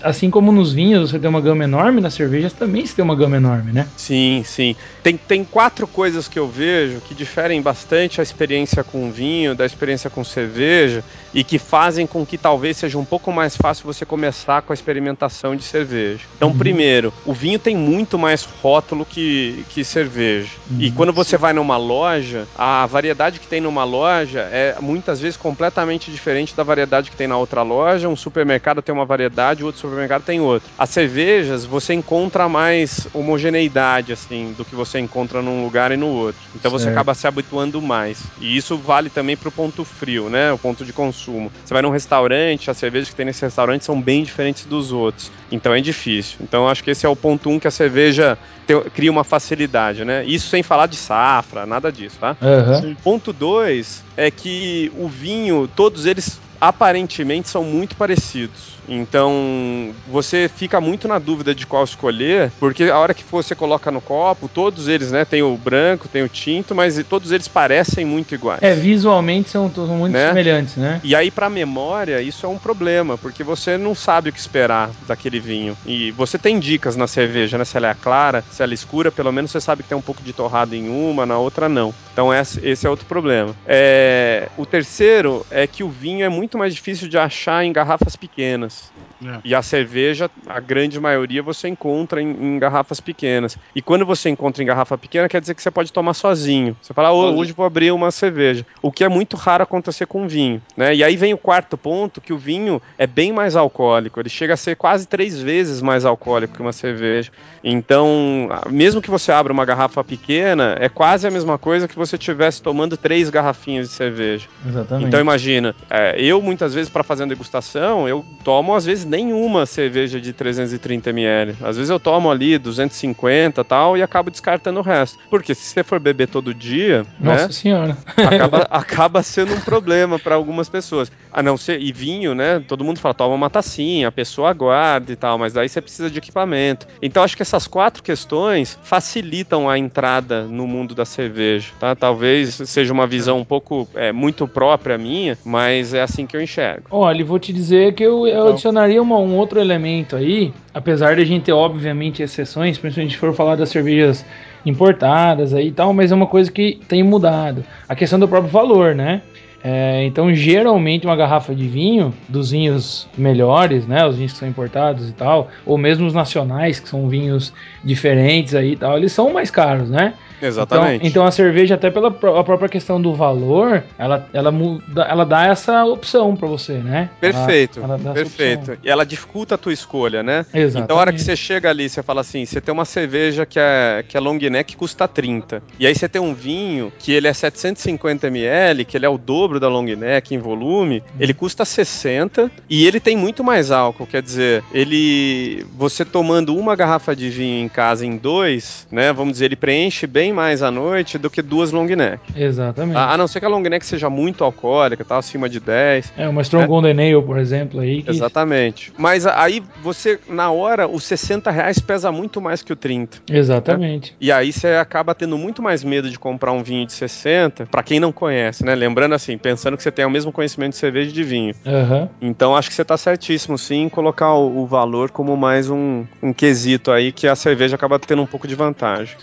Assim 0.03 0.29
como 0.29 0.51
nos 0.51 0.73
vinhos 0.73 1.11
você 1.11 1.19
tem 1.19 1.29
uma 1.29 1.41
gama 1.41 1.63
enorme, 1.63 2.01
nas 2.01 2.13
cervejas 2.13 2.53
também 2.53 2.85
você 2.85 2.95
tem 2.95 3.03
uma 3.03 3.15
gama 3.15 3.37
enorme, 3.37 3.71
né? 3.71 3.87
Sim, 3.95 4.43
sim. 4.45 4.75
Tem, 5.01 5.17
tem 5.17 5.43
quatro 5.43 5.87
coisas 5.87 6.27
que 6.27 6.37
eu 6.37 6.47
vejo 6.47 7.01
que 7.01 7.13
diferem 7.13 7.61
bastante 7.61 8.19
a 8.19 8.23
experiência 8.23 8.83
com 8.83 9.11
vinho 9.11 9.55
da 9.55 9.65
experiência 9.65 10.09
com 10.09 10.23
cerveja 10.23 11.03
e 11.33 11.43
que 11.43 11.57
fazem 11.57 12.05
com 12.05 12.25
que 12.25 12.37
talvez 12.37 12.77
seja 12.77 12.97
um 12.97 13.05
pouco 13.05 13.31
mais 13.31 13.55
fácil 13.55 13.85
você 13.85 14.05
começar 14.05 14.61
com 14.61 14.73
a 14.73 14.75
experimentação 14.75 15.55
de 15.55 15.63
cerveja. 15.63 16.25
Então, 16.35 16.55
primeiro, 16.55 17.13
o 17.25 17.33
vinho 17.33 17.59
tem 17.59 17.75
muito 17.75 18.17
mais 18.17 18.43
rótulo 18.43 19.05
que, 19.05 19.65
que 19.69 19.83
cerveja. 19.83 20.49
E 20.79 20.91
quando 20.91 21.13
você 21.13 21.37
vai 21.37 21.53
numa 21.53 21.77
loja, 21.77 22.47
a 22.55 22.85
variedade 22.85 23.39
que 23.39 23.47
tem 23.47 23.61
numa 23.61 23.83
loja 23.83 24.41
é 24.51 24.75
muitas 24.81 25.19
vezes 25.19 25.37
completamente 25.37 26.11
diferente 26.11 26.55
da 26.55 26.63
variedade 26.63 27.09
que 27.09 27.17
tem 27.17 27.27
na 27.27 27.37
outra 27.37 27.61
loja. 27.61 28.09
Um 28.09 28.15
supermercado 28.15 28.81
tem 28.81 28.93
uma 28.93 29.05
variedade, 29.05 29.62
o 29.63 29.67
outro 29.67 29.81
supermercado 29.81 30.23
tem 30.23 30.39
outra. 30.39 30.71
As 30.77 30.89
cervejas, 30.89 31.65
você 31.65 31.93
encontra 31.93 32.47
mais 32.49 33.07
homogeneidade, 33.13 34.13
assim, 34.13 34.53
do 34.53 34.63
que 34.65 34.75
você 34.75 34.99
encontra 34.99 35.41
num 35.41 35.63
lugar 35.63 35.91
e 35.91 35.97
no 35.97 36.07
outro. 36.07 36.41
Então 36.55 36.69
você 36.71 36.87
acaba 36.89 37.13
se 37.13 37.27
habituando 37.27 37.81
mais. 37.81 38.23
E 38.39 38.55
isso 38.55 38.77
vale 38.77 39.09
também 39.09 39.35
pro 39.35 39.51
ponto 39.51 39.83
frio, 39.83 40.29
né? 40.29 40.51
O 40.51 40.57
ponto 40.57 40.85
de 40.85 40.93
consumo. 40.93 41.51
Você 41.63 41.73
vai 41.73 41.81
num 41.81 41.89
restaurante, 41.89 42.69
as 42.69 42.77
cervejas 42.77 43.09
que 43.09 43.15
tem 43.15 43.25
nesse 43.25 43.41
restaurante 43.43 43.83
são 43.85 44.01
bem 44.01 44.23
diferentes 44.23 44.65
dos 44.65 44.91
outros. 44.91 45.31
Então 45.51 45.73
é 45.73 45.81
difícil. 45.81 46.37
Então 46.41 46.67
acho 46.67 46.83
que 46.83 46.91
esse 46.91 47.05
é 47.05 47.09
o 47.09 47.15
ponto 47.15 47.49
um 47.49 47.59
que 47.59 47.67
a 47.67 47.71
cerveja 47.71 48.37
te- 48.65 48.89
cria 48.91 49.11
uma 49.11 49.23
facilidade, 49.23 50.05
né? 50.05 50.23
Isso 50.25 50.47
sem 50.47 50.63
falar 50.63 50.87
de 50.87 50.95
safra, 50.97 51.65
nada 51.65 51.91
disso, 51.91 52.19
tá? 52.19 52.37
Aham. 52.41 52.95
Ponto 53.03 53.33
2 53.33 54.03
é 54.15 54.29
que 54.29 54.91
o 54.93 55.07
vinho, 55.07 55.67
todos 55.67 56.05
eles 56.05 56.39
aparentemente 56.59 57.49
são 57.49 57.63
muito 57.63 57.95
parecidos. 57.95 58.73
Então, 58.87 59.93
você 60.07 60.49
fica 60.53 60.79
muito 60.81 61.07
na 61.07 61.19
dúvida 61.19 61.55
de 61.55 61.65
qual 61.65 61.83
escolher, 61.83 62.51
porque 62.59 62.85
a 62.85 62.97
hora 62.97 63.13
que 63.13 63.23
você 63.29 63.55
coloca 63.55 63.89
no 63.91 64.01
copo, 64.01 64.47
todos 64.49 64.87
eles, 64.87 65.11
né, 65.11 65.23
tem 65.25 65.41
o 65.41 65.57
branco, 65.57 66.07
tem 66.07 66.23
o 66.23 66.29
tinto, 66.29 66.75
mas 66.75 67.01
todos 67.07 67.31
eles 67.31 67.47
parecem 67.47 68.05
muito 68.05 68.35
iguais. 68.35 68.61
É, 68.61 68.73
visualmente 68.73 69.49
são, 69.49 69.73
são 69.73 69.87
muito 69.87 70.13
Né? 70.13 70.27
semelhantes, 70.27 70.75
né? 70.77 70.99
E 71.03 71.15
aí, 71.15 71.31
pra 71.31 71.49
memória, 71.49 72.21
isso 72.21 72.45
é 72.45 72.49
um 72.49 72.57
problema, 72.57 73.17
porque 73.17 73.43
você 73.43 73.77
não 73.77 73.95
sabe 73.95 74.29
o 74.29 74.33
que 74.33 74.39
esperar 74.39 74.91
daquele 75.07 75.39
vinho. 75.39 75.77
E 75.85 76.11
você 76.11 76.37
tem 76.37 76.59
dicas 76.59 76.95
na 76.95 77.07
cerveja, 77.07 77.57
né? 77.57 77.65
Se 77.65 77.77
ela 77.77 77.89
é 77.89 77.93
clara, 77.93 78.43
se 78.49 78.61
ela 78.61 78.73
é 78.73 78.75
escura, 78.75 79.11
pelo 79.11 79.31
menos 79.31 79.51
você 79.51 79.61
sabe 79.61 79.83
que 79.83 79.89
tem 79.89 79.97
um 79.97 80.01
pouco 80.01 80.21
de 80.21 80.33
torrado 80.33 80.75
em 80.75 80.89
uma, 80.89 81.25
na 81.25 81.37
outra 81.37 81.69
não. 81.69 81.93
Então 82.11 82.33
esse, 82.33 82.59
esse 82.65 82.85
é 82.85 82.89
outro 82.89 83.05
problema. 83.05 83.55
É, 83.65 84.49
o 84.57 84.65
terceiro 84.65 85.45
é 85.49 85.65
que 85.65 85.83
o 85.83 85.89
vinho 85.89 86.23
é 86.25 86.29
muito 86.29 86.42
mais 86.57 86.73
difícil 86.75 87.07
de 87.07 87.17
achar 87.17 87.63
em 87.63 87.71
garrafas 87.73 88.15
pequenas. 88.15 88.91
É. 89.25 89.39
E 89.43 89.55
a 89.55 89.61
cerveja, 89.61 90.29
a 90.47 90.59
grande 90.59 90.99
maioria, 90.99 91.41
você 91.41 91.67
encontra 91.67 92.21
em, 92.21 92.29
em 92.31 92.59
garrafas 92.59 92.99
pequenas. 92.99 93.57
E 93.75 93.81
quando 93.81 94.05
você 94.05 94.29
encontra 94.29 94.61
em 94.61 94.65
garrafa 94.65 94.97
pequena, 94.97 95.29
quer 95.29 95.39
dizer 95.41 95.55
que 95.55 95.61
você 95.61 95.71
pode 95.71 95.93
tomar 95.93 96.13
sozinho. 96.13 96.75
Você 96.81 96.93
fala, 96.93 97.09
"Ah, 97.09 97.11
Sozinho. 97.11 97.37
hoje 97.39 97.53
vou 97.53 97.65
abrir 97.65 97.91
uma 97.91 98.11
cerveja. 98.11 98.65
O 98.81 98.91
que 98.91 99.03
é 99.03 99.09
muito 99.09 99.37
raro 99.37 99.63
acontecer 99.63 100.05
com 100.05 100.27
vinho. 100.27 100.61
Né? 100.75 100.95
E 100.95 101.03
aí 101.03 101.15
vem 101.15 101.33
o 101.33 101.37
quarto 101.37 101.77
ponto, 101.77 102.19
que 102.19 102.33
o 102.33 102.37
vinho 102.37 102.81
é 102.97 103.07
bem 103.07 103.31
mais 103.31 103.55
alcoólico. 103.55 104.19
Ele 104.19 104.29
chega 104.29 104.53
a 104.53 104.57
ser 104.57 104.75
quase 104.75 105.07
três 105.07 105.41
vezes 105.41 105.81
mais 105.81 106.05
alcoólico 106.05 106.55
que 106.55 106.61
uma 106.61 106.73
cerveja. 106.73 107.31
Então, 107.63 108.49
mesmo 108.69 109.01
que 109.01 109.09
você 109.09 109.31
abra 109.31 109.53
uma 109.53 109.65
garrafa 109.65 110.03
pequena, 110.03 110.75
é 110.79 110.89
quase 110.89 111.25
a 111.27 111.31
mesma 111.31 111.57
coisa 111.57 111.87
que 111.87 111.95
você 111.95 112.15
estivesse 112.15 112.61
tomando 112.61 112.97
três 112.97 113.29
garrafinhas 113.29 113.87
de 113.89 113.93
cerveja. 113.95 114.47
Exatamente. 114.67 115.07
Então 115.07 115.19
imagina, 115.19 115.75
é, 115.89 116.15
eu 116.19 116.32
muitas 116.41 116.73
vezes 116.73 116.89
para 116.89 117.03
fazer 117.03 117.23
uma 117.23 117.29
degustação, 117.29 118.07
eu 118.07 118.25
tomo 118.43 118.75
às 118.75 118.85
vezes 118.85 119.05
nenhuma 119.05 119.65
cerveja 119.65 120.19
de 120.19 120.33
330 120.33 121.09
ml. 121.09 121.55
Às 121.61 121.77
vezes 121.77 121.89
eu 121.89 121.99
tomo 121.99 122.29
ali 122.29 122.57
250 122.57 123.61
e 123.61 123.63
tal 123.63 123.97
e 123.97 124.01
acabo 124.01 124.29
descartando 124.29 124.79
o 124.79 124.83
resto. 124.83 125.17
Porque 125.29 125.53
se 125.53 125.61
você 125.61 125.83
for 125.83 125.99
beber 125.99 126.27
todo 126.27 126.53
dia, 126.53 127.05
Nossa 127.19 127.47
né, 127.47 127.51
senhora. 127.51 127.97
acaba, 128.17 128.67
acaba 128.69 129.23
sendo 129.23 129.53
um 129.53 129.61
problema 129.61 130.19
para 130.19 130.35
algumas 130.35 130.69
pessoas. 130.69 131.11
A 131.31 131.41
não 131.41 131.57
ser 131.57 131.81
e 131.81 131.91
vinho, 131.91 132.35
né? 132.35 132.63
Todo 132.67 132.83
mundo 132.83 132.99
fala 132.99 133.13
toma 133.13 133.35
uma 133.35 133.49
tacinha, 133.49 134.07
a 134.07 134.11
pessoa 134.11 134.49
aguarda 134.49 135.11
e 135.11 135.15
tal, 135.15 135.37
mas 135.37 135.53
daí 135.53 135.67
você 135.67 135.81
precisa 135.81 136.09
de 136.09 136.17
equipamento. 136.17 136.87
Então 137.01 137.23
acho 137.23 137.35
que 137.35 137.41
essas 137.41 137.67
quatro 137.67 138.03
questões 138.03 138.77
facilitam 138.83 139.69
a 139.69 139.77
entrada 139.77 140.43
no 140.43 140.67
mundo 140.67 140.93
da 140.95 141.05
cerveja, 141.05 141.71
tá? 141.79 141.95
Talvez 141.95 142.53
seja 142.65 142.93
uma 142.93 143.07
visão 143.07 143.39
um 143.39 143.45
pouco 143.45 143.87
é, 143.95 144.11
muito 144.11 144.47
própria 144.47 144.97
minha, 144.97 145.37
mas 145.43 145.93
é 145.93 146.01
assim 146.01 146.22
que 146.27 146.35
eu 146.37 146.41
enxergo. 146.41 146.83
Olha, 146.91 147.23
vou 147.25 147.39
te 147.39 147.51
dizer 147.53 147.93
que 147.93 148.03
eu, 148.03 148.25
eu 148.27 148.49
adicionaria 148.49 149.01
uma- 149.01 149.19
um 149.19 149.35
outro 149.35 149.59
elemento 149.59 150.15
aí, 150.15 150.53
apesar 150.73 151.15
de 151.15 151.21
a 151.21 151.25
gente 151.25 151.43
ter, 151.43 151.51
obviamente, 151.53 152.21
exceções, 152.23 152.77
principalmente 152.77 153.13
se 153.13 153.17
for 153.19 153.33
falar 153.33 153.55
das 153.55 153.69
cervejas 153.69 154.25
importadas 154.65 155.53
aí 155.53 155.67
e 155.67 155.71
tal, 155.71 155.93
mas 155.93 156.11
é 156.11 156.15
uma 156.15 156.27
coisa 156.27 156.51
que 156.51 156.79
tem 156.87 157.03
mudado. 157.03 157.63
A 157.87 157.95
questão 157.95 158.19
do 158.19 158.27
próprio 158.27 158.51
valor, 158.51 158.95
né? 158.95 159.21
É, 159.65 160.03
então, 160.05 160.33
geralmente, 160.35 161.05
uma 161.05 161.15
garrafa 161.15 161.55
de 161.55 161.65
vinho, 161.67 162.13
dos 162.27 162.51
vinhos 162.51 163.07
melhores, 163.17 163.87
né? 163.87 164.05
Os 164.05 164.17
vinhos 164.17 164.33
que 164.33 164.39
são 164.39 164.47
importados 164.47 165.07
e 165.09 165.13
tal, 165.13 165.47
ou 165.65 165.77
mesmo 165.77 166.05
os 166.05 166.13
nacionais, 166.13 166.81
que 166.81 166.89
são 166.89 167.07
vinhos 167.07 167.53
diferentes 167.81 168.55
aí 168.55 168.73
e 168.73 168.75
tal, 168.75 168.97
eles 168.97 169.13
são 169.13 169.31
mais 169.31 169.49
caros, 169.49 169.89
né? 169.89 170.15
Exatamente. 170.45 170.97
Então, 170.97 171.07
então 171.07 171.25
a 171.25 171.31
cerveja, 171.31 171.75
até 171.75 171.89
pela 171.89 172.11
própria 172.11 172.67
questão 172.69 173.01
do 173.01 173.13
valor, 173.13 173.83
ela, 173.97 174.27
ela, 174.33 174.51
muda, 174.51 175.03
ela 175.03 175.25
dá 175.25 175.47
essa 175.47 175.85
opção 175.85 176.35
pra 176.35 176.47
você, 176.47 176.73
né? 176.73 177.09
Perfeito, 177.19 177.79
Ela- 177.79 177.99
ela 178.03 178.13
perfeito. 178.13 178.77
E 178.83 178.89
ela 178.89 179.05
dificulta 179.05 179.55
a 179.55 179.57
tua 179.57 179.73
escolha, 179.73 180.21
né? 180.21 180.45
Exatamente. 180.53 180.83
Então, 180.83 180.97
a 180.97 180.99
hora 180.99 181.13
que 181.13 181.21
você 181.21 181.35
chega 181.35 181.69
ali, 181.69 181.87
você 181.89 182.03
fala 182.03 182.21
assim: 182.21 182.45
você 182.45 182.59
tem 182.59 182.73
uma 182.73 182.85
cerveja 182.85 183.45
que 183.45 183.59
é, 183.59 184.03
que 184.07 184.17
é 184.17 184.19
long 184.19 184.37
neck 184.37 184.63
que 184.73 184.77
custa 184.77 185.07
30. 185.07 185.61
E 185.79 185.85
aí 185.87 185.95
você 185.95 186.09
tem 186.09 186.21
um 186.21 186.33
vinho 186.33 186.91
que 186.99 187.11
ele 187.11 187.27
é 187.27 187.33
750 187.33 188.27
ml, 188.27 188.83
que 188.85 188.97
ele 188.97 189.05
é 189.05 189.09
o 189.09 189.17
dobro 189.17 189.59
da 189.59 189.67
long 189.67 189.83
neck 189.83 190.33
em 190.33 190.37
volume, 190.39 191.03
ele 191.19 191.33
custa 191.33 191.63
60 191.65 192.51
e 192.69 192.85
ele 192.85 192.99
tem 192.99 193.15
muito 193.15 193.43
mais 193.43 193.71
álcool. 193.71 194.05
Quer 194.07 194.21
dizer, 194.21 194.63
ele. 194.73 195.65
Você 195.77 196.03
tomando 196.03 196.55
uma 196.57 196.75
garrafa 196.75 197.15
de 197.15 197.29
vinho 197.29 197.63
em 197.63 197.69
casa 197.69 198.05
em 198.05 198.17
dois, 198.17 198.87
né? 198.91 199.13
Vamos 199.13 199.33
dizer, 199.33 199.45
ele 199.45 199.55
preenche 199.55 200.07
bem 200.07 200.32
bem 200.33 200.35
mais 200.35 200.63
à 200.63 200.71
noite 200.71 201.17
do 201.19 201.29
que 201.29 201.41
duas 201.41 201.71
long 201.71 201.85
neck. 201.85 202.19
Exatamente. 202.35 202.97
A, 202.97 203.11
a 203.13 203.17
não 203.17 203.27
ser 203.27 203.39
que 203.39 203.45
a 203.45 203.49
long 203.49 203.61
neck 203.61 203.85
seja 203.85 204.09
muito 204.09 204.43
alcoólica, 204.43 205.05
tá 205.05 205.17
acima 205.17 205.47
de 205.47 205.59
10. 205.59 206.11
É, 206.17 206.27
uma 206.27 206.41
Strong 206.41 206.67
Golden 206.67 206.91
Ale, 206.99 207.21
por 207.23 207.37
exemplo, 207.37 207.79
aí. 207.79 208.01
que- 208.01 208.09
Exatamente. 208.09 208.91
Mas 208.97 209.25
aí 209.27 209.61
você, 209.81 210.19
na 210.27 210.51
hora, 210.51 210.87
os 210.87 211.03
60 211.03 211.51
reais 211.51 211.79
pesa 211.79 212.11
muito 212.11 212.41
mais 212.41 212.61
que 212.63 212.73
o 212.73 212.75
30. 212.75 213.19
Exatamente. 213.31 214.15
E 214.19 214.31
aí 214.31 214.51
você 214.51 214.69
acaba 214.69 215.13
tendo 215.13 215.37
muito 215.37 215.61
mais 215.61 215.83
medo 215.83 216.09
de 216.09 216.17
comprar 216.17 216.51
um 216.51 216.63
vinho 216.63 216.85
de 216.85 216.93
60, 216.93 217.67
pra 217.67 217.83
quem 217.83 217.99
não 217.99 218.11
conhece, 218.11 218.65
né? 218.65 218.73
Lembrando 218.75 219.13
assim, 219.13 219.37
pensando 219.37 219.77
que 219.77 219.83
você 219.83 219.91
tem 219.91 220.05
o 220.05 220.09
mesmo 220.09 220.31
conhecimento 220.31 220.71
de 220.71 220.77
cerveja 220.77 221.09
e 221.11 221.13
de 221.13 221.23
vinho. 221.23 221.53
Aham. 221.65 222.09
Então 222.21 222.55
acho 222.55 222.69
que 222.69 222.75
você 222.75 222.83
tá 222.83 222.97
certíssimo, 222.97 223.57
sim, 223.57 223.83
em 223.83 223.89
colocar 223.89 224.33
o, 224.33 224.63
o 224.63 224.65
valor 224.65 225.11
como 225.11 225.37
mais 225.37 225.69
um, 225.69 226.05
um 226.21 226.33
quesito 226.33 226.91
aí 226.91 227.11
que 227.11 227.27
a 227.27 227.35
cerveja 227.35 227.75
acaba 227.75 227.99
tendo 227.99 228.21
um 228.21 228.25
pouco 228.25 228.47
de 228.47 228.55
vantagem. 228.55 229.15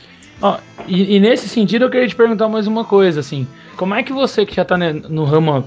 E, 0.86 1.16
e 1.16 1.20
nesse 1.20 1.48
sentido 1.48 1.84
eu 1.84 1.90
queria 1.90 2.08
te 2.08 2.16
perguntar 2.16 2.48
mais 2.48 2.66
uma 2.66 2.84
coisa, 2.84 3.20
assim. 3.20 3.46
Como 3.76 3.94
é 3.94 4.02
que 4.02 4.12
você 4.12 4.44
que 4.44 4.54
já 4.54 4.64
tá 4.64 4.76
né, 4.76 4.92
no 4.92 5.24
ramo 5.24 5.52
há 5.52 5.64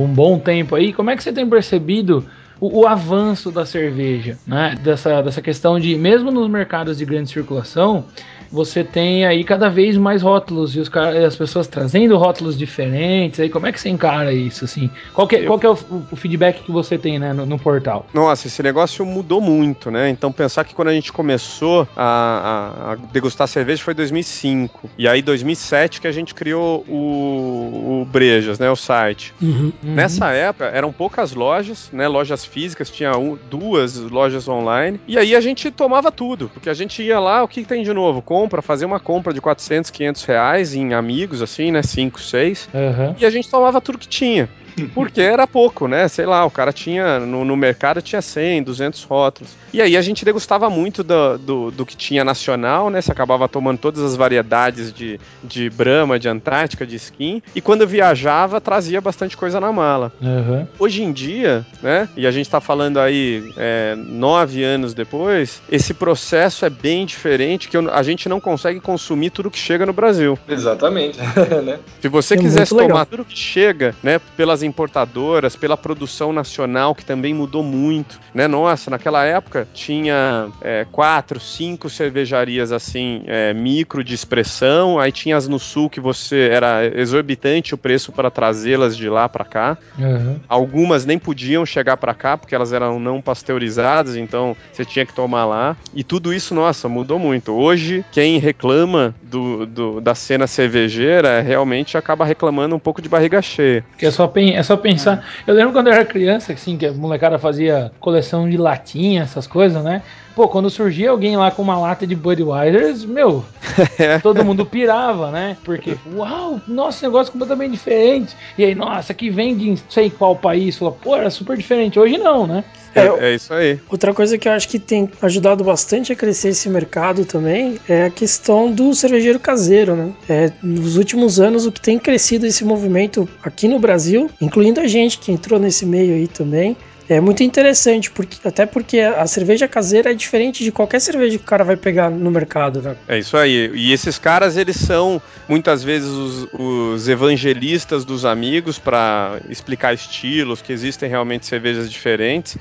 um 0.00 0.06
bom 0.06 0.38
tempo 0.38 0.74
aí, 0.74 0.92
como 0.92 1.10
é 1.10 1.16
que 1.16 1.22
você 1.22 1.32
tem 1.32 1.48
percebido 1.48 2.24
o, 2.60 2.80
o 2.80 2.86
avanço 2.86 3.50
da 3.50 3.66
cerveja, 3.66 4.38
né? 4.46 4.76
Dessa, 4.82 5.22
dessa 5.22 5.42
questão 5.42 5.78
de, 5.78 5.96
mesmo 5.96 6.30
nos 6.30 6.48
mercados 6.48 6.98
de 6.98 7.04
grande 7.04 7.30
circulação, 7.30 8.04
você 8.50 8.82
tem 8.84 9.24
aí 9.26 9.44
cada 9.44 9.68
vez 9.68 9.96
mais 9.96 10.22
rótulos 10.22 10.74
e 10.76 10.80
os, 10.80 10.90
as 11.26 11.36
pessoas 11.36 11.66
trazendo 11.66 12.16
rótulos 12.16 12.56
diferentes. 12.56 13.40
Aí 13.40 13.48
como 13.48 13.66
é 13.66 13.72
que 13.72 13.80
você 13.80 13.88
encara 13.88 14.32
isso, 14.32 14.64
assim? 14.64 14.90
Qual 15.12 15.26
que, 15.26 15.36
é- 15.36 15.42
qual 15.44 15.58
que 15.58 15.66
é 15.66 15.70
o, 15.70 15.78
o 16.10 16.16
feedback 16.16 16.62
que 16.62 16.70
você 16.72 16.96
tem 16.98 17.18
né, 17.18 17.32
no, 17.32 17.44
no 17.46 17.58
portal? 17.58 18.06
Nossa, 18.14 18.46
esse 18.46 18.62
negócio 18.62 19.04
mudou 19.04 19.40
muito, 19.40 19.90
né? 19.90 20.08
Então 20.10 20.30
pensar 20.32 20.64
que 20.64 20.74
quando 20.74 20.88
a 20.88 20.92
gente 20.94 21.12
começou 21.12 21.86
a, 21.96 22.04
a- 22.04 22.92
a 22.92 22.94
degustar 23.12 23.46
cerveja 23.48 23.82
foi 23.82 23.94
2005. 23.94 24.90
E 24.98 25.06
aí 25.08 25.22
2007 25.22 26.00
que 26.00 26.06
a 26.06 26.12
gente 26.12 26.34
criou 26.34 26.84
o, 26.88 28.02
o 28.02 28.04
Brejas, 28.10 28.58
né? 28.58 28.70
O 28.70 28.76
site. 28.76 29.34
Uhum. 29.40 29.72
Nessa 29.82 30.30
época 30.32 30.66
eram 30.66 30.92
poucas 30.92 31.32
lojas, 31.32 31.88
né? 31.92 32.08
Lojas 32.08 32.44
físicas, 32.44 32.90
tinha 32.90 33.16
um- 33.16 33.38
duas 33.50 33.96
lojas 33.96 34.48
online. 34.48 35.00
E 35.06 35.18
aí 35.18 35.34
a 35.34 35.40
gente 35.40 35.70
tomava 35.70 36.10
tudo, 36.12 36.50
porque 36.52 36.68
a 36.70 36.74
gente 36.74 37.02
ia 37.02 37.18
lá, 37.18 37.42
o 37.42 37.48
que, 37.48 37.62
que 37.62 37.68
tem 37.68 37.82
de 37.82 37.92
novo? 37.92 38.22
Compra, 38.36 38.60
fazer 38.60 38.84
uma 38.84 39.00
compra 39.00 39.32
de 39.32 39.40
400, 39.40 39.90
500 39.90 40.24
reais 40.24 40.74
em 40.74 40.92
amigos, 40.92 41.40
assim, 41.40 41.72
né? 41.72 41.82
5, 41.82 42.20
6. 42.20 42.68
Aham. 42.74 43.16
E 43.18 43.24
a 43.24 43.30
gente 43.30 43.50
tomava 43.50 43.80
tudo 43.80 43.96
que 43.96 44.06
tinha. 44.06 44.46
Porque 44.94 45.20
era 45.20 45.46
pouco, 45.46 45.86
né? 45.88 46.08
Sei 46.08 46.26
lá, 46.26 46.44
o 46.44 46.50
cara 46.50 46.72
tinha, 46.72 47.18
no, 47.20 47.44
no 47.44 47.56
mercado 47.56 48.02
tinha 48.02 48.20
100, 48.20 48.62
200 48.62 49.02
rótulos. 49.04 49.52
E 49.72 49.80
aí 49.80 49.96
a 49.96 50.02
gente 50.02 50.24
degustava 50.24 50.68
muito 50.70 51.02
do, 51.02 51.38
do, 51.38 51.70
do 51.70 51.86
que 51.86 51.96
tinha 51.96 52.24
nacional, 52.24 52.90
né? 52.90 53.00
Você 53.00 53.12
acabava 53.12 53.48
tomando 53.48 53.78
todas 53.78 54.02
as 54.02 54.16
variedades 54.16 54.92
de, 54.92 55.20
de 55.42 55.68
Brahma, 55.70 56.18
de 56.18 56.28
Antártica, 56.28 56.86
de 56.86 56.96
Skin. 56.96 57.42
E 57.54 57.60
quando 57.60 57.86
viajava, 57.86 58.60
trazia 58.60 59.00
bastante 59.00 59.36
coisa 59.36 59.60
na 59.60 59.72
mala. 59.72 60.12
Aham. 60.22 60.66
Hoje 60.78 61.02
em 61.02 61.12
dia, 61.12 61.64
né? 61.82 62.08
E 62.16 62.26
a 62.26 62.30
gente 62.30 62.48
tá 62.48 62.60
falando 62.60 62.98
aí 62.98 63.52
é, 63.56 63.94
nove 63.96 64.62
anos 64.62 64.94
depois, 64.94 65.60
esse 65.70 65.92
processo 65.94 66.64
é 66.64 66.70
bem 66.70 67.04
diferente, 67.06 67.68
que 67.68 67.76
eu- 67.76 67.92
a 67.92 68.02
gente 68.02 68.28
não 68.28 68.40
consegue 68.40 68.80
consumir 68.80 69.30
tudo 69.30 69.50
que 69.50 69.58
chega 69.58 69.84
no 69.86 69.92
Brasil. 69.92 70.38
Exatamente. 70.48 71.18
né? 71.64 71.78
Se 72.00 72.08
você 72.08 72.34
É 72.34 72.36
quisesse 72.38 72.74
tomar 72.74 73.04
tudo 73.06 73.24
que 73.24 73.36
chega, 73.38 73.94
né, 74.02 74.20
pelas 74.36 74.62
importadoras, 74.66 75.56
pela 75.56 75.76
produção 75.76 76.32
nacional, 76.32 76.94
que 76.94 77.04
também 77.04 77.32
mudou 77.34 77.62
muito, 77.62 78.20
né? 78.34 78.46
Nossa, 78.46 78.90
naquela 78.90 79.24
época 79.24 79.66
tinha 79.72 80.48
é, 80.60 80.86
quatro, 80.90 81.38
cinco 81.40 81.88
cervejarias 81.88 82.72
assim, 82.72 83.22
é, 83.26 83.52
micro 83.54 84.02
de 84.04 84.14
expressão, 84.14 84.98
aí 84.98 85.10
tinha 85.12 85.36
as 85.36 85.48
no 85.48 85.58
sul 85.58 85.88
que 85.88 86.00
você 86.00 86.48
era 86.52 86.84
exorbitante 86.98 87.74
o 87.74 87.78
preço 87.78 88.12
para 88.12 88.30
trazê-las 88.30 88.96
de 88.96 89.08
lá 89.08 89.28
para 89.28 89.44
cá. 89.44 89.78
Aham. 89.98 90.40
Algumas 90.48 91.04
nem 91.06 91.18
podiam 91.18 91.64
chegar 91.64 91.96
para 91.96 92.14
cá 92.14 92.36
porque 92.36 92.54
elas 92.54 92.72
eram 92.72 92.98
não 92.98 93.20
pasteurizadas, 93.20 94.16
então 94.16 94.56
você 94.72 94.84
tinha 94.84 95.06
que 95.06 95.12
tomar 95.14 95.44
lá. 95.44 95.76
E 95.94 96.02
tudo 96.04 96.32
isso, 96.32 96.54
nossa, 96.54 96.88
mudou 96.88 97.18
muito. 97.18 97.52
Hoje, 97.52 98.04
quem 98.12 98.38
reclama 98.38 99.14
do, 99.22 99.66
do- 99.66 100.00
da 100.00 100.14
cena 100.14 100.46
cervejeira 100.46 101.40
realmente 101.40 101.96
acaba 101.96 102.24
reclamando 102.24 102.74
um 102.74 102.78
pouco 102.78 103.00
de 103.00 103.08
barriga 103.08 103.40
cheia. 103.40 103.84
Que 103.98 104.06
é 104.06 104.10
só, 104.10 104.26
é 104.56 104.62
só 104.62 104.76
pensar. 104.76 105.24
Eu 105.46 105.54
lembro 105.54 105.72
quando 105.72 105.88
eu 105.88 105.92
era 105.92 106.04
criança, 106.04 106.52
assim, 106.52 106.76
que 106.76 106.86
a 106.86 106.92
molecada 106.92 107.38
fazia 107.38 107.92
coleção 108.00 108.48
de 108.48 108.56
latinha, 108.56 109.22
essas 109.22 109.46
coisas, 109.46 109.82
né? 109.84 110.02
Pô, 110.36 110.46
quando 110.46 110.68
surgia 110.68 111.08
alguém 111.10 111.34
lá 111.34 111.50
com 111.50 111.62
uma 111.62 111.78
lata 111.78 112.06
de 112.06 112.14
Budweiser, 112.14 113.08
meu, 113.08 113.42
todo 114.22 114.44
mundo 114.44 114.66
pirava, 114.66 115.30
né? 115.30 115.56
Porque, 115.64 115.96
uau, 116.14 116.60
nossa, 116.68 117.06
negócio 117.06 117.32
completamente 117.32 117.72
diferente. 117.72 118.36
E 118.58 118.62
aí, 118.62 118.74
nossa, 118.74 119.14
que 119.14 119.30
vem 119.30 119.56
de 119.56 119.70
não 119.70 119.78
sei 119.88 120.10
qual 120.10 120.36
país. 120.36 120.76
Fala, 120.76 120.92
pô, 120.92 121.16
era 121.16 121.30
super 121.30 121.56
diferente. 121.56 121.98
Hoje 121.98 122.18
não, 122.18 122.46
né? 122.46 122.64
É, 122.94 123.06
É, 123.06 123.30
é 123.30 123.34
isso 123.34 123.54
aí. 123.54 123.80
Outra 123.88 124.12
coisa 124.12 124.36
que 124.36 124.46
eu 124.46 124.52
acho 124.52 124.68
que 124.68 124.78
tem 124.78 125.08
ajudado 125.22 125.64
bastante 125.64 126.12
a 126.12 126.16
crescer 126.16 126.48
esse 126.48 126.68
mercado 126.68 127.24
também 127.24 127.78
é 127.88 128.04
a 128.04 128.10
questão 128.10 128.70
do 128.70 128.94
cervejeiro 128.94 129.40
caseiro, 129.40 129.96
né? 129.96 130.12
É, 130.28 130.52
nos 130.62 130.98
últimos 130.98 131.40
anos, 131.40 131.64
o 131.64 131.72
que 131.72 131.80
tem 131.80 131.98
crescido 131.98 132.44
esse 132.44 132.62
movimento 132.62 133.26
aqui 133.42 133.68
no 133.68 133.78
Brasil, 133.78 134.30
incluindo 134.38 134.80
a 134.80 134.86
gente 134.86 135.18
que 135.18 135.32
entrou 135.32 135.58
nesse 135.58 135.86
meio 135.86 136.14
aí 136.14 136.28
também, 136.28 136.76
é 137.08 137.20
muito 137.20 137.42
interessante, 137.42 138.10
porque, 138.10 138.36
até 138.46 138.66
porque 138.66 139.00
a 139.00 139.26
cerveja 139.26 139.68
caseira 139.68 140.10
é 140.10 140.14
diferente 140.14 140.64
de 140.64 140.72
qualquer 140.72 141.00
cerveja 141.00 141.38
que 141.38 141.44
o 141.44 141.46
cara 141.46 141.64
vai 141.64 141.76
pegar 141.76 142.10
no 142.10 142.30
mercado, 142.30 142.82
né? 142.82 142.96
É 143.06 143.18
isso 143.18 143.36
aí. 143.36 143.70
E 143.74 143.92
esses 143.92 144.18
caras, 144.18 144.56
eles 144.56 144.76
são 144.76 145.20
muitas 145.48 145.84
vezes 145.84 146.08
os, 146.08 146.48
os 146.52 147.08
evangelistas 147.08 148.04
dos 148.04 148.24
amigos 148.24 148.78
para 148.78 149.40
explicar 149.48 149.94
estilos, 149.94 150.60
que 150.60 150.72
existem 150.72 151.08
realmente 151.08 151.46
cervejas 151.46 151.90
diferentes. 151.90 152.56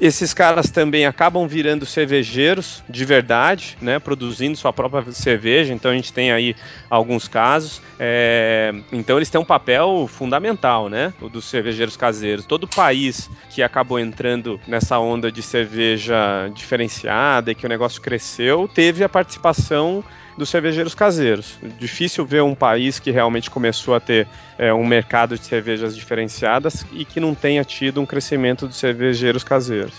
Esses 0.00 0.32
caras 0.32 0.70
também 0.70 1.04
acabam 1.04 1.46
virando 1.46 1.84
cervejeiros 1.84 2.82
de 2.88 3.04
verdade, 3.04 3.76
né? 3.82 3.98
Produzindo 3.98 4.56
sua 4.56 4.72
própria 4.72 5.12
cerveja. 5.12 5.74
Então 5.74 5.90
a 5.90 5.94
gente 5.94 6.10
tem 6.10 6.32
aí 6.32 6.56
alguns 6.88 7.28
casos. 7.28 7.82
É, 7.98 8.72
então 8.90 9.18
eles 9.18 9.28
têm 9.28 9.38
um 9.38 9.44
papel 9.44 10.08
fundamental, 10.10 10.88
né? 10.88 11.12
O 11.20 11.28
dos 11.28 11.44
cervejeiros 11.44 11.98
caseiros. 11.98 12.46
Todo 12.46 12.66
país 12.66 13.28
que 13.50 13.62
acabou 13.62 13.98
entrando 13.98 14.58
nessa 14.66 14.98
onda 14.98 15.30
de 15.30 15.42
cerveja 15.42 16.50
diferenciada 16.54 17.50
e 17.50 17.54
que 17.54 17.66
o 17.66 17.68
negócio 17.68 18.00
cresceu, 18.00 18.66
teve 18.66 19.04
a 19.04 19.08
participação 19.08 20.02
dos 20.40 20.48
cervejeiros 20.48 20.94
caseiros. 20.94 21.58
Difícil 21.78 22.24
ver 22.24 22.42
um 22.42 22.54
país 22.54 22.98
que 22.98 23.10
realmente 23.10 23.50
começou 23.50 23.94
a 23.94 24.00
ter 24.00 24.26
é, 24.58 24.72
um 24.72 24.86
mercado 24.86 25.38
de 25.38 25.44
cervejas 25.44 25.94
diferenciadas 25.94 26.84
e 26.92 27.04
que 27.04 27.20
não 27.20 27.34
tenha 27.34 27.62
tido 27.62 28.00
um 28.00 28.06
crescimento 28.06 28.66
dos 28.66 28.76
cervejeiros 28.76 29.44
caseiros. 29.44 29.92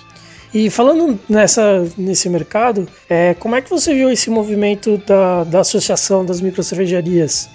E 0.52 0.70
falando 0.70 1.18
nessa, 1.30 1.88
nesse 1.96 2.28
mercado, 2.28 2.88
é, 3.08 3.36
como 3.36 3.56
é 3.56 3.62
que 3.62 3.70
você 3.70 3.94
viu 3.94 4.10
esse 4.10 4.30
movimento 4.30 4.98
da, 5.06 5.44
da 5.44 5.60
associação 5.60 6.26
das 6.26 6.42
microcervejarias? 6.42 7.48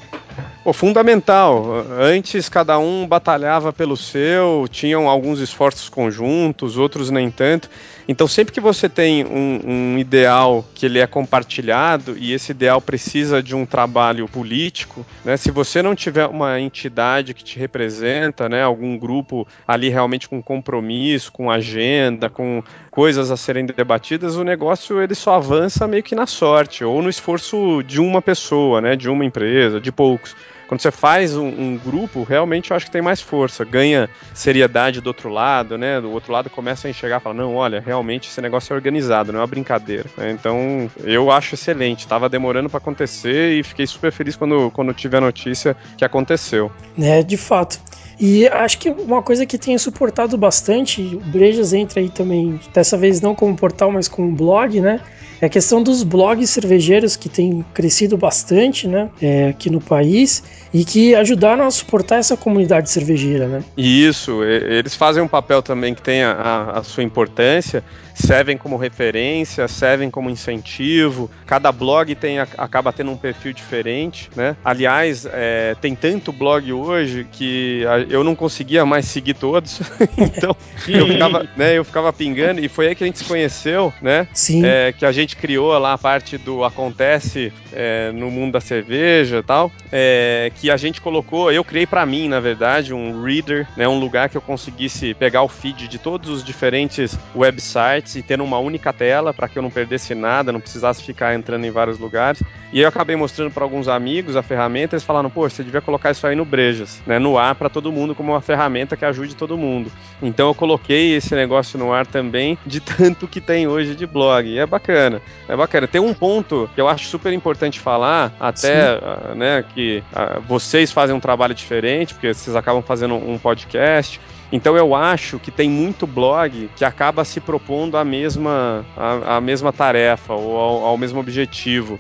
Pô, 0.63 0.73
fundamental. 0.73 1.85
Antes 1.99 2.49
cada 2.49 2.79
um 2.79 3.07
batalhava 3.07 3.73
pelo 3.73 3.97
seu, 3.97 4.67
tinham 4.71 5.09
alguns 5.09 5.41
esforços 5.41 5.89
conjuntos, 5.89 6.79
outros 6.79 7.11
nem 7.11 7.31
tanto. 7.31 7.69
Então 8.09 8.29
sempre 8.29 8.53
que 8.53 8.61
você 8.61 8.89
tem 8.89 9.25
um, 9.25 9.61
um 9.65 9.99
ideal 9.99 10.65
que 10.75 10.87
ele 10.87 11.01
é 11.01 11.07
compartilhado 11.07 12.17
e 12.17 12.33
esse 12.33 12.53
ideal 12.53 12.81
precisa 12.81 13.43
de 13.43 13.55
um 13.55 13.67
trabalho 13.67 14.29
político, 14.29 15.05
né? 15.25 15.37
Se 15.37 15.51
você 15.51 15.83
não 15.83 15.95
tiver 15.95 16.27
uma 16.27 16.61
entidade 16.61 17.35
que 17.35 17.43
te 17.43 17.59
representa, 17.59 18.49
né? 18.49 18.63
Algum 18.63 18.97
grupo 18.97 19.47
ali 19.67 19.89
realmente 19.89 20.29
com 20.29 20.41
compromisso, 20.41 21.33
com 21.33 21.51
agenda, 21.51 22.31
com 22.31 22.63
coisas 22.91 23.31
a 23.31 23.37
serem 23.37 23.67
debatidas, 23.67 24.37
o 24.37 24.45
negócio 24.45 25.03
ele 25.03 25.15
só 25.15 25.35
avança 25.35 25.87
meio 25.89 26.03
que 26.03 26.15
na 26.15 26.27
sorte 26.27 26.85
ou 26.85 27.03
no 27.03 27.11
esforço 27.11 27.83
de 27.83 28.01
uma 28.01 28.23
pessoa, 28.23 28.81
né? 28.81 28.95
De 28.95 29.09
uma 29.09 29.25
empresa, 29.25 29.81
de 29.81 29.91
poucos. 29.91 30.37
Quando 30.67 30.81
você 30.81 30.91
faz 30.91 31.37
um, 31.37 31.47
um, 31.47 31.77
grupo, 31.77 32.23
realmente 32.23 32.71
eu 32.71 32.77
acho 32.77 32.87
que 32.87 32.93
tem 32.93 33.03
mais 33.03 33.21
força, 33.21 33.65
ganha 33.65 34.11
seriedade 34.35 35.01
do 35.01 35.07
outro 35.07 35.29
lado, 35.29 35.79
né? 35.79 36.01
Do 36.01 36.11
outro 36.11 36.33
lado 36.33 36.51
começa 36.51 36.89
a 36.89 36.91
enxergar 36.91 37.19
e 37.19 37.21
fala, 37.21 37.35
não, 37.35 37.55
olha, 37.55 37.81
realmente 37.81 38.29
esse 38.29 38.41
negócio 38.41 38.73
é 38.73 38.77
organizado, 38.77 39.33
não 39.33 39.39
é 39.39 39.43
uma 39.43 39.47
brincadeira. 39.47 40.07
Né? 40.17 40.31
Então 40.31 40.91
eu 41.05 41.31
acho 41.31 41.55
excelente, 41.55 42.01
estava 42.01 42.29
demorando 42.29 42.69
para 42.69 42.79
acontecer 42.79 43.53
e 43.53 43.63
fiquei 43.63 43.87
super 43.87 44.11
feliz 44.11 44.37
quando, 44.37 44.71
quando 44.73 44.93
tive 44.93 45.17
a 45.17 45.21
notícia 45.21 45.77
que 45.97 46.05
aconteceu. 46.05 46.71
É, 46.99 47.23
de 47.23 47.37
fato. 47.37 47.81
E 48.19 48.47
acho 48.49 48.79
que 48.79 48.91
uma 48.91 49.23
coisa 49.23 49.45
que 49.45 49.59
tem 49.59 49.77
suportado 49.77 50.39
bastante, 50.39 51.03
o 51.03 51.21
Brejas 51.31 51.73
entra 51.73 52.01
aí 52.01 52.09
também, 52.09 52.59
dessa 52.73 52.97
vez 52.97 53.21
não 53.21 53.35
como 53.35 53.55
portal, 53.55 53.93
mas 53.93 54.09
como 54.09 54.33
blog, 54.33 54.81
né? 54.81 55.01
É 55.41 55.47
a 55.47 55.49
questão 55.51 55.83
dos 55.83 56.03
blogs 56.03 56.49
cervejeiros 56.49 57.15
que 57.15 57.29
tem 57.29 57.65
crescido 57.75 58.17
bastante, 58.17 58.89
né, 58.89 59.11
é, 59.21 59.49
aqui 59.49 59.69
no 59.69 59.81
país 59.81 60.43
e 60.77 60.85
que 60.85 61.15
ajudaram 61.15 61.67
a 61.67 61.71
suportar 61.71 62.19
essa 62.19 62.37
comunidade 62.37 62.91
cervejeira, 62.91 63.49
né? 63.49 63.65
Isso, 63.77 64.45
eles 64.45 64.95
fazem 64.95 65.23
um 65.23 65.29
papel 65.29 65.63
também 65.63 65.95
que 65.95 66.03
tem 66.03 66.23
a, 66.23 66.73
a 66.75 66.83
sua 66.83 67.03
importância 67.03 67.83
servem 68.17 68.57
como 68.57 68.77
referência, 68.77 69.69
servem 69.69 70.11
como 70.11 70.31
incentivo. 70.31 71.31
Cada 71.45 71.71
blog 71.71 72.15
tem, 72.15 72.39
acaba 72.39 72.93
tendo 72.93 73.11
um 73.11 73.17
perfil 73.17 73.53
diferente, 73.53 74.31
né? 74.35 74.57
Aliás, 74.65 75.27
é, 75.31 75.77
tem 75.81 75.95
tanto 75.95 76.33
blog 76.33 76.73
hoje 76.73 77.27
que 77.31 77.83
eu 78.09 78.25
não 78.25 78.35
conseguia 78.35 78.87
mais 78.87 79.07
seguir 79.07 79.35
todos, 79.35 79.81
então 80.17 80.57
eu 80.89 81.07
ficava, 81.07 81.49
né, 81.57 81.77
eu 81.77 81.85
ficava 81.85 82.13
pingando 82.13 82.61
e 82.61 82.69
foi 82.69 82.89
aí 82.89 82.95
que 82.95 83.05
a 83.05 83.07
gente 83.07 83.19
se 83.19 83.25
conheceu, 83.25 83.93
né? 84.01 84.27
Sim. 84.33 84.65
É, 84.65 84.93
que 84.93 85.05
a 85.05 85.13
gente 85.13 85.37
criou 85.37 85.77
lá 85.79 85.93
a 85.93 85.99
parte 85.99 86.39
do 86.39 86.65
acontece 86.65 87.53
é, 87.73 88.11
no 88.13 88.31
mundo 88.31 88.53
da 88.53 88.61
cerveja, 88.61 89.39
e 89.39 89.43
tal, 89.43 89.71
é, 89.93 90.51
que 90.67 90.71
a 90.73 90.77
gente 90.77 91.01
colocou, 91.01 91.53
eu 91.53 91.63
criei 91.63 91.87
para 91.87 92.05
mim, 92.05 92.29
na 92.29 92.41
verdade, 92.41 92.93
um 92.93 93.23
reader, 93.23 93.69
né, 93.77 93.87
um 93.87 94.01
lugar 94.01 94.29
que 94.29 94.37
eu 94.37 94.41
conseguisse 94.41 95.15
pegar 95.15 95.43
o 95.43 95.49
feed 95.49 95.87
de 95.87 95.97
todos 95.97 96.29
os 96.29 96.43
diferentes 96.43 97.17
websites 97.37 98.17
e 98.17 98.23
ter 98.23 98.41
uma 98.41 98.59
única 98.59 98.93
tela 98.93 99.33
para 99.33 99.47
que 99.47 99.57
eu 99.57 99.63
não 99.63 99.71
perdesse 99.71 100.13
nada, 100.13 100.51
não 100.51 100.61
precisasse 100.61 101.05
ficar 101.05 101.37
entrando 101.37 101.65
em 101.65 101.71
vários 101.71 102.01
lugares. 102.01 102.43
E 102.73 102.79
aí 102.79 102.83
eu 102.83 102.89
acabei 102.89 103.15
mostrando 103.15 103.53
para 103.53 103.63
alguns 103.63 103.87
amigos 103.87 104.35
a 104.35 104.43
ferramenta, 104.43 104.97
eles 104.97 105.05
falaram: 105.05 105.31
"Pô, 105.31 105.49
você 105.49 105.63
devia 105.63 105.81
colocar 105.81 106.11
isso 106.11 106.27
aí 106.27 106.35
no 106.35 106.45
Brejas, 106.45 107.01
né, 107.07 107.17
no 107.17 107.39
ar 107.39 107.55
para 107.55 107.71
todo 107.71 107.93
mundo 107.93 108.13
como 108.13 108.33
uma 108.33 108.41
ferramenta 108.41 108.97
que 108.97 109.05
ajude 109.05 109.37
todo 109.37 109.57
mundo". 109.57 109.91
Então 110.21 110.49
eu 110.49 110.55
coloquei 110.55 111.15
esse 111.15 111.33
negócio 111.37 111.79
no 111.79 111.93
ar 111.93 112.07
também, 112.07 112.59
de 112.67 112.81
tanto 112.81 113.29
que 113.29 113.41
tem 113.41 113.69
hoje 113.69 113.95
de 113.95 114.05
blog. 114.05 114.49
E 114.49 114.59
é 114.59 114.67
bacana. 114.67 115.23
É 115.49 115.55
bacana. 115.55 115.87
Tem 115.87 116.01
um 116.01 116.13
ponto 116.13 116.69
que 116.75 116.81
eu 116.81 116.89
acho 116.89 117.07
super 117.07 117.33
importante 117.33 117.79
falar, 117.79 118.33
até, 118.41 118.97
uh, 118.97 119.35
né, 119.37 119.65
que 119.75 120.03
uh, 120.13 120.41
vocês 120.47 120.93
fazem 120.93 121.15
um 121.15 121.21
trabalho 121.21 121.55
diferente, 121.55 122.15
porque 122.15 122.33
vocês 122.33 122.55
acabam 122.55 122.83
fazendo 122.83 123.15
um 123.15 123.39
podcast. 123.39 124.21
Então 124.53 124.77
eu 124.77 124.95
acho 124.95 125.39
que 125.39 125.51
tem 125.51 125.69
muito 125.69 126.07
blog 126.07 126.71
que 126.77 126.85
acaba 126.85 127.25
se 127.25 127.41
propondo 127.41 127.97
a 127.97 128.05
mesma, 128.05 128.87
a, 128.97 129.37
a 129.37 129.41
mesma 129.41 129.73
tarefa 129.73 130.35
ou 130.35 130.57
ao, 130.57 130.85
ao 130.85 130.99
mesmo 130.99 131.19
objetivo 131.19 131.99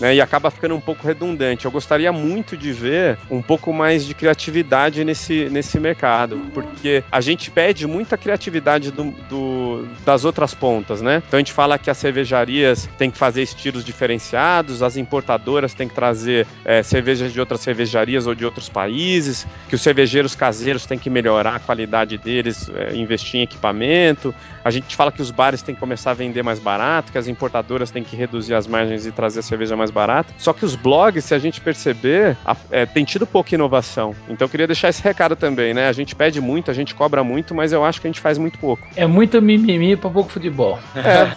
né, 0.00 0.14
e 0.14 0.20
acaba 0.20 0.50
ficando 0.50 0.74
um 0.74 0.80
pouco 0.80 1.06
redundante. 1.06 1.66
Eu 1.66 1.70
gostaria 1.70 2.10
muito 2.10 2.56
de 2.56 2.72
ver 2.72 3.18
um 3.30 3.42
pouco 3.42 3.72
mais 3.72 4.04
de 4.04 4.14
criatividade 4.14 5.04
nesse, 5.04 5.48
nesse 5.50 5.78
mercado, 5.78 6.40
porque 6.54 7.04
a 7.12 7.20
gente 7.20 7.50
pede 7.50 7.86
muita 7.86 8.16
criatividade 8.16 8.90
do, 8.90 9.10
do, 9.28 9.86
das 10.04 10.24
outras 10.24 10.54
pontas, 10.54 11.02
né? 11.02 11.22
Então 11.26 11.36
a 11.36 11.40
gente 11.40 11.52
fala 11.52 11.78
que 11.78 11.90
as 11.90 11.98
cervejarias 11.98 12.88
têm 12.96 13.10
que 13.10 13.18
fazer 13.18 13.42
estilos 13.42 13.84
diferenciados, 13.84 14.82
as 14.82 14.96
importadoras 14.96 15.74
têm 15.74 15.88
que 15.88 15.94
trazer 15.94 16.46
é, 16.64 16.82
cervejas 16.82 17.32
de 17.32 17.38
outras 17.38 17.60
cervejarias 17.60 18.26
ou 18.26 18.34
de 18.34 18.44
outros 18.44 18.68
países, 18.68 19.46
que 19.68 19.74
os 19.74 19.82
cervejeiros 19.82 20.34
caseiros 20.34 20.86
têm 20.86 20.98
que 20.98 21.10
melhorar 21.10 21.56
a 21.56 21.60
qualidade 21.60 22.16
deles, 22.16 22.70
é, 22.74 22.94
investir 22.94 23.40
em 23.40 23.42
equipamento. 23.42 24.34
A 24.64 24.70
gente 24.70 24.96
fala 24.96 25.12
que 25.12 25.20
os 25.20 25.30
bares 25.30 25.62
têm 25.62 25.74
que 25.74 25.80
começar 25.80 26.12
a 26.12 26.14
vender 26.14 26.42
mais 26.42 26.58
barato, 26.58 27.12
que 27.12 27.18
as 27.18 27.28
importadoras 27.28 27.90
têm 27.90 28.02
que 28.02 28.16
reduzir 28.16 28.54
as 28.54 28.66
margens 28.66 29.06
e 29.06 29.12
trazer 29.12 29.40
a 29.40 29.42
cerveja 29.42 29.76
mais 29.76 29.89
mais 29.90 29.92
barata. 29.92 30.32
Só 30.38 30.52
que 30.52 30.64
os 30.64 30.74
blogs, 30.74 31.24
se 31.24 31.34
a 31.34 31.38
gente 31.38 31.60
perceber, 31.60 32.36
a, 32.44 32.56
é, 32.70 32.86
tem 32.86 33.04
tido 33.04 33.26
pouca 33.26 33.54
inovação. 33.54 34.14
Então 34.28 34.46
eu 34.46 34.48
queria 34.48 34.66
deixar 34.66 34.88
esse 34.88 35.02
recado 35.02 35.36
também, 35.36 35.74
né? 35.74 35.88
A 35.88 35.92
gente 35.92 36.14
pede 36.14 36.40
muito, 36.40 36.70
a 36.70 36.74
gente 36.74 36.94
cobra 36.94 37.22
muito, 37.22 37.54
mas 37.54 37.72
eu 37.72 37.84
acho 37.84 38.00
que 38.00 38.06
a 38.06 38.10
gente 38.10 38.20
faz 38.20 38.38
muito 38.38 38.58
pouco. 38.58 38.86
É 38.96 39.06
muito 39.06 39.42
mimimi 39.42 39.96
para 39.96 40.08
pouco 40.08 40.30
futebol. 40.30 40.78
É. 40.94 41.32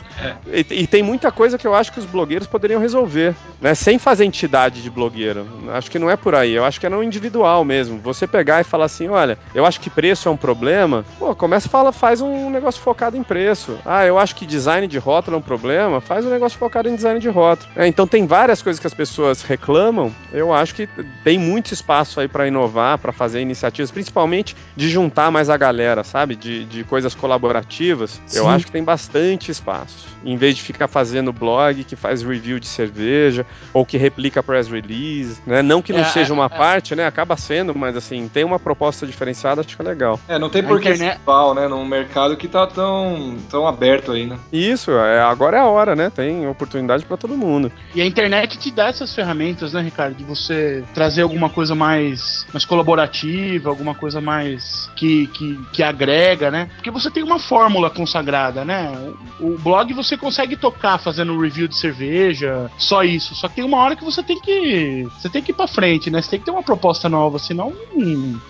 e, 0.47 0.83
e, 0.83 0.87
tem 0.87 1.01
muita 1.01 1.31
coisa 1.31 1.57
que 1.57 1.65
eu 1.65 1.73
acho 1.73 1.91
que 1.91 1.99
os 1.99 2.05
blogueiros 2.05 2.47
poderiam 2.47 2.79
resolver, 2.79 3.35
né? 3.59 3.73
Sem 3.73 3.97
fazer 3.97 4.25
entidade 4.25 4.81
de 4.81 4.89
blogueiro. 4.89 5.47
Acho 5.73 5.89
que 5.89 5.99
não 5.99 6.09
é 6.09 6.15
por 6.15 6.35
aí. 6.35 6.53
Eu 6.53 6.63
acho 6.63 6.79
que 6.79 6.85
é 6.85 6.89
no 6.89 7.03
individual 7.03 7.65
mesmo. 7.65 7.99
Você 7.99 8.27
pegar 8.27 8.61
e 8.61 8.63
falar 8.63 8.85
assim, 8.85 9.07
olha, 9.07 9.37
eu 9.55 9.65
acho 9.65 9.79
que 9.79 9.89
preço 9.89 10.29
é 10.29 10.31
um 10.31 10.37
problema. 10.37 11.03
Pô, 11.17 11.33
começa 11.35 11.67
a 11.67 11.71
falar, 11.71 11.91
faz 11.91 12.21
um 12.21 12.49
negócio 12.49 12.81
focado 12.81 13.17
em 13.17 13.23
preço. 13.23 13.77
Ah, 13.85 14.05
eu 14.05 14.17
acho 14.17 14.35
que 14.35 14.45
design 14.45 14.87
de 14.87 14.97
rótulo 14.97 15.37
é 15.37 15.39
um 15.39 15.43
problema. 15.43 16.01
Faz 16.01 16.25
um 16.25 16.29
negócio 16.29 16.57
focado 16.57 16.89
em 16.89 16.95
design 16.95 17.19
de 17.19 17.29
rótulo. 17.29 17.71
É, 17.75 17.87
então 17.87 18.05
tem 18.05 18.25
várias 18.25 18.42
várias 18.43 18.61
coisas 18.61 18.77
que 18.77 18.85
as 18.85 18.93
pessoas 18.93 19.41
reclamam, 19.41 20.13
eu 20.33 20.53
acho 20.53 20.75
que 20.75 20.85
tem 21.23 21.37
muito 21.39 21.73
espaço 21.73 22.19
aí 22.19 22.27
para 22.27 22.45
inovar, 22.45 22.97
para 22.97 23.13
fazer 23.13 23.39
iniciativas, 23.39 23.89
principalmente 23.89 24.53
de 24.75 24.89
juntar 24.89 25.31
mais 25.31 25.49
a 25.49 25.55
galera, 25.55 26.03
sabe? 26.03 26.35
De, 26.35 26.65
de 26.65 26.83
coisas 26.83 27.15
colaborativas. 27.15 28.21
Sim. 28.25 28.39
Eu 28.39 28.49
acho 28.49 28.65
que 28.65 28.71
tem 28.71 28.83
bastante 28.83 29.49
espaço. 29.49 30.11
Em 30.25 30.35
vez 30.35 30.57
de 30.57 30.61
ficar 30.61 30.89
fazendo 30.89 31.31
blog 31.31 31.85
que 31.85 31.95
faz 31.95 32.21
review 32.21 32.59
de 32.59 32.67
cerveja 32.67 33.45
ou 33.73 33.85
que 33.85 33.97
replica 33.97 34.43
press 34.43 34.67
release, 34.67 35.41
né? 35.47 35.61
Não 35.61 35.81
que 35.81 35.93
não 35.93 36.01
é, 36.01 36.05
seja 36.05 36.33
uma 36.33 36.45
é, 36.45 36.49
parte, 36.49 36.95
né? 36.95 37.07
Acaba 37.07 37.37
sendo, 37.37 37.73
mas 37.73 37.95
assim, 37.95 38.27
tem 38.27 38.43
uma 38.43 38.59
proposta 38.59 39.07
diferenciada, 39.07 39.61
acho 39.61 39.73
que 39.73 39.81
é 39.81 39.85
legal. 39.85 40.19
É, 40.27 40.37
não 40.37 40.49
tem 40.49 40.61
por 40.61 40.81
que 40.81 40.89
internet... 40.89 41.17
igual, 41.21 41.55
né? 41.55 41.69
Num 41.69 41.85
mercado 41.85 42.35
que 42.35 42.49
tá 42.49 42.67
tão, 42.67 43.37
tão 43.49 43.65
aberto 43.65 44.11
aí, 44.11 44.25
né? 44.25 44.37
Isso, 44.51 44.91
é, 44.91 45.21
agora 45.21 45.55
é 45.55 45.59
a 45.61 45.65
hora, 45.65 45.95
né? 45.95 46.11
Tem 46.13 46.45
oportunidade 46.45 47.05
para 47.05 47.15
todo 47.15 47.37
mundo. 47.37 47.71
E 47.95 48.01
a 48.01 48.05
internet 48.05 48.22
internet 48.23 48.57
te 48.57 48.71
dá 48.71 48.87
essas 48.87 49.13
ferramentas, 49.13 49.73
né, 49.73 49.81
Ricardo? 49.81 50.15
De 50.15 50.23
você 50.23 50.83
trazer 50.93 51.23
alguma 51.23 51.49
coisa 51.49 51.75
mais, 51.75 52.45
mais 52.53 52.63
colaborativa, 52.63 53.69
alguma 53.69 53.93
coisa 53.93 54.21
mais 54.21 54.89
que, 54.95 55.27
que, 55.27 55.59
que 55.73 55.83
agrega, 55.83 56.49
né? 56.49 56.69
Porque 56.75 56.89
você 56.89 57.11
tem 57.11 57.21
uma 57.21 57.39
fórmula 57.39 57.89
consagrada, 57.89 58.63
né? 58.63 58.91
O, 59.39 59.53
o 59.53 59.57
blog 59.57 59.93
você 59.93 60.15
consegue 60.15 60.55
tocar 60.55 60.97
fazendo 60.97 61.39
review 61.39 61.67
de 61.67 61.75
cerveja, 61.75 62.71
só 62.77 63.03
isso. 63.03 63.35
Só 63.35 63.47
que 63.47 63.55
tem 63.55 63.63
uma 63.63 63.77
hora 63.77 63.95
que 63.95 64.03
você 64.03 64.23
tem 64.23 64.39
que. 64.39 65.07
Você 65.19 65.29
tem 65.29 65.41
que 65.41 65.51
ir 65.51 65.55
pra 65.55 65.67
frente, 65.67 66.09
né? 66.09 66.21
Você 66.21 66.31
tem 66.31 66.39
que 66.39 66.45
ter 66.45 66.51
uma 66.51 66.63
proposta 66.63 67.09
nova, 67.09 67.37
senão. 67.39 67.73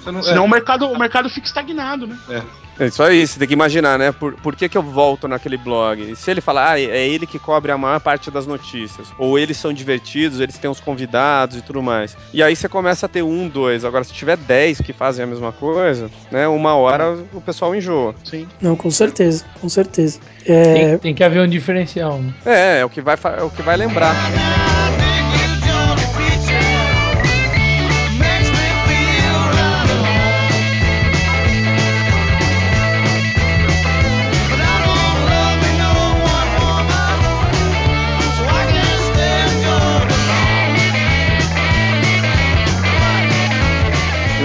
não, 0.05 0.23
senão 0.23 0.43
é. 0.43 0.45
o, 0.45 0.49
mercado, 0.49 0.85
o 0.85 0.99
mercado 0.99 1.29
fica 1.29 1.47
estagnado, 1.47 2.05
né? 2.05 2.17
É. 2.29 2.43
É 2.79 2.87
isso 2.87 3.03
aí, 3.03 3.25
você 3.25 3.37
tem 3.37 3.47
que 3.47 3.53
imaginar, 3.53 3.99
né? 3.99 4.11
Por, 4.11 4.33
por 4.33 4.55
que, 4.55 4.67
que 4.67 4.77
eu 4.77 4.81
volto 4.81 5.27
naquele 5.27 5.57
blog? 5.57 6.15
Se 6.15 6.31
ele 6.31 6.41
falar, 6.41 6.71
ah, 6.71 6.79
é 6.79 7.07
ele 7.07 7.27
que 7.27 7.37
cobre 7.37 7.71
a 7.71 7.77
maior 7.77 7.99
parte 7.99 8.31
das 8.31 8.47
notícias, 8.47 9.07
ou 9.17 9.37
eles 9.37 9.57
são 9.57 9.71
divertidos, 9.71 10.39
eles 10.39 10.57
têm 10.57 10.69
os 10.69 10.79
convidados 10.79 11.57
e 11.57 11.61
tudo 11.61 11.83
mais. 11.83 12.17
E 12.33 12.41
aí 12.41 12.55
você 12.55 12.67
começa 12.67 13.05
a 13.05 13.09
ter 13.09 13.21
um, 13.21 13.47
dois. 13.47 13.85
Agora, 13.85 14.03
se 14.03 14.13
tiver 14.13 14.37
dez 14.37 14.81
que 14.81 14.91
fazem 14.91 15.23
a 15.23 15.27
mesma 15.27 15.51
coisa, 15.51 16.09
né? 16.31 16.47
Uma 16.47 16.75
hora 16.75 17.17
o 17.33 17.41
pessoal 17.41 17.75
enjoa. 17.75 18.15
Sim. 18.23 18.47
Não, 18.59 18.75
com 18.75 18.89
certeza, 18.89 19.45
com 19.61 19.69
certeza. 19.69 20.19
É... 20.45 20.73
Tem, 20.73 20.97
tem, 20.97 21.15
que 21.15 21.23
haver 21.23 21.41
um 21.41 21.47
diferencial. 21.47 22.19
Né? 22.19 22.33
É, 22.45 22.79
é 22.79 22.85
o 22.85 22.89
que 22.89 23.01
vai, 23.01 23.17
é 23.37 23.43
o 23.43 23.49
que 23.49 23.61
vai 23.61 23.77
lembrar. 23.77 24.15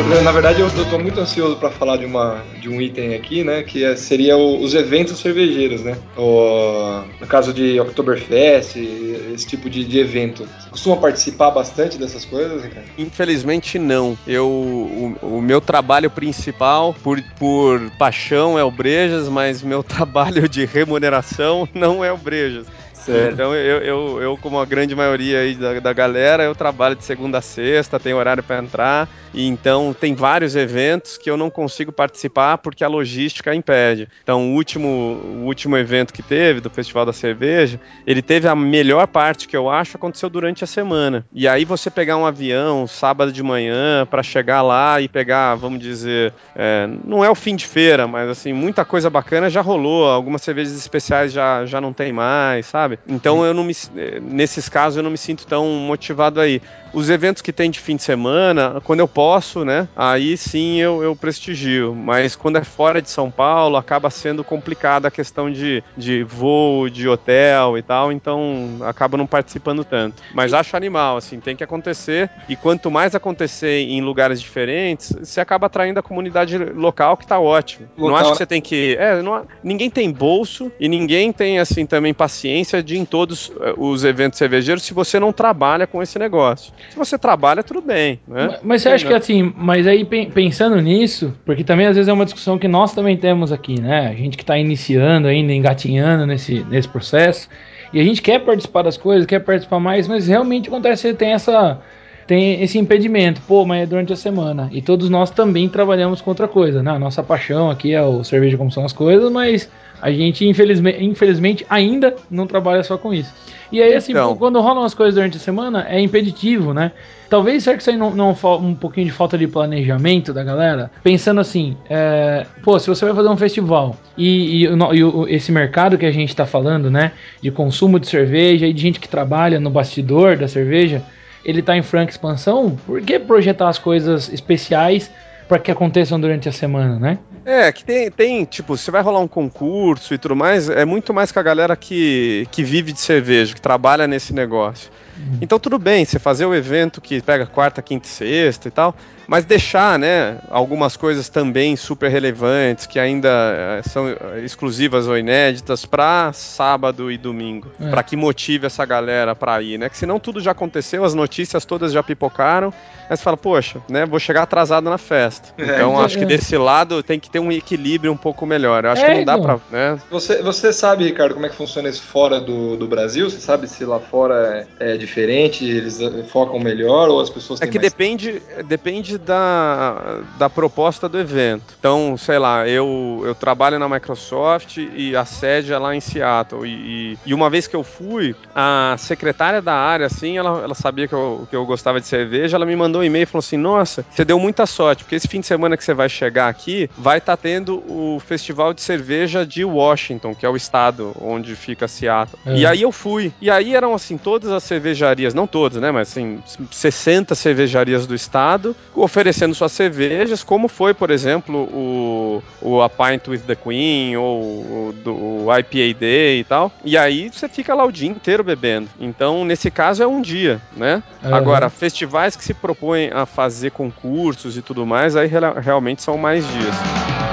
Na 0.08 0.32
verdade, 0.32 0.60
eu, 0.60 0.66
estou 0.66 0.98
muito 0.98 1.20
ansioso 1.20 1.56
para 1.56 1.70
falar 1.70 1.98
de, 1.98 2.06
uma, 2.06 2.42
de 2.58 2.68
um 2.68 2.80
item 2.80 3.14
aqui, 3.14 3.44
né? 3.44 3.62
Que 3.62 3.84
é, 3.84 3.94
seria 3.94 4.36
o, 4.38 4.62
os 4.62 4.74
eventos 4.74 5.18
cervejeiros, 5.18 5.82
né? 5.82 5.98
O, 6.16 7.02
no 7.20 7.26
caso 7.26 7.52
de 7.52 7.78
Oktoberfest, 7.78 8.76
esse 8.76 9.46
tipo 9.46 9.68
de, 9.68 9.84
de 9.84 9.98
evento. 9.98 10.48
Você 10.60 10.70
costuma 10.70 10.96
participar 10.96 11.50
bastante 11.50 11.98
dessas 11.98 12.24
coisas, 12.24 12.62
Ricardo? 12.62 12.86
Infelizmente, 12.96 13.78
não. 13.78 14.16
Eu, 14.26 14.48
o, 14.48 15.16
o 15.20 15.42
meu 15.42 15.60
trabalho 15.60 16.10
principal, 16.10 16.94
por, 17.02 17.22
por 17.38 17.90
paixão, 17.98 18.58
é 18.58 18.64
o 18.64 18.70
Brejas, 18.70 19.28
mas 19.28 19.62
meu 19.62 19.82
trabalho 19.84 20.48
de 20.48 20.64
remuneração 20.64 21.68
não 21.74 22.02
é 22.02 22.10
o 22.10 22.16
Brejas. 22.16 22.66
Certo. 23.12 23.32
Então 23.34 23.54
eu, 23.54 23.78
eu, 23.78 24.22
eu, 24.22 24.36
como 24.36 24.58
a 24.60 24.64
grande 24.64 24.94
maioria 24.94 25.40
aí 25.40 25.54
da, 25.54 25.80
da 25.80 25.92
galera, 25.92 26.44
eu 26.44 26.54
trabalho 26.54 26.94
de 26.94 27.04
segunda 27.04 27.38
a 27.38 27.42
sexta, 27.42 27.98
tem 27.98 28.12
horário 28.12 28.42
para 28.42 28.58
entrar, 28.58 29.08
e 29.32 29.46
então 29.46 29.94
tem 29.98 30.14
vários 30.14 30.54
eventos 30.56 31.16
que 31.16 31.30
eu 31.30 31.36
não 31.36 31.50
consigo 31.50 31.90
participar 31.90 32.58
porque 32.58 32.84
a 32.84 32.88
logística 32.88 33.54
impede. 33.54 34.08
Então 34.22 34.50
o 34.50 34.54
último, 34.54 34.88
o 34.88 35.44
último 35.44 35.76
evento 35.76 36.12
que 36.12 36.22
teve 36.22 36.60
do 36.60 36.70
Festival 36.70 37.06
da 37.06 37.12
Cerveja, 37.12 37.80
ele 38.06 38.20
teve 38.20 38.46
a 38.46 38.54
melhor 38.54 39.06
parte 39.06 39.48
que 39.48 39.56
eu 39.56 39.70
acho 39.70 39.96
aconteceu 39.96 40.28
durante 40.28 40.64
a 40.64 40.66
semana. 40.66 41.24
E 41.32 41.48
aí 41.48 41.64
você 41.64 41.90
pegar 41.90 42.16
um 42.16 42.26
avião 42.26 42.86
sábado 42.86 43.32
de 43.32 43.42
manhã 43.42 44.06
para 44.06 44.22
chegar 44.22 44.62
lá 44.62 45.00
e 45.00 45.08
pegar, 45.08 45.54
vamos 45.54 45.80
dizer, 45.80 46.32
é, 46.54 46.88
não 47.04 47.24
é 47.24 47.30
o 47.30 47.34
fim 47.34 47.56
de 47.56 47.66
feira, 47.66 48.06
mas 48.06 48.28
assim 48.28 48.52
muita 48.52 48.84
coisa 48.84 49.08
bacana 49.08 49.48
já 49.48 49.60
rolou, 49.60 50.06
algumas 50.08 50.42
cervejas 50.42 50.74
especiais 50.74 51.32
já 51.32 51.64
já 51.64 51.80
não 51.80 51.92
tem 51.92 52.12
mais, 52.12 52.66
sabe? 52.66 52.97
Então 53.06 53.44
eu 53.44 53.54
não 53.54 53.64
me, 53.64 53.74
nesses 54.20 54.68
casos 54.68 54.96
eu 54.96 55.02
não 55.02 55.10
me 55.10 55.18
sinto 55.18 55.46
tão 55.46 55.66
motivado 55.66 56.40
aí. 56.40 56.60
Os 56.92 57.10
eventos 57.10 57.42
que 57.42 57.52
tem 57.52 57.70
de 57.70 57.80
fim 57.80 57.96
de 57.96 58.02
semana, 58.02 58.80
quando 58.84 59.00
eu 59.00 59.08
posso, 59.08 59.64
né? 59.64 59.88
Aí 59.96 60.36
sim 60.36 60.80
eu, 60.80 61.02
eu 61.02 61.14
prestigio. 61.14 61.94
Mas 61.94 62.36
quando 62.36 62.56
é 62.56 62.64
fora 62.64 63.00
de 63.02 63.10
São 63.10 63.30
Paulo, 63.30 63.76
acaba 63.76 64.10
sendo 64.10 64.42
complicada 64.42 65.08
a 65.08 65.10
questão 65.10 65.50
de, 65.50 65.82
de 65.96 66.22
voo, 66.22 66.88
de 66.88 67.08
hotel 67.08 67.78
e 67.78 67.82
tal. 67.82 68.12
Então 68.12 68.78
acaba 68.82 69.16
não 69.16 69.26
participando 69.26 69.84
tanto. 69.84 70.22
Mas 70.34 70.52
acho 70.52 70.76
animal, 70.76 71.16
assim, 71.16 71.40
tem 71.40 71.56
que 71.56 71.64
acontecer. 71.64 72.30
E 72.48 72.56
quanto 72.56 72.90
mais 72.90 73.14
acontecer 73.14 73.80
em 73.80 74.00
lugares 74.00 74.40
diferentes, 74.40 75.12
você 75.18 75.40
acaba 75.40 75.66
atraindo 75.66 76.00
a 76.00 76.02
comunidade 76.02 76.56
local, 76.56 77.16
que 77.16 77.26
tá 77.26 77.38
ótimo. 77.38 77.88
Local. 77.96 78.10
Não 78.10 78.16
acho 78.16 78.32
que 78.32 78.38
você 78.38 78.46
tem 78.46 78.60
que. 78.60 78.96
É, 78.98 79.22
não, 79.22 79.46
ninguém 79.62 79.90
tem 79.90 80.10
bolso 80.10 80.70
e 80.80 80.88
ninguém 80.88 81.32
tem, 81.32 81.58
assim, 81.58 81.86
também 81.86 82.12
paciência 82.14 82.82
de 82.82 82.98
em 82.98 83.04
todos 83.04 83.52
eh, 83.60 83.74
os 83.76 84.04
eventos 84.04 84.38
cervejeiros 84.38 84.82
se 84.82 84.94
você 84.94 85.20
não 85.20 85.32
trabalha 85.32 85.86
com 85.86 86.02
esse 86.02 86.18
negócio. 86.18 86.72
Se 86.90 86.96
você 86.96 87.18
trabalha, 87.18 87.62
tudo 87.62 87.80
bem. 87.80 88.20
Né? 88.26 88.46
Mas, 88.46 88.60
mas 88.62 88.82
você 88.82 88.88
acha 88.90 89.06
que 89.06 89.14
assim, 89.14 89.52
mas 89.56 89.86
aí 89.86 90.04
pensando 90.04 90.80
nisso, 90.80 91.34
porque 91.44 91.64
também 91.64 91.86
às 91.86 91.96
vezes 91.96 92.08
é 92.08 92.12
uma 92.12 92.24
discussão 92.24 92.58
que 92.58 92.68
nós 92.68 92.94
também 92.94 93.16
temos 93.16 93.52
aqui, 93.52 93.80
né? 93.80 94.08
A 94.08 94.14
gente 94.14 94.36
que 94.36 94.42
está 94.42 94.58
iniciando 94.58 95.28
ainda, 95.28 95.52
engatinhando 95.52 96.26
nesse, 96.26 96.64
nesse 96.64 96.88
processo, 96.88 97.48
e 97.92 98.00
a 98.00 98.04
gente 98.04 98.20
quer 98.20 98.40
participar 98.40 98.82
das 98.82 98.96
coisas, 98.96 99.26
quer 99.26 99.40
participar 99.40 99.80
mais, 99.80 100.06
mas 100.06 100.28
realmente 100.28 100.68
acontece 100.68 101.08
que 101.08 101.14
tem 101.14 101.32
essa 101.32 101.80
tem 102.28 102.62
esse 102.62 102.78
impedimento, 102.78 103.40
pô, 103.48 103.64
mas 103.64 103.84
é 103.84 103.86
durante 103.86 104.12
a 104.12 104.16
semana. 104.16 104.68
E 104.70 104.82
todos 104.82 105.08
nós 105.08 105.30
também 105.30 105.66
trabalhamos 105.66 106.20
com 106.20 106.30
outra 106.30 106.46
coisa, 106.46 106.82
né? 106.82 106.90
A 106.90 106.98
nossa 106.98 107.22
paixão 107.22 107.70
aqui 107.70 107.94
é 107.94 108.02
o 108.02 108.22
cerveja 108.22 108.58
como 108.58 108.70
são 108.70 108.84
as 108.84 108.92
coisas, 108.92 109.32
mas 109.32 109.68
a 110.00 110.12
gente 110.12 110.46
infelizmente, 110.46 111.02
infelizmente 111.02 111.66
ainda 111.70 112.14
não 112.30 112.46
trabalha 112.46 112.84
só 112.84 112.98
com 112.98 113.14
isso. 113.14 113.32
E 113.72 113.82
aí, 113.82 113.94
assim, 113.94 114.12
então. 114.12 114.36
quando 114.36 114.60
rolam 114.60 114.84
as 114.84 114.92
coisas 114.92 115.14
durante 115.14 115.38
a 115.38 115.40
semana, 115.40 115.86
é 115.88 116.00
impeditivo, 116.00 116.74
né? 116.74 116.92
Talvez 117.30 117.64
será 117.64 117.76
que 117.76 117.82
isso 117.82 117.90
aí 117.90 117.96
não, 117.96 118.14
não 118.14 118.36
um 118.60 118.74
pouquinho 118.74 119.06
de 119.06 119.12
falta 119.12 119.36
de 119.36 119.46
planejamento 119.46 120.32
da 120.32 120.44
galera? 120.44 120.90
Pensando 121.02 121.40
assim, 121.40 121.76
é, 121.88 122.46
pô, 122.62 122.78
se 122.78 122.88
você 122.88 123.06
vai 123.06 123.14
fazer 123.14 123.28
um 123.28 123.36
festival 123.36 123.96
e, 124.16 124.64
e, 124.64 124.66
e, 124.66 125.34
esse 125.34 125.50
mercado 125.50 125.96
que 125.96 126.06
a 126.06 126.12
gente 126.12 126.36
tá 126.36 126.44
falando, 126.44 126.90
né? 126.90 127.12
De 127.40 127.50
consumo 127.50 127.98
de 127.98 128.06
cerveja 128.06 128.66
e 128.66 128.72
de 128.72 128.80
gente 128.82 129.00
que 129.00 129.08
trabalha 129.08 129.58
no 129.58 129.70
bastidor 129.70 130.36
da 130.36 130.46
cerveja, 130.46 131.02
ele 131.48 131.62
tá 131.62 131.74
em 131.74 131.82
franca 131.82 132.10
expansão, 132.10 132.76
por 132.84 133.00
que 133.00 133.18
projetar 133.18 133.70
as 133.70 133.78
coisas 133.78 134.30
especiais 134.30 135.10
para 135.48 135.58
que 135.58 135.70
aconteçam 135.70 136.20
durante 136.20 136.46
a 136.46 136.52
semana, 136.52 136.98
né? 136.98 137.18
É, 137.42 137.72
que 137.72 137.82
tem, 137.82 138.10
tem, 138.10 138.44
tipo, 138.44 138.76
você 138.76 138.90
vai 138.90 139.00
rolar 139.00 139.20
um 139.20 139.26
concurso 139.26 140.12
e 140.12 140.18
tudo 140.18 140.36
mais, 140.36 140.68
é 140.68 140.84
muito 140.84 141.14
mais 141.14 141.32
com 141.32 141.40
a 141.40 141.42
galera 141.42 141.74
que, 141.74 142.46
que 142.50 142.62
vive 142.62 142.92
de 142.92 143.00
cerveja, 143.00 143.54
que 143.54 143.62
trabalha 143.62 144.06
nesse 144.06 144.34
negócio. 144.34 144.90
Uhum. 145.18 145.38
Então 145.40 145.58
tudo 145.58 145.78
bem, 145.78 146.04
você 146.04 146.18
fazer 146.18 146.46
o 146.46 146.54
evento 146.54 147.00
que 147.00 147.20
pega 147.20 147.46
quarta, 147.46 147.82
quinta 147.82 148.06
e 148.06 148.10
sexta 148.10 148.68
e 148.68 148.70
tal, 148.70 148.94
mas 149.28 149.44
deixar, 149.44 149.98
né, 149.98 150.38
algumas 150.48 150.96
coisas 150.96 151.28
também 151.28 151.76
super 151.76 152.10
relevantes 152.10 152.86
que 152.86 152.98
ainda 152.98 153.28
eh, 153.28 153.82
são 153.82 154.08
eh, 154.08 154.40
exclusivas 154.42 155.06
ou 155.06 155.18
inéditas 155.18 155.84
para 155.84 156.32
sábado 156.32 157.12
e 157.12 157.18
domingo, 157.18 157.70
é. 157.78 157.90
para 157.90 158.02
que 158.02 158.16
motive 158.16 158.64
essa 158.64 158.86
galera 158.86 159.36
para 159.36 159.60
ir, 159.60 159.76
né? 159.76 159.90
Que 159.90 159.98
senão 159.98 160.18
tudo 160.18 160.40
já 160.40 160.52
aconteceu, 160.52 161.04
as 161.04 161.12
notícias 161.12 161.66
todas 161.66 161.92
já 161.92 162.02
pipocaram, 162.02 162.72
aí 163.10 163.14
você 163.14 163.22
fala, 163.22 163.36
poxa, 163.36 163.82
né, 163.90 164.06
vou 164.06 164.18
chegar 164.18 164.44
atrasado 164.44 164.88
na 164.88 164.96
festa. 164.96 165.52
É, 165.58 165.74
então 165.74 166.00
acho 166.00 166.16
que 166.16 166.24
é. 166.24 166.26
desse 166.26 166.56
lado 166.56 167.02
tem 167.02 167.20
que 167.20 167.28
ter 167.28 167.38
um 167.38 167.52
equilíbrio 167.52 168.10
um 168.10 168.16
pouco 168.16 168.46
melhor. 168.46 168.86
Eu 168.86 168.92
acho 168.92 169.04
que 169.04 169.12
não 169.12 169.24
dá 169.26 169.38
para, 169.38 169.60
né? 169.70 169.98
Você, 170.10 170.40
você 170.40 170.72
sabe, 170.72 171.04
Ricardo, 171.04 171.34
como 171.34 171.44
é 171.44 171.50
que 171.50 171.54
funciona 171.54 171.90
isso 171.90 172.02
fora 172.02 172.40
do, 172.40 172.78
do 172.78 172.88
Brasil? 172.88 173.28
Você 173.28 173.40
sabe 173.40 173.68
se 173.68 173.84
lá 173.84 174.00
fora 174.00 174.66
é, 174.80 174.92
é 174.92 174.96
diferente, 175.08 175.64
eles 175.64 175.98
focam 176.30 176.58
melhor 176.58 177.08
ou 177.08 177.20
as 177.20 177.30
pessoas 177.30 177.60
É 177.60 177.66
que 177.66 177.78
mais... 177.78 177.90
depende, 177.90 178.42
depende 178.66 179.18
da, 179.18 180.20
da 180.38 180.48
proposta 180.48 181.08
do 181.08 181.18
evento. 181.18 181.74
Então, 181.78 182.16
sei 182.16 182.38
lá, 182.38 182.68
eu, 182.68 183.22
eu 183.24 183.34
trabalho 183.34 183.78
na 183.78 183.88
Microsoft 183.88 184.76
e 184.76 185.16
a 185.16 185.24
sede 185.24 185.72
é 185.72 185.78
lá 185.78 185.94
em 185.94 186.00
Seattle. 186.00 186.66
E, 186.66 187.18
e 187.24 187.34
uma 187.34 187.50
vez 187.50 187.66
que 187.66 187.74
eu 187.74 187.82
fui, 187.82 188.34
a 188.54 188.96
secretária 188.98 189.60
da 189.62 189.74
área, 189.74 190.06
assim, 190.06 190.38
ela, 190.38 190.62
ela 190.62 190.74
sabia 190.74 191.08
que 191.08 191.14
eu, 191.14 191.46
que 191.48 191.56
eu 191.56 191.64
gostava 191.64 192.00
de 192.00 192.06
cerveja, 192.06 192.56
ela 192.56 192.66
me 192.66 192.76
mandou 192.76 193.00
um 193.00 193.04
e-mail 193.04 193.22
e 193.22 193.26
falou 193.26 193.40
assim: 193.40 193.56
Nossa, 193.56 194.04
você 194.10 194.24
deu 194.24 194.38
muita 194.38 194.66
sorte, 194.66 195.04
porque 195.04 195.16
esse 195.16 195.28
fim 195.28 195.40
de 195.40 195.46
semana 195.46 195.76
que 195.76 195.84
você 195.84 195.94
vai 195.94 196.08
chegar 196.08 196.48
aqui, 196.48 196.90
vai 196.96 197.18
estar 197.18 197.36
tá 197.36 197.42
tendo 197.42 197.78
o 197.88 198.20
Festival 198.20 198.74
de 198.74 198.82
Cerveja 198.82 199.46
de 199.46 199.64
Washington, 199.64 200.34
que 200.34 200.44
é 200.44 200.48
o 200.48 200.56
estado 200.56 201.14
onde 201.20 201.54
fica 201.56 201.88
Seattle. 201.88 202.38
É. 202.44 202.56
E 202.56 202.66
aí 202.66 202.82
eu 202.82 202.92
fui. 202.92 203.32
E 203.40 203.50
aí 203.50 203.74
eram, 203.74 203.94
assim, 203.94 204.16
todas 204.16 204.50
as 204.50 204.62
cervejarias, 204.98 205.34
não 205.34 205.46
todas, 205.46 205.80
né, 205.80 205.90
mas 205.90 206.08
assim, 206.08 206.40
60 206.70 207.34
cervejarias 207.34 208.06
do 208.06 208.14
estado, 208.14 208.74
oferecendo 208.94 209.54
suas 209.54 209.72
cervejas, 209.72 210.42
como 210.42 210.68
foi, 210.68 210.92
por 210.92 211.10
exemplo, 211.10 211.62
o, 211.72 212.42
o 212.60 212.82
A 212.82 212.88
Pint 212.88 213.28
with 213.28 213.40
the 213.40 213.54
Queen, 213.54 214.16
ou 214.16 214.42
o, 214.42 215.44
o 215.46 215.58
IPA 215.58 215.98
Day 215.98 216.40
e 216.40 216.44
tal. 216.44 216.72
E 216.84 216.96
aí 216.96 217.30
você 217.32 217.48
fica 217.48 217.74
lá 217.74 217.84
o 217.84 217.92
dia 217.92 218.08
inteiro 218.08 218.42
bebendo. 218.42 218.88
Então, 219.00 219.44
nesse 219.44 219.70
caso, 219.70 220.02
é 220.02 220.06
um 220.06 220.20
dia, 220.20 220.60
né? 220.76 221.02
Uhum. 221.22 221.34
Agora, 221.34 221.70
festivais 221.70 222.36
que 222.36 222.44
se 222.44 222.54
propõem 222.54 223.10
a 223.12 223.24
fazer 223.24 223.70
concursos 223.70 224.56
e 224.56 224.62
tudo 224.62 224.84
mais, 224.84 225.16
aí 225.16 225.30
realmente 225.62 226.02
são 226.02 226.16
mais 226.16 226.46
dias. 226.48 227.27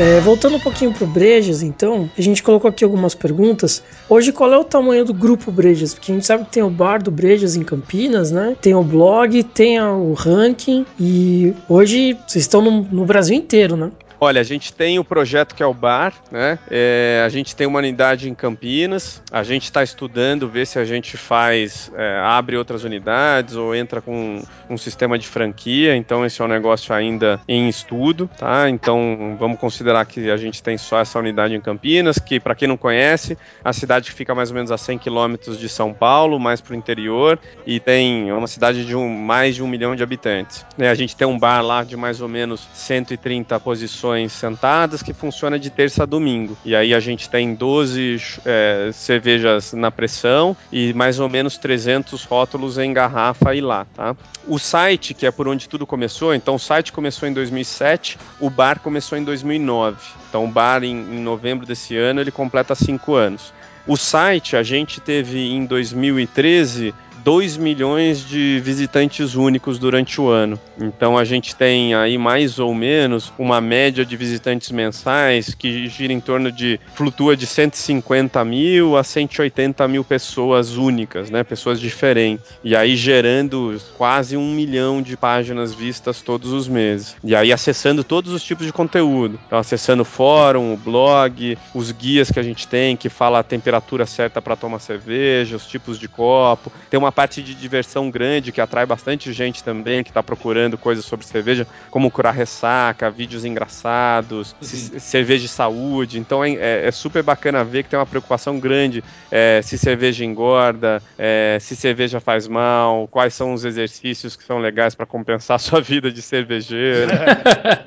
É, 0.00 0.20
voltando 0.20 0.54
um 0.54 0.60
pouquinho 0.60 0.92
pro 0.92 1.08
Brejas, 1.08 1.60
então, 1.60 2.08
a 2.16 2.22
gente 2.22 2.40
colocou 2.40 2.68
aqui 2.68 2.84
algumas 2.84 3.16
perguntas. 3.16 3.82
Hoje, 4.08 4.30
qual 4.30 4.52
é 4.52 4.56
o 4.56 4.62
tamanho 4.62 5.04
do 5.04 5.12
grupo 5.12 5.50
Brejas? 5.50 5.92
Porque 5.92 6.12
a 6.12 6.14
gente 6.14 6.24
sabe 6.24 6.44
que 6.44 6.52
tem 6.52 6.62
o 6.62 6.70
bar 6.70 7.02
do 7.02 7.10
Brejas 7.10 7.56
em 7.56 7.64
Campinas, 7.64 8.30
né? 8.30 8.56
Tem 8.60 8.76
o 8.76 8.84
blog, 8.84 9.42
tem 9.42 9.80
o 9.82 10.12
ranking 10.12 10.86
e 11.00 11.52
hoje 11.68 12.16
vocês 12.28 12.44
estão 12.44 12.62
no, 12.62 12.82
no 12.82 13.04
Brasil 13.04 13.36
inteiro, 13.36 13.76
né? 13.76 13.90
Olha, 14.20 14.40
a 14.40 14.44
gente 14.44 14.72
tem 14.72 14.98
o 14.98 15.04
projeto 15.04 15.54
que 15.54 15.62
é 15.62 15.66
o 15.66 15.72
Bar, 15.72 16.12
né? 16.28 16.58
É, 16.68 17.22
a 17.24 17.28
gente 17.28 17.54
tem 17.54 17.68
uma 17.68 17.78
unidade 17.78 18.28
em 18.28 18.34
Campinas. 18.34 19.22
A 19.30 19.44
gente 19.44 19.64
está 19.64 19.80
estudando 19.80 20.48
ver 20.48 20.66
se 20.66 20.76
a 20.76 20.84
gente 20.84 21.16
faz, 21.16 21.92
é, 21.94 22.18
abre 22.18 22.56
outras 22.56 22.82
unidades 22.82 23.54
ou 23.54 23.76
entra 23.76 24.00
com 24.00 24.42
um 24.68 24.76
sistema 24.76 25.16
de 25.16 25.28
franquia. 25.28 25.94
Então 25.94 26.26
esse 26.26 26.42
é 26.42 26.44
um 26.44 26.48
negócio 26.48 26.92
ainda 26.92 27.40
em 27.46 27.68
estudo, 27.68 28.28
tá? 28.36 28.68
Então 28.68 29.36
vamos 29.38 29.60
considerar 29.60 30.04
que 30.04 30.28
a 30.28 30.36
gente 30.36 30.64
tem 30.64 30.76
só 30.76 30.98
essa 30.98 31.16
unidade 31.16 31.54
em 31.54 31.60
Campinas, 31.60 32.18
que 32.18 32.40
para 32.40 32.56
quem 32.56 32.66
não 32.66 32.76
conhece, 32.76 33.38
a 33.64 33.72
cidade 33.72 34.10
fica 34.10 34.34
mais 34.34 34.50
ou 34.50 34.56
menos 34.56 34.72
a 34.72 34.78
100 34.78 34.98
quilômetros 34.98 35.60
de 35.60 35.68
São 35.68 35.94
Paulo, 35.94 36.40
mais 36.40 36.60
para 36.60 36.72
o 36.72 36.76
interior, 36.76 37.38
e 37.64 37.78
tem 37.78 38.32
uma 38.32 38.48
cidade 38.48 38.84
de 38.84 38.96
um, 38.96 39.08
mais 39.08 39.54
de 39.54 39.62
um 39.62 39.68
milhão 39.68 39.94
de 39.94 40.02
habitantes. 40.02 40.66
Né? 40.76 40.90
A 40.90 40.94
gente 40.96 41.14
tem 41.14 41.26
um 41.26 41.38
bar 41.38 41.62
lá 41.62 41.84
de 41.84 41.96
mais 41.96 42.20
ou 42.20 42.28
menos 42.28 42.68
130 42.74 43.60
posições 43.60 44.07
sentadas 44.28 45.02
que 45.02 45.12
funciona 45.12 45.58
de 45.58 45.70
terça 45.70 46.02
a 46.02 46.06
domingo. 46.06 46.56
E 46.64 46.74
aí 46.74 46.94
a 46.94 47.00
gente 47.00 47.28
tem 47.28 47.54
12 47.54 48.20
é, 48.44 48.90
cervejas 48.92 49.72
na 49.72 49.90
pressão 49.90 50.56
e 50.72 50.92
mais 50.92 51.20
ou 51.20 51.28
menos 51.28 51.58
300 51.58 52.24
rótulos 52.24 52.78
em 52.78 52.92
garrafa 52.92 53.54
e 53.54 53.60
lá, 53.60 53.86
tá? 53.94 54.16
O 54.46 54.58
site, 54.58 55.14
que 55.14 55.26
é 55.26 55.30
por 55.30 55.48
onde 55.48 55.68
tudo 55.68 55.86
começou, 55.86 56.34
então 56.34 56.54
o 56.54 56.58
site 56.58 56.92
começou 56.92 57.28
em 57.28 57.32
2007, 57.32 58.18
o 58.40 58.48
bar 58.48 58.80
começou 58.80 59.18
em 59.18 59.24
2009. 59.24 59.96
Então 60.28 60.44
o 60.44 60.48
bar 60.48 60.82
em, 60.82 60.96
em 60.96 61.20
novembro 61.20 61.66
desse 61.66 61.96
ano 61.96 62.20
ele 62.20 62.30
completa 62.30 62.74
cinco 62.74 63.14
anos. 63.14 63.52
O 63.86 63.96
site 63.96 64.54
a 64.54 64.62
gente 64.62 65.00
teve 65.00 65.50
em 65.50 65.64
2013 65.64 66.94
2 67.24 67.56
milhões 67.56 68.26
de 68.26 68.60
visitantes 68.60 69.34
únicos 69.34 69.78
durante 69.78 70.20
o 70.20 70.28
ano. 70.28 70.58
Então 70.80 71.16
a 71.16 71.24
gente 71.24 71.54
tem 71.54 71.94
aí 71.94 72.16
mais 72.16 72.58
ou 72.58 72.74
menos 72.74 73.32
uma 73.38 73.60
média 73.60 74.04
de 74.04 74.16
visitantes 74.16 74.70
mensais 74.70 75.54
que 75.54 75.86
gira 75.88 76.12
em 76.12 76.20
torno 76.20 76.50
de 76.50 76.80
flutua 76.94 77.36
de 77.36 77.46
150 77.46 78.44
mil 78.44 78.96
a 78.96 79.04
180 79.04 79.86
mil 79.88 80.04
pessoas 80.04 80.76
únicas, 80.76 81.30
né? 81.30 81.42
Pessoas 81.42 81.80
diferentes. 81.80 82.44
E 82.62 82.74
aí 82.76 82.96
gerando 82.96 83.80
quase 83.96 84.36
um 84.36 84.52
milhão 84.52 85.02
de 85.02 85.16
páginas 85.16 85.74
vistas 85.74 86.22
todos 86.22 86.52
os 86.52 86.68
meses. 86.68 87.16
E 87.22 87.34
aí 87.34 87.52
acessando 87.52 88.04
todos 88.04 88.32
os 88.32 88.42
tipos 88.42 88.66
de 88.66 88.72
conteúdo. 88.72 89.38
Então 89.46 89.58
acessando 89.58 90.02
o 90.02 90.04
fórum, 90.04 90.72
o 90.72 90.76
blog, 90.76 91.58
os 91.74 91.90
guias 91.92 92.30
que 92.30 92.38
a 92.38 92.42
gente 92.42 92.66
tem 92.66 92.96
que 92.96 93.08
fala 93.08 93.40
a 93.40 93.42
temperatura 93.42 94.06
certa 94.06 94.40
para 94.40 94.56
tomar 94.56 94.78
cerveja, 94.78 95.56
os 95.56 95.66
tipos 95.66 95.98
de 95.98 96.08
copo. 96.08 96.72
Tem 96.90 96.98
uma 96.98 97.07
uma 97.08 97.12
parte 97.12 97.42
de 97.42 97.54
diversão 97.54 98.10
grande 98.10 98.52
que 98.52 98.60
atrai 98.60 98.84
bastante 98.84 99.32
gente 99.32 99.64
também 99.64 100.04
que 100.04 100.10
está 100.10 100.22
procurando 100.22 100.76
coisas 100.76 101.04
sobre 101.06 101.26
cerveja, 101.26 101.66
como 101.90 102.10
curar 102.10 102.34
ressaca, 102.34 103.10
vídeos 103.10 103.46
engraçados, 103.46 104.54
cerveja 104.60 105.42
de 105.42 105.48
saúde. 105.48 106.18
Então 106.18 106.44
é, 106.44 106.52
é- 106.52 106.86
é 106.86 106.90
super 106.90 107.22
bacana 107.22 107.64
ver 107.64 107.82
que 107.82 107.88
tem 107.88 107.98
uma 107.98 108.04
preocupação 108.06 108.60
grande 108.60 109.02
é, 109.30 109.60
se 109.62 109.78
cerveja 109.78 110.22
engorda, 110.24 111.02
é, 111.18 111.56
se 111.60 111.74
cerveja 111.74 112.20
faz 112.20 112.46
mal, 112.46 113.08
quais 113.08 113.32
são 113.32 113.54
os 113.54 113.64
exercícios 113.64 114.36
que 114.36 114.44
são 114.44 114.58
legais 114.58 114.94
para 114.94 115.06
compensar 115.06 115.56
a 115.56 115.58
sua 115.58 115.80
vida 115.80 116.12
de 116.12 116.20
cervejeiro. 116.20 117.10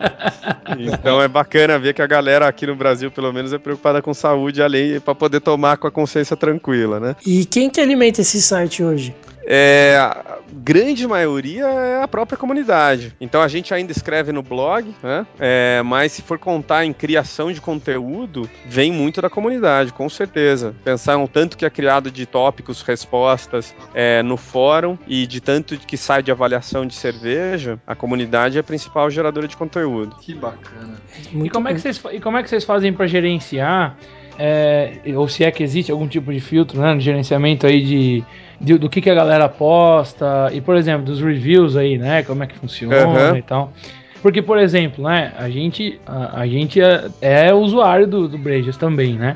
então 0.80 1.22
é 1.22 1.28
bacana 1.28 1.78
ver 1.78 1.93
que 1.93 2.01
a 2.01 2.07
galera 2.07 2.47
aqui 2.47 2.65
no 2.65 2.76
Brasil, 2.76 3.11
pelo 3.11 3.32
menos, 3.32 3.53
é 3.53 3.57
preocupada 3.59 4.01
com 4.01 4.13
saúde, 4.13 4.61
além 4.63 4.99
para 4.99 5.13
poder 5.13 5.41
tomar 5.41 5.78
com 5.78 5.88
a 5.88 5.91
consciência 5.91 6.36
tranquila, 6.36 6.99
né? 6.99 7.15
E 7.26 7.45
quem 7.45 7.69
que 7.69 7.80
alimenta 7.80 8.22
esse 8.22 8.41
site 8.41 8.84
hoje? 8.84 9.11
É, 9.45 9.97
a 9.99 10.38
grande 10.53 11.07
maioria 11.07 11.66
é 11.66 12.03
a 12.03 12.07
própria 12.07 12.38
comunidade. 12.38 13.16
Então 13.20 13.41
a 13.41 13.47
gente 13.47 13.74
ainda 13.74 13.91
escreve 13.91 14.32
no 14.32 14.43
blog, 14.43 14.93
né? 15.01 15.26
É, 15.39 15.82
mas 15.84 16.12
se 16.12 16.22
for 16.22 16.38
contar 16.38 16.86
em 16.86 16.93
criação 16.93 17.51
de 17.51 17.59
conteúdo, 17.59 18.49
vem 18.66 18.91
muito 18.91 19.22
da 19.22 19.30
comunidade, 19.30 19.91
com 19.93 20.07
certeza. 20.09 20.76
Pensar 20.84 21.18
um 21.18 21.28
tanto 21.28 21.57
que 21.57 21.66
é 21.66 21.70
criado 21.70 22.12
de 22.12 22.26
tópicos, 22.26 22.82
respostas 22.82 23.76
é, 23.93 24.22
no 24.22 24.38
fórum 24.38 24.97
e 25.07 25.26
de 25.26 25.41
tanto 25.41 25.78
que 25.78 25.97
sai 25.97 26.22
de 26.22 26.32
avaliação 26.32 26.86
de 26.86 26.93
cerveja, 26.93 27.80
a 27.86 27.95
comunidade 27.95 28.57
é 28.57 28.62
a 28.62 28.64
principal 28.64 29.09
geradora 29.09 29.47
de 29.47 29.57
conteúdo. 29.57 30.16
Que 30.22 30.34
bacana. 30.34 30.95
E 31.34 31.49
como, 31.49 31.68
é 31.68 31.74
que 31.74 31.80
vocês, 31.82 32.01
e 32.12 32.20
como 32.20 32.38
é 32.38 32.43
que 32.43 32.49
vocês 32.49 32.64
fazem 32.64 32.93
para 32.93 33.07
gerenciar, 33.07 33.97
é, 34.38 34.99
ou 35.16 35.28
se 35.28 35.43
é 35.43 35.51
que 35.51 35.64
existe 35.64 35.91
algum 35.91 36.07
tipo 36.07 36.32
de 36.32 36.39
filtro 36.39 36.80
né, 36.80 36.93
no 36.93 36.99
gerenciamento 36.99 37.68
aí 37.68 37.82
de, 37.84 38.24
de- 38.62 38.78
do 38.78 38.89
que, 38.89 39.01
que 39.01 39.09
a 39.09 39.16
galera 39.16 39.49
posta, 39.49 40.49
e 40.53 40.62
por 40.62 40.76
exemplo, 40.76 41.03
dos 41.05 41.20
reviews 41.22 41.76
aí, 41.76 41.97
né? 41.97 42.24
Como 42.24 42.43
é 42.43 42.47
que 42.47 42.57
funciona 42.57 42.95
Aham. 43.30 43.38
e 43.38 43.41
tal. 43.41 43.74
Porque, 44.22 44.41
por 44.41 44.59
exemplo, 44.59 45.03
né, 45.03 45.34
a 45.38 45.49
gente, 45.49 45.99
a, 46.05 46.41
a 46.41 46.47
gente 46.47 46.80
é, 46.80 47.05
é 47.22 47.53
usuário 47.53 48.05
do, 48.07 48.28
do 48.28 48.38
Brejas 48.38 48.78
também, 48.78 49.14
né? 49.14 49.36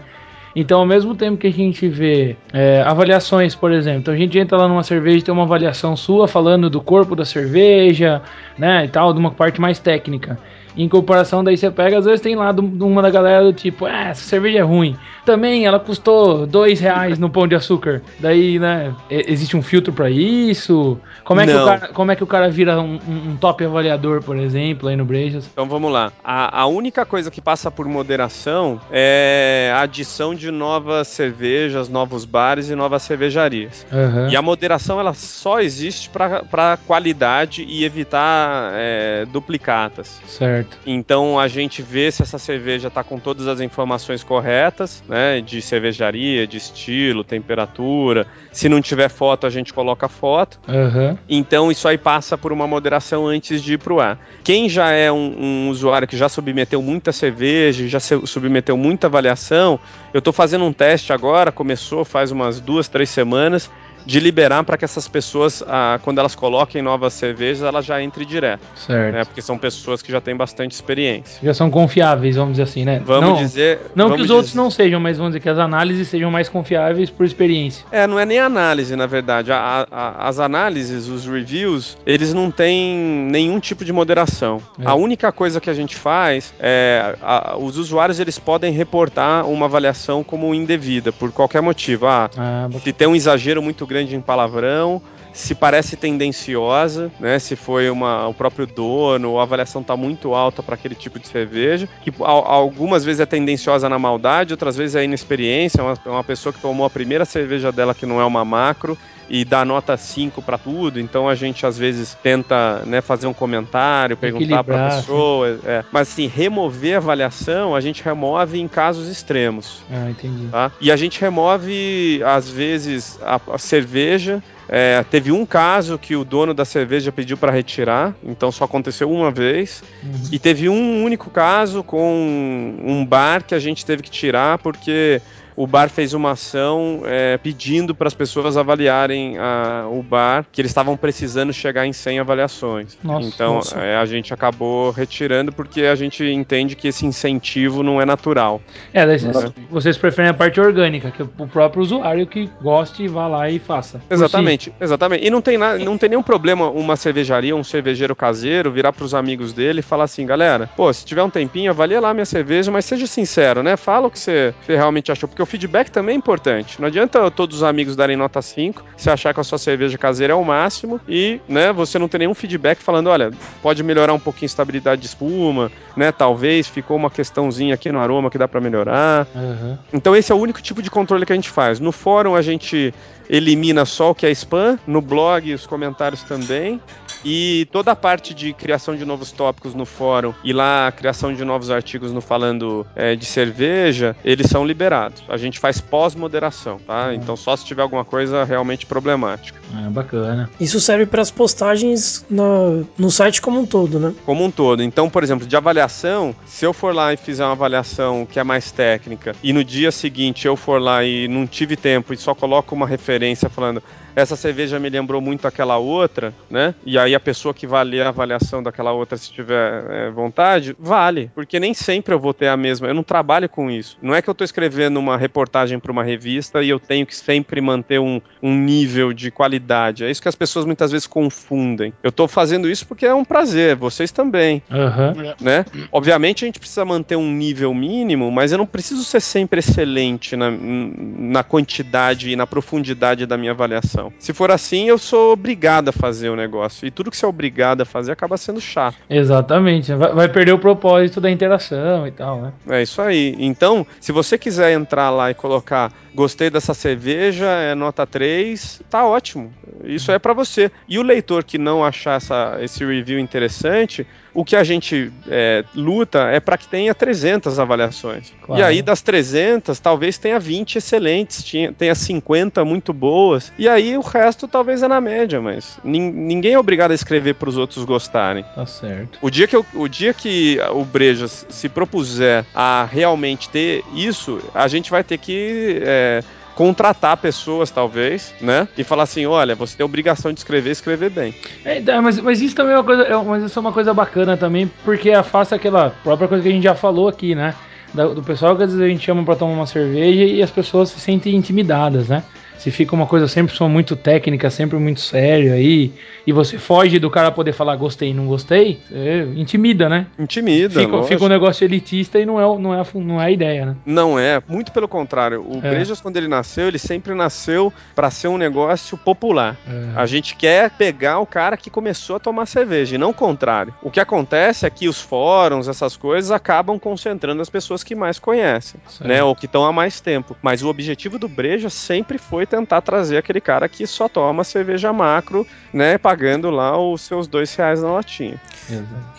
Então, 0.56 0.80
ao 0.80 0.86
mesmo 0.86 1.14
tempo 1.16 1.38
que 1.38 1.48
a 1.48 1.52
gente 1.52 1.86
vê 1.88 2.38
é, 2.54 2.82
avaliações, 2.86 3.54
por 3.54 3.74
exemplo, 3.74 4.00
então 4.00 4.14
a 4.14 4.18
gente 4.18 4.40
entra 4.40 4.58
lá 4.58 4.70
numa 4.70 4.84
cerveja 4.84 5.18
e 5.18 5.22
tem 5.22 5.34
uma 5.34 5.44
avaliação 5.44 5.98
sua 5.98 6.30
falando 6.30 6.70
do 6.70 6.80
corpo 6.80 7.14
da 7.14 7.26
cerveja, 7.26 8.22
né, 8.58 8.86
e 8.86 8.88
tal, 8.88 9.12
de 9.12 9.20
uma 9.20 9.32
parte 9.32 9.60
mais 9.60 9.80
técnica. 9.80 10.40
Em 10.78 10.90
comparação, 10.90 11.44
daí 11.44 11.58
você 11.58 11.72
pega, 11.72 11.98
às 12.00 12.06
vezes 12.06 12.22
tem 12.22 12.36
lá 12.36 12.52
uma 12.52 13.02
da 13.02 13.10
galera 13.10 13.44
do 13.44 13.54
tipo, 13.54 13.86
ah, 13.86 14.10
essa 14.10 14.24
cerveja 14.24 14.60
é 14.60 14.62
ruim. 14.62 14.96
Também 15.26 15.66
ela 15.66 15.80
custou 15.80 16.46
dois 16.46 16.80
reais 16.80 17.18
no 17.18 17.30
pão 17.30 17.48
de 17.48 17.56
açúcar. 17.56 18.02
Daí, 18.20 18.60
né, 18.60 18.94
existe 19.10 19.58
um 19.58 19.62
filtro 19.62 19.92
pra 19.92 20.10
isso? 20.10 20.98
Como 21.24 21.42
é, 21.42 21.48
que 21.48 21.54
o 21.54 21.66
cara, 21.66 21.88
como 21.94 22.12
é 22.12 22.16
que 22.16 22.24
o 22.24 22.28
cara 22.28 22.50
vira 22.50 22.80
um, 22.80 23.00
um- 23.08 23.38
top 23.38 23.64
avaliador, 23.66 24.22
por 24.22 24.38
exemplo, 24.38 24.88
aí 24.88 24.96
no 24.96 25.04
Brejas? 25.06 25.50
Então 25.52 25.68
vamos 25.68 25.92
lá. 25.92 26.12
A, 26.24 26.62
a 26.62 26.66
única 26.68 27.06
coisa 27.06 27.32
que 27.32 27.42
passa 27.42 27.72
por 27.72 27.88
moderação 27.88 28.80
é 28.92 29.72
a 29.74 29.82
adição 29.82 30.36
de 30.36 30.52
novas 30.52 31.08
cervejas, 31.08 31.90
novos 31.90 32.26
bares 32.26 32.70
e 32.70 32.76
novas 32.76 33.02
cervejarias. 33.02 33.86
Aham. 33.92 34.30
E 34.30 34.36
a 34.36 34.42
moderação 34.42 35.00
ela 35.00 35.14
só 35.14 35.60
existe 35.60 36.10
para 36.10 36.78
qualidade 36.86 37.66
e 37.68 37.84
evitar 37.84 38.72
é, 38.76 39.26
duplicatas. 39.32 40.22
Certo. 40.28 40.64
Então 40.86 41.39
a 41.39 41.47
gente 41.47 41.82
vê 41.82 42.11
se 42.11 42.22
essa 42.22 42.38
cerveja 42.38 42.88
está 42.88 43.03
com 43.03 43.20
todas 43.20 43.47
as 43.47 43.59
informações 43.59 44.24
corretas, 44.24 45.03
né? 45.07 45.41
De 45.41 45.61
cervejaria, 45.61 46.47
de 46.47 46.57
estilo, 46.57 47.24
temperatura. 47.24 48.28
Se 48.51 48.70
não 48.70 48.82
tiver 48.82 49.09
foto, 49.09 49.45
a 49.45 49.49
gente 49.49 49.74
coloca 49.74 50.07
foto. 50.07 50.59
Aham. 50.68 51.18
Então 51.28 51.72
isso 51.72 51.88
aí 51.88 51.97
passa 51.97 52.38
por 52.38 52.51
uma 52.51 52.68
moderação 52.68 53.28
antes 53.28 53.61
de 53.61 53.74
ir 53.74 53.78
pro 53.78 53.99
ar. 53.99 54.20
Quem 54.43 54.70
já 54.70 54.91
é 54.91 55.11
um, 55.11 55.36
um 55.38 55.70
usuário 55.70 56.07
que 56.07 56.18
já 56.18 56.30
submeteu 56.30 56.82
muita 56.82 57.11
cerveja, 57.11 57.88
já 57.88 57.99
submeteu 57.99 58.78
muita 58.78 59.07
avaliação, 59.07 59.80
eu 60.13 60.20
estou 60.20 60.34
fazendo 60.34 60.66
um 60.66 60.74
teste 60.74 61.11
agora, 61.11 61.51
começou 61.51 62.05
faz 62.05 62.32
umas 62.32 62.59
duas, 62.59 62.88
três 62.88 63.09
semanas, 63.09 63.70
de 64.06 64.20
liberar 64.20 64.64
para 64.64 64.78
que 64.78 64.86
essas 64.86 65.08
pessoas, 65.08 65.64
ah, 65.68 65.99
quando 66.03 66.20
elas 66.20 66.36
coloquem 66.36 66.82
novas 66.82 67.14
cervejas, 67.14 67.64
elas 67.64 67.86
já 67.86 68.01
entrem 68.01 68.26
direto. 68.28 68.62
Certo. 68.76 69.14
Né? 69.16 69.24
Porque 69.26 69.41
são 69.41 69.58
pessoas 69.58 70.01
que 70.01 70.12
já 70.12 70.22
têm 70.22 70.36
bastante 70.36 70.74
experiência. 70.74 71.39
Já 71.43 71.53
são 71.53 71.72
confiáveis, 71.72 72.36
vamos 72.36 72.51
dizer 72.53 72.64
assim, 72.64 72.86
né? 72.86 73.01
Vamos 73.03 73.30
não, 73.32 73.36
dizer. 73.38 73.80
Não 73.95 74.06
vamos 74.06 74.18
que 74.18 74.24
os 74.24 74.30
outros 74.30 74.49
dizer- 74.51 74.58
não 74.62 74.70
sejam, 74.70 74.99
mas 74.99 75.18
vamos 75.18 75.32
dizer 75.32 75.39
que 75.41 75.49
as 75.49 75.58
análises 75.58 76.08
sejam 76.08 76.30
mais 76.30 76.47
confiáveis 76.49 77.10
por 77.10 77.26
experiência. 77.26 77.86
É, 77.91 78.06
não 78.06 78.20
é 78.20 78.26
nem 78.26 78.39
análise, 78.39 78.95
na 78.95 79.08
verdade. 79.08 79.51
A- 79.51 79.88
a- 79.91 80.28
as 80.28 80.39
análises, 80.39 81.08
os 81.08 81.26
reviews, 81.26 81.97
eles 82.06 82.34
não 82.34 82.51
têm 82.51 82.95
nenhum 83.32 83.60
tipo 83.60 83.84
de 83.84 83.91
moderação. 83.91 84.62
É. 84.80 84.84
A 84.86 84.93
única 84.95 85.32
coisa 85.32 85.60
que 85.60 85.70
a 85.70 85.74
gente 85.74 85.95
faz 85.95 86.53
é 86.60 87.16
a- 87.22 87.56
os 87.58 87.78
usuários 87.78 88.20
eles 88.20 88.38
podem 88.38 88.72
reportar 88.72 89.47
uma 89.47 89.66
avaliação 89.66 90.24
como 90.24 90.53
indevida 90.53 91.12
por 91.12 91.32
qualquer 91.32 91.62
motivo. 91.62 92.06
Ah, 92.08 92.30
Ah, 92.38 92.68
se 92.84 92.93
tem 92.93 93.08
um 93.08 93.16
exagero 93.16 93.62
muito 93.62 93.86
grande 93.86 93.95
em 94.02 94.22
palavrão, 94.22 95.02
se 95.34 95.54
parece 95.54 95.98
tendenciosa, 95.98 97.12
né? 97.20 97.38
Se 97.39 97.56
foi 97.56 97.89
uma, 97.89 98.28
o 98.28 98.34
próprio 98.34 98.66
dono, 98.66 99.38
a 99.38 99.43
avaliação 99.43 99.82
está 99.82 99.96
muito 99.98 100.34
alta 100.34 100.64
para 100.64 100.76
aquele 100.76 100.96
tipo 100.96 101.20
de 101.20 101.28
cerveja, 101.28 101.89
que 102.02 102.12
al- 102.20 102.46
algumas 102.46 103.04
vezes 103.04 103.20
é 103.20 103.26
tendenciosa 103.26 103.89
na 103.89 104.00
maldade, 104.00 104.54
outras 104.54 104.78
vezes 104.78 104.96
é 104.96 105.04
inexperiência, 105.04 105.82
é 105.82 105.84
uma, 105.84 105.93
é 106.06 106.10
uma 106.10 106.24
pessoa 106.24 106.54
que 106.54 106.60
tomou 106.62 106.86
a 106.86 106.89
primeira 106.89 107.26
cerveja 107.26 107.72
dela 107.72 107.93
que 107.93 108.06
não 108.06 108.20
é 108.22 108.26
uma 108.26 108.46
macro 108.46 108.98
e 109.30 109.44
dá 109.44 109.66
nota 109.66 109.98
5 109.98 110.42
para 110.42 110.58
tudo, 110.58 111.00
então 111.00 111.28
a 111.28 111.36
gente 111.36 111.66
às 111.66 111.78
vezes 111.78 112.18
tenta 112.22 112.84
né, 112.86 113.02
fazer 113.02 113.28
um 113.28 113.34
comentário, 113.34 114.16
perguntar 114.16 114.64
para 114.64 114.88
a 114.88 114.96
pessoa, 114.98 115.60
é. 115.66 115.84
mas 115.92 116.10
assim, 116.10 116.28
remover 116.28 116.96
a 116.96 116.98
avaliação, 116.98 117.76
a 117.76 117.82
gente 117.82 118.04
remove 118.04 118.60
em 118.60 118.68
casos 118.68 119.08
extremos 119.10 119.84
Ah, 119.92 120.10
entendi. 120.10 120.48
tá? 120.48 120.72
E 120.80 120.92
a 120.92 120.96
gente 120.96 121.20
remove, 121.20 122.22
às 122.24 122.50
vezes, 122.50 123.20
a, 123.22 123.40
a 123.54 123.58
cerveja. 123.58 124.44
É, 124.68 125.04
teve 125.12 125.32
um 125.32 125.46
caso 125.46 125.98
que 125.98 126.16
o 126.16 126.26
dono 126.26 126.52
da 126.52 126.66
cerveja 126.66 127.12
pediu 127.12 127.38
para 127.38 127.52
retirar, 127.52 128.16
então 128.24 128.52
só 128.52 128.64
aconteceu 128.64 129.12
uma 129.12 129.30
vez. 129.30 129.84
E 130.32 130.40
teve 130.40 130.68
um 130.68 131.04
único 131.04 131.30
caso 131.30 131.84
com 131.84 132.76
um 132.84 133.06
bar 133.06 133.44
que 133.44 133.54
a 133.54 133.60
gente 133.60 133.86
teve 133.86 134.02
que 134.02 134.10
tirar 134.10 134.58
porque 134.58 135.22
o 135.56 135.66
bar 135.66 135.89
fez 135.89 136.14
uma 136.14 136.32
ação 136.32 137.01
é, 137.06 137.38
pedindo 137.38 137.95
para 137.95 138.08
as 138.08 138.14
pessoas 138.14 138.58
avaliarem 138.58 139.38
a- 139.38 139.88
o 139.89 140.01
bar, 140.03 140.45
que 140.51 140.62
eles 140.62 140.72
estavam 140.72 140.97
precisando 140.97 141.53
chegar 141.53 141.86
em 141.86 141.93
100 141.93 142.20
avaliações. 142.20 142.97
Nossa, 143.03 143.28
então 143.28 143.56
nossa. 143.56 143.78
é, 143.80 143.95
a 143.97 144.06
gente 144.06 144.34
acabou 144.34 144.91
retirando 144.91 145.51
porque 145.51 145.84
a 145.84 145.95
gente 145.95 146.24
entende 146.26 146.76
que 146.76 146.88
esse 146.88 147.06
incentivo 147.06 147.84
não 147.84 148.01
é 148.01 148.06
natural. 148.06 148.62
É, 148.93 149.06
daí 149.06 149.18
vocês, 149.20 149.53
vocês 149.70 149.97
preferem 149.97 150.30
a 150.32 150.34
parte 150.34 150.60
orgânica, 150.60 151.12
que 151.12 151.22
é 151.22 151.26
o 151.38 151.47
próprio 151.47 151.82
usuário 151.82 152.28
que 152.28 152.49
goste 152.62 153.03
e 153.03 153.08
vá 153.08 153.28
lá 153.28 153.49
e 153.49 153.60
faça. 153.60 154.01
Exatamente, 154.10 154.74
exatamente. 154.80 155.26
E 155.26 155.30
não 155.30 155.41
tem, 155.41 155.58
na, 155.58 155.78
não 155.78 155.97
tem 155.97 156.10
nenhum 156.10 156.24
problema 156.24 156.70
uma 156.70 156.95
cervejaria, 156.95 157.56
um 157.56 157.64
cervejeiro 157.64 158.16
caseiro, 158.16 158.72
virar 158.72 158.91
pros 158.93 159.14
amigos 159.14 159.53
dele 159.53 159.80
e 159.80 159.84
falar 159.84 160.06
assim, 160.06 160.26
galera, 160.26 160.70
pô, 160.76 160.91
se 160.91 161.06
tiver 161.06 161.24
um 161.24 161.30
tempinho, 161.30 161.72
avalia 161.72 161.99
lá 161.99 162.14
minha 162.14 162.26
cerveja, 162.26 162.72
mas 162.72 162.86
seja 162.86 163.08
sincero, 163.08 163.64
né? 163.64 163.78
Fala 163.78 164.08
o 164.08 164.12
que 164.12 164.20
você 164.20 164.53
realmente 164.68 165.12
achou, 165.12 165.28
porque 165.30 165.45
o 165.46 165.48
feedback 165.48 165.89
também 165.89 166.16
é 166.16 166.18
importante. 166.18 166.82
Não 166.82 166.88
adianta 166.88 167.30
todos 167.32 167.58
os 167.58 167.64
amigos 167.64 167.96
darem 167.96 168.18
nota 168.18 168.41
5, 168.41 168.84
você 168.98 169.10
achar 169.10 169.34
que 169.34 169.39
a 169.39 169.43
sua 169.43 169.58
cerveja 169.58 169.98
caseira 169.98 170.34
é 170.34 170.36
o 170.36 170.43
máximo 170.43 171.00
e, 171.08 171.39
né, 171.48 171.72
você 171.72 171.98
não 171.98 172.08
ter 172.08 172.18
nenhum 172.18 172.34
feedback 172.34 172.80
falando, 172.80 173.08
olha, 173.08 173.32
pode 173.62 173.84
melhorar 173.84 174.14
um 174.14 174.20
pouquinho 174.20 174.46
a 174.46 174.48
estabilidade 174.48 175.02
de 175.02 175.08
espuma, 175.08 175.72
né? 175.96 176.12
Talvez 176.12 176.68
ficou 176.68 176.98
uma 176.98 177.10
questãozinha 177.10 177.76
aqui 177.76 177.91
no 177.91 178.00
aroma 178.00 178.30
que 178.30 178.38
dá 178.38 178.48
pra 178.48 178.60
melhorar. 178.60 179.28
Aham. 179.36 179.80
Então 179.93 180.16
esse 180.16 180.32
é 180.32 180.36
o 180.36 180.38
único 180.38 180.62
tipo 180.62 180.82
de 180.82 180.89
controle 180.89 181.26
que 181.26 181.32
a 181.32 181.36
gente 181.36 181.50
faz. 181.50 181.80
No 181.80 181.91
fórum 181.91 182.36
a 182.36 182.41
gente 182.41 182.93
elimina 183.30 183.86
só 183.86 184.12
o 184.12 184.16
que 184.16 184.26
é 184.26 184.32
spam, 184.32 184.80
no 184.86 185.02
blog 185.02 185.54
os 185.54 185.66
comentários 185.66 186.24
também. 186.24 186.82
E 187.28 187.68
toda 187.72 187.92
a 187.92 187.96
parte 187.96 188.36
de 188.36 188.54
criação 188.54 188.96
de 188.96 189.04
novos 189.04 189.32
tópicos 189.32 189.74
no 189.74 189.84
fórum 189.84 190.32
e 190.44 190.54
lá 190.54 190.88
a 190.88 190.92
criação 190.92 191.34
de 191.34 191.44
novos 191.44 191.72
artigos 191.72 192.12
no 192.14 192.22
falando 192.22 192.86
é, 192.96 193.16
de 193.16 193.26
cerveja, 193.26 194.16
eles 194.24 194.46
são 194.48 194.64
liberados. 194.64 195.24
A 195.28 195.36
gente 195.36 195.58
faz 195.60 195.82
pós-moderação, 195.82 196.78
tá? 196.86 197.16
Então 197.16 197.36
só 197.36 197.56
se 197.56 197.66
tiver 197.66 197.82
alguma 197.82 198.06
coisa 198.06 198.44
realmente 198.44 198.86
problemática. 198.86 199.60
Ah, 199.74 199.90
bacana. 199.90 200.50
Isso 200.60 200.80
serve 200.80 201.08
para 201.08 201.24
as 201.24 201.32
postagens 201.32 202.24
na- 202.30 202.84
no 202.98 203.10
site 203.10 203.42
como 203.42 203.60
um 203.60 203.66
todo, 203.66 204.00
né? 204.00 204.14
como 204.24 204.44
um 204.46 204.52
todo. 204.52 204.84
Então, 204.84 205.10
por 205.10 205.24
exemplo, 205.24 205.48
de 205.48 205.56
avaliação, 205.58 206.36
se 206.46 206.64
eu 206.64 206.74
for 206.74 206.94
lá 206.94 207.12
e 207.12 207.18
fizer 207.18 207.44
uma 207.44 207.54
avaliação 207.54 208.28
que 208.30 208.40
é 208.40 208.44
mais 208.44 208.72
técnica 208.72 209.36
e 209.42 209.52
no 209.52 209.64
dia 209.64 209.92
seguinte 209.92 210.46
eu 210.46 210.56
for 210.56 210.80
lá 210.80 211.04
e 211.04 211.28
não 211.28 211.48
tive 211.48 211.76
tempo 211.76 212.14
e 212.14 212.18
só 212.18 212.36
coloco 212.36 212.76
uma 212.76 212.86
referência 212.86 213.50
falando 213.50 213.82
essa 214.16 214.36
cerveja 214.36 214.80
me 214.80 214.89
lembrou 214.89 215.22
muito 215.22 215.47
aquela 215.47 215.78
outra, 215.78 216.34
né? 216.49 216.74
E 216.86 216.97
aí 216.97 217.13
a 217.13 217.20
pessoa 217.20 217.53
que 217.53 217.68
vai 217.68 217.84
ler 217.84 218.05
a 218.05 218.09
avaliação 218.09 218.63
daquela 218.63 218.91
outra, 218.91 219.18
se 219.18 219.32
tiver 219.32 219.84
é, 219.89 220.09
vontade, 220.09 220.76
vale. 220.80 221.32
Porque 221.36 221.59
nem 221.59 221.74
sempre 221.74 222.13
eu 222.13 222.20
vou 222.20 222.34
ter 222.34 222.47
a 222.47 222.57
mesma. 222.57 222.88
Eu 222.88 222.93
não 222.93 223.03
trabalho 223.03 223.49
com 223.49 223.70
isso. 223.70 223.97
Não 224.01 224.16
é 224.16 224.22
que 224.22 224.30
eu 224.30 224.34
tô 224.34 224.43
escrevendo 224.43 224.97
uma 224.97 225.18
reportagem 225.18 225.80
para 225.80 225.91
uma 225.91 226.03
revista 226.03 226.63
e 226.63 226.70
eu 226.70 226.80
tenho 226.80 227.05
que 227.05 227.16
sempre 227.16 227.59
manter 227.59 227.99
um, 227.99 228.22
um 228.41 228.55
nível 228.55 229.11
de 229.11 229.30
qualidade. 229.32 230.05
É 230.05 230.09
isso 230.09 230.22
que 230.22 230.30
as 230.30 230.36
pessoas 230.36 230.66
muitas 230.66 230.91
vezes 230.91 231.07
confundem. 231.07 231.93
Eu 232.01 232.11
tô 232.11 232.28
fazendo 232.28 232.70
isso 232.70 232.88
porque 232.88 233.05
é 233.05 233.13
um 233.13 233.26
prazer, 233.26 233.76
vocês 233.76 234.11
também. 234.11 234.63
Aham. 234.72 235.36
Né? 235.41 235.66
Obviamente 235.91 236.45
a 236.45 236.47
gente 236.47 236.59
precisa 236.59 236.86
manter 236.86 237.16
um 237.16 237.32
nível 237.32 237.74
mínimo, 237.74 238.32
mas 238.32 238.51
eu 238.51 238.57
não 238.57 238.66
preciso 238.66 239.03
ser 239.03 239.20
sempre 239.20 239.59
excelente 239.59 240.36
na, 240.36 240.49
na 240.51 241.43
quantidade 241.43 242.30
e 242.30 242.36
na 242.36 242.47
profundidade 242.47 243.26
da 243.26 243.38
minha 243.38 243.51
avaliação. 243.51 244.05
Se 244.20 244.34
for 244.34 244.51
assim, 244.51 244.88
eu 244.88 244.97
sou 244.97 245.34
obrigado 245.34 245.89
a 245.89 245.91
fazer 245.91 246.30
o 246.30 246.36
negócio. 246.36 246.88
E 246.88 246.91
tudo 246.91 247.12
que 247.12 247.18
você 247.18 247.26
é 247.26 247.30
obrigado 247.30 247.82
a 247.82 247.86
fazer 247.86 248.12
acaba 248.12 248.38
sendo 248.38 248.62
chato. 248.62 248.97
Exatamente. 249.10 249.93
Vai, 249.93 250.14
vai 250.14 250.30
perder 250.30 250.53
o 250.53 250.60
propósito 250.60 251.22
da 251.22 251.30
interação 251.30 252.08
e 252.08 252.12
tal, 252.12 252.41
né? 252.41 252.53
É 252.70 252.82
isso 252.82 253.01
aí. 253.01 253.36
Então, 253.39 253.86
se 253.99 254.12
você 254.12 254.38
quiser 254.38 254.74
entrar 254.74 255.10
lá 255.10 255.32
e 255.32 255.34
colocar 255.34 255.91
gostei 256.16 256.49
dessa 256.49 256.74
cerveja, 256.74 257.45
é 257.45 257.76
nota 257.76 258.08
3, 258.08 258.82
tá 258.89 259.06
ótimo. 259.06 259.53
Isso 259.84 260.12
é 260.12 260.18
para 260.18 260.34
você. 260.34 260.72
E 260.88 260.97
o 260.97 261.03
leitor 261.03 261.43
que 261.43 261.58
não 261.58 261.84
achar 261.84 262.16
essa, 262.16 262.58
esse 262.62 262.84
review 262.86 263.20
interessante, 263.20 264.08
o 264.36 264.44
que 264.46 264.56
a 264.56 264.64
gente 264.64 265.12
é, 265.28 265.64
luta 265.74 266.28
é 266.30 266.40
para 266.40 266.58
que 266.58 266.68
tenha 266.68 266.94
300 266.94 267.58
avaliações. 267.58 268.32
Claro. 268.44 268.62
E 268.62 268.64
aí 268.64 268.82
das 268.82 269.02
300, 269.02 269.80
talvez 269.80 270.18
tenha 270.18 270.38
20 270.40 270.76
excelentes, 270.76 271.44
tinha- 271.44 271.72
tenha 271.74 271.96
50 271.96 272.64
muito 272.66 272.94
boas. 272.94 273.52
E 273.58 273.68
aí 273.68 273.98
o 273.98 274.02
resto 274.02 274.48
talvez 274.48 274.84
é 274.84 274.88
na 274.88 275.00
média, 275.02 275.42
mas 275.42 275.80
nin- 275.84 276.12
ninguém 276.12 276.54
é 276.54 276.60
obrigado 276.60 276.92
a 276.92 276.96
escrever 276.96 277.36
para 277.36 277.50
os 277.50 277.58
outros 277.58 277.84
gostarem. 277.86 278.44
Tá 278.54 278.66
certo. 278.66 279.18
O 279.22 279.30
dia 279.32 279.48
que, 279.48 279.56
eu- 279.56 279.66
o 279.74 279.88
dia 279.88 280.14
que 280.14 280.60
o 280.72 280.84
Brejas 280.84 281.46
se 281.50 281.70
propuser 281.70 282.46
a 282.54 282.86
realmente 282.92 283.50
ter 283.50 283.84
isso, 283.96 284.40
a 284.54 284.68
gente 284.68 284.92
vai 284.92 285.04
ter 285.04 285.18
que 285.18 285.82
é, 285.82 286.22
contratar 286.56 287.18
pessoas, 287.18 287.70
talvez, 287.70 288.34
né? 288.41 288.68
E 288.78 288.84
falar 288.84 289.03
assim: 289.03 289.26
olha, 289.26 289.53
você 289.53 289.78
tem 289.78 289.86
obrigação 289.86 290.34
de 290.34 290.39
escrever, 290.39 290.72
escrever 290.72 291.12
bem. 291.12 291.36
É, 291.64 291.80
então, 291.80 292.01
mas, 292.01 292.20
mas 292.20 292.41
isso 292.41 292.56
também 292.56 292.74
é 292.74 292.78
uma 292.78 292.84
coisa, 292.84 293.03
é, 293.03 293.24
mas 293.24 293.43
isso 293.43 293.60
é 293.60 293.62
uma 293.62 293.74
coisa 293.74 293.93
bacana 293.93 294.36
também, 294.36 294.72
porque 294.84 295.12
afasta 295.12 295.56
aquela 295.56 295.91
própria 296.03 296.28
coisa 296.28 296.41
que 296.41 296.49
a 296.49 296.51
gente 296.51 296.64
já 296.64 296.76
falou 296.76 297.08
aqui, 297.08 297.36
né? 297.36 297.53
Do 297.93 298.24
pessoal 298.24 298.58
que 298.58 298.64
às 298.64 298.72
vezes 298.72 298.84
a 298.84 298.89
gente 298.89 299.06
chama 299.06 299.24
pra 299.24 299.36
tomar 299.36 299.53
uma 299.53 299.68
cerveja 299.68 300.24
e 300.24 300.43
as 300.43 300.51
pessoas 300.51 300.89
se 300.89 300.99
sentem 300.99 301.34
intimidadas, 301.34 302.10
né? 302.10 302.24
Se 302.58 302.72
fica 302.72 302.95
uma 302.95 303.06
coisa 303.06 303.28
sempre 303.28 303.56
só 303.56 303.68
muito 303.68 303.95
técnica, 303.95 304.49
sempre 304.49 304.78
muito 304.78 304.99
séria 305.01 305.53
aí, 305.53 305.91
e 306.26 306.32
você 306.32 306.58
foge 306.58 306.97
do 306.99 307.10
cara 307.10 307.32
poder 307.32 307.53
falar 307.53 307.76
gostei 307.76 308.10
e 308.10 308.14
não 308.14 308.26
gostei, 308.26 308.80
é, 308.91 309.28
intimida, 309.36 309.88
né? 309.88 310.08
Intimida, 310.18 310.80
Fica, 310.80 310.91
lógico. 310.91 311.08
fica 311.14 311.24
um 311.26 311.28
negócio 311.30 311.64
elitista 311.66 312.20
e 312.20 312.26
não 312.26 312.39
é, 312.39 312.60
não 312.60 312.74
é, 312.74 312.80
a 312.82 312.86
não 312.95 313.22
é 313.22 313.26
a 313.26 313.32
ideia, 313.32 313.66
né? 313.68 313.76
Não 313.86 314.18
é, 314.18 314.41
muito 314.47 314.72
pelo 314.72 314.88
contrário. 314.88 315.41
O 315.41 315.58
É. 315.64 315.70
Brejas, 315.70 316.01
quando 316.01 316.18
ele 316.18 316.28
nasceu, 316.28 316.68
ele 316.68 316.80
sempre 316.80 317.14
nasceu 317.14 317.72
para 317.93 318.10
ser 318.10 318.28
um 318.28 318.38
negócio 318.38 318.97
popular. 318.97 319.58
É. 319.68 319.99
A 319.99 320.06
gente 320.06 320.36
quer 320.36 320.70
pegar 320.72 321.20
o 321.20 321.26
cara 321.26 321.58
que 321.58 321.70
começou 321.70 322.16
a 322.16 322.20
tomar 322.20 322.45
cerveja, 322.45 322.95
e 322.95 322.97
não 322.97 323.10
o 323.10 323.14
contrário. 323.14 323.74
O 323.84 323.91
que 323.91 323.99
acontece 323.99 324.66
é 324.66 324.70
que 324.70 324.88
os 324.88 324.99
fóruns, 325.01 325.68
essas 325.68 325.95
coisas, 325.95 326.32
acabam 326.32 326.80
concentrando 326.80 327.41
as 327.41 327.49
pessoas 327.49 327.84
que 327.84 327.95
mais 327.95 328.20
conhecem, 328.20 328.80
Certo. 328.88 329.08
né? 329.08 329.24
Ou 329.24 329.36
que 329.36 329.45
estão 329.45 329.66
há 329.66 329.72
mais 329.72 329.99
tempo. 329.99 330.36
Mas 330.41 330.64
o 330.64 330.68
objetivo 330.70 331.20
do 331.20 331.28
Breja 331.28 331.70
sempre 331.70 332.18
foi 332.18 332.45
tentar 332.46 332.82
trazer 332.82 333.18
aquele 333.18 333.41
cara 333.41 333.68
que 333.68 333.86
só 333.88 334.08
toma 334.08 334.43
cerveja 334.43 334.91
macro, 334.93 335.46
né? 335.74 335.98
Pagando 335.98 336.50
lá 336.50 336.78
os 336.78 337.02
seus 337.02 337.28
dois 337.28 337.54
reais 337.56 337.82
na 337.82 337.91
latinha. 337.91 338.39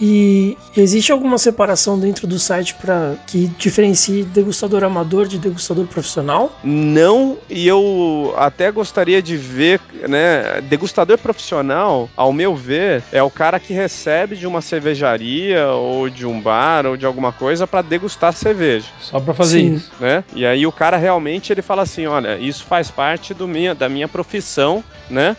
E 0.01 0.57
existe 0.77 1.13
alguma 1.13 1.39
separação 1.39 1.99
dentro 1.99 2.27
do 2.27 2.39
site 2.39 2.75
para 2.75 3.15
que 3.27 3.47
diferencie 3.59 4.25
degustador 4.25 4.85
amador 4.85 5.27
de 5.27 5.39
degustador 5.39 5.87
profissional? 5.87 6.59
Não, 6.65 7.39
e 7.49 7.67
eu 7.67 8.35
até 8.37 8.71
gostaria 8.71 9.23
de 9.23 9.37
ver, 9.37 9.81
né? 10.09 10.61
Degustador 10.63 11.19
profissional, 11.19 12.09
ao 12.17 12.33
meu 12.33 12.55
ver, 12.55 13.03
é 13.13 13.23
o 13.23 13.31
cara 13.31 13.61
que 13.61 13.73
recebe 13.73 14.37
de 14.37 14.47
uma 14.47 14.61
cervejaria 14.61 15.69
ou 15.69 16.09
de 16.09 16.27
um 16.27 16.41
bar 16.41 16.87
ou 16.87 16.97
de 16.97 17.07
alguma 17.07 17.33
coisa 17.33 17.67
para 17.67 17.83
degustar 17.83 18.33
cerveja. 18.33 18.89
Só 19.01 19.21
pra 19.21 19.35
fazer 19.35 19.61
Sim. 19.61 19.75
isso. 19.75 19.93
Né? 20.01 20.25
E 20.35 20.45
aí 20.45 20.67
o 20.67 20.73
cara 20.73 20.97
realmente 20.97 21.53
ele 21.53 21.63
fala 21.63 21.83
assim, 21.83 22.07
olha, 22.07 22.37
isso 22.39 22.65
faz 22.65 22.91
parte 22.91 23.16
do 23.35 23.47
minha, 23.47 23.75
da 23.75 23.89
minha 23.89 24.09
profissão, 24.09 24.83
né? 25.11 25.37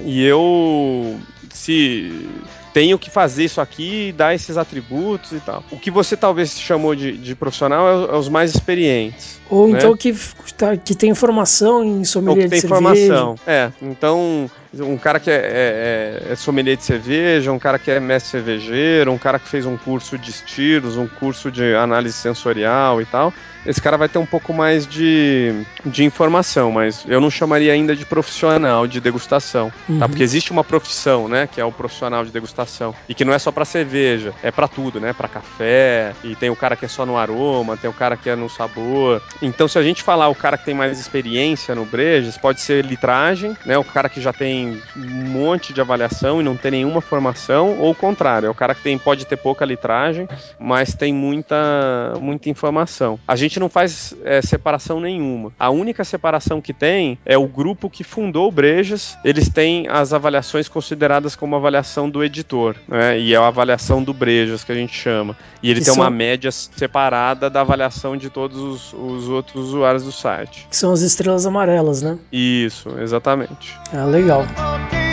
E 0.00 0.24
eu 0.24 1.18
se 1.52 2.28
tenho 2.76 2.98
que 2.98 3.08
fazer 3.08 3.44
isso 3.44 3.58
aqui 3.58 4.08
e 4.08 4.12
dar 4.12 4.34
esses 4.34 4.58
atributos 4.58 5.32
e 5.32 5.40
tal. 5.40 5.64
O 5.70 5.78
que 5.78 5.90
você 5.90 6.14
talvez 6.14 6.60
chamou 6.60 6.94
de, 6.94 7.16
de 7.16 7.34
profissional 7.34 8.10
é, 8.10 8.14
é 8.14 8.18
os 8.18 8.28
mais 8.28 8.54
experientes. 8.54 9.40
Ou 9.48 9.68
né? 9.68 9.78
então 9.78 9.96
que, 9.96 10.14
tá- 10.58 10.76
que 10.76 10.94
tem 10.94 11.14
formação 11.14 11.82
em 11.82 12.00
Ou 12.00 12.04
sommelier 12.04 12.44
que 12.44 12.60
tem 12.60 12.68
formação. 12.68 13.34
É, 13.46 13.72
então, 13.80 14.50
um 14.80 14.96
cara 14.98 15.18
que 15.20 15.30
é, 15.30 15.34
é- 15.34 16.28
é- 16.28 16.32
é 16.32 16.36
sommelier 16.36 16.76
de 16.76 16.84
cerveja, 16.84 17.52
um 17.52 17.58
cara 17.58 17.78
que 17.78 17.90
é 17.90 17.98
mestre 18.00 18.30
cervejeiro, 18.30 19.12
um 19.12 19.18
cara 19.18 19.38
que 19.38 19.48
fez 19.48 19.66
um 19.66 19.76
curso 19.76 20.16
de 20.18 20.30
estilos, 20.30 20.96
um 20.96 21.06
curso 21.06 21.50
de 21.50 21.74
análise 21.74 22.14
sensorial 22.14 23.00
e 23.00 23.04
tal, 23.06 23.32
esse 23.64 23.80
cara 23.82 23.96
vai 23.96 24.08
ter 24.08 24.18
um 24.18 24.26
pouco 24.26 24.52
mais 24.54 24.86
de, 24.86 25.52
de 25.84 26.04
informação, 26.04 26.70
mas 26.70 27.04
eu 27.08 27.20
não 27.20 27.30
chamaria 27.30 27.72
ainda 27.72 27.96
de 27.96 28.04
profissional 28.04 28.86
de 28.86 29.00
degustação, 29.00 29.72
Uhum. 29.88 29.98
tá? 29.98 30.08
Porque 30.08 30.22
existe 30.22 30.52
uma 30.52 30.62
profissão, 30.62 31.26
né, 31.28 31.48
que 31.50 31.60
é 31.60 31.64
o 31.64 31.72
profissional 31.72 32.24
de 32.24 32.30
degustação, 32.30 32.94
e 33.08 33.14
que 33.14 33.24
não 33.24 33.32
é 33.32 33.38
só 33.38 33.50
pra 33.50 33.64
cerveja, 33.64 34.32
é 34.42 34.50
pra 34.50 34.68
tudo, 34.68 35.00
né, 35.00 35.12
Pra 35.12 35.28
café, 35.28 36.12
e 36.22 36.34
tem 36.36 36.50
o 36.50 36.56
cara 36.56 36.76
que 36.76 36.84
é 36.84 36.88
só 36.88 37.04
no 37.06 37.16
aroma, 37.16 37.76
tem 37.76 37.88
o 37.88 37.92
cara 37.92 38.16
que 38.16 38.28
é 38.30 38.36
no 38.36 38.48
sabor. 38.48 39.20
Então, 39.42 39.66
se 39.66 39.78
a 39.78 39.82
gente 39.82 40.02
falar 40.02 40.28
o 40.28 40.34
cara 40.34 40.56
que 40.58 40.64
tem 40.64 40.74
mais 40.74 40.98
experiência 40.98 41.74
no 41.74 41.84
brejas, 41.84 42.36
pode 42.36 42.60
ser 42.60 42.84
litragem, 42.84 43.56
né, 43.64 43.76
o 43.78 43.84
cara 43.84 44.08
que 44.08 44.20
já 44.20 44.32
tem 44.32 44.65
um 44.96 45.24
monte 45.30 45.72
de 45.72 45.80
avaliação 45.80 46.40
e 46.40 46.44
não 46.44 46.56
tem 46.56 46.70
nenhuma 46.70 47.00
formação, 47.00 47.78
ou 47.78 47.90
o 47.90 47.94
contrário, 47.94 48.46
é 48.46 48.50
o 48.50 48.54
cara 48.54 48.74
que 48.74 48.82
tem 48.82 48.98
pode 48.98 49.24
ter 49.26 49.36
pouca 49.36 49.64
litragem, 49.64 50.28
mas 50.58 50.94
tem 50.94 51.12
muita 51.12 52.14
muita 52.20 52.48
informação. 52.48 53.18
A 53.26 53.36
gente 53.36 53.58
não 53.60 53.68
faz 53.68 54.14
é, 54.24 54.40
separação 54.42 55.00
nenhuma. 55.00 55.52
A 55.58 55.70
única 55.70 56.04
separação 56.04 56.60
que 56.60 56.72
tem 56.72 57.18
é 57.24 57.36
o 57.38 57.46
grupo 57.46 57.88
que 57.90 58.02
fundou 58.04 58.48
o 58.48 58.52
Brejas. 58.52 59.16
Eles 59.24 59.48
têm 59.48 59.86
as 59.88 60.12
avaliações 60.12 60.68
consideradas 60.68 61.36
como 61.36 61.56
avaliação 61.56 62.08
do 62.08 62.22
editor, 62.24 62.74
né? 62.88 63.18
E 63.18 63.34
é 63.34 63.36
a 63.36 63.46
avaliação 63.46 64.02
do 64.02 64.12
Brejas 64.12 64.64
que 64.64 64.72
a 64.72 64.74
gente 64.74 64.94
chama. 64.94 65.36
E 65.62 65.70
ele 65.70 65.80
Que 65.80 65.86
tem 65.86 65.94
são- 65.94 66.02
uma 66.02 66.10
média 66.10 66.50
separada 66.50 67.48
da 67.50 67.60
avaliação 67.62 68.16
de 68.16 68.30
todos 68.30 68.56
os, 68.58 68.92
os 68.92 69.28
outros 69.28 69.68
usuários 69.68 70.04
do 70.04 70.12
site. 70.12 70.66
Que 70.70 70.76
são 70.76 70.92
as 70.92 71.00
estrelas 71.00 71.46
amarelas, 71.46 72.02
né? 72.02 72.18
Isso, 72.32 72.88
exatamente. 73.00 73.74
Ah, 73.92 74.04
legal. 74.04 74.44
Que 74.56 74.96
a 74.96 75.05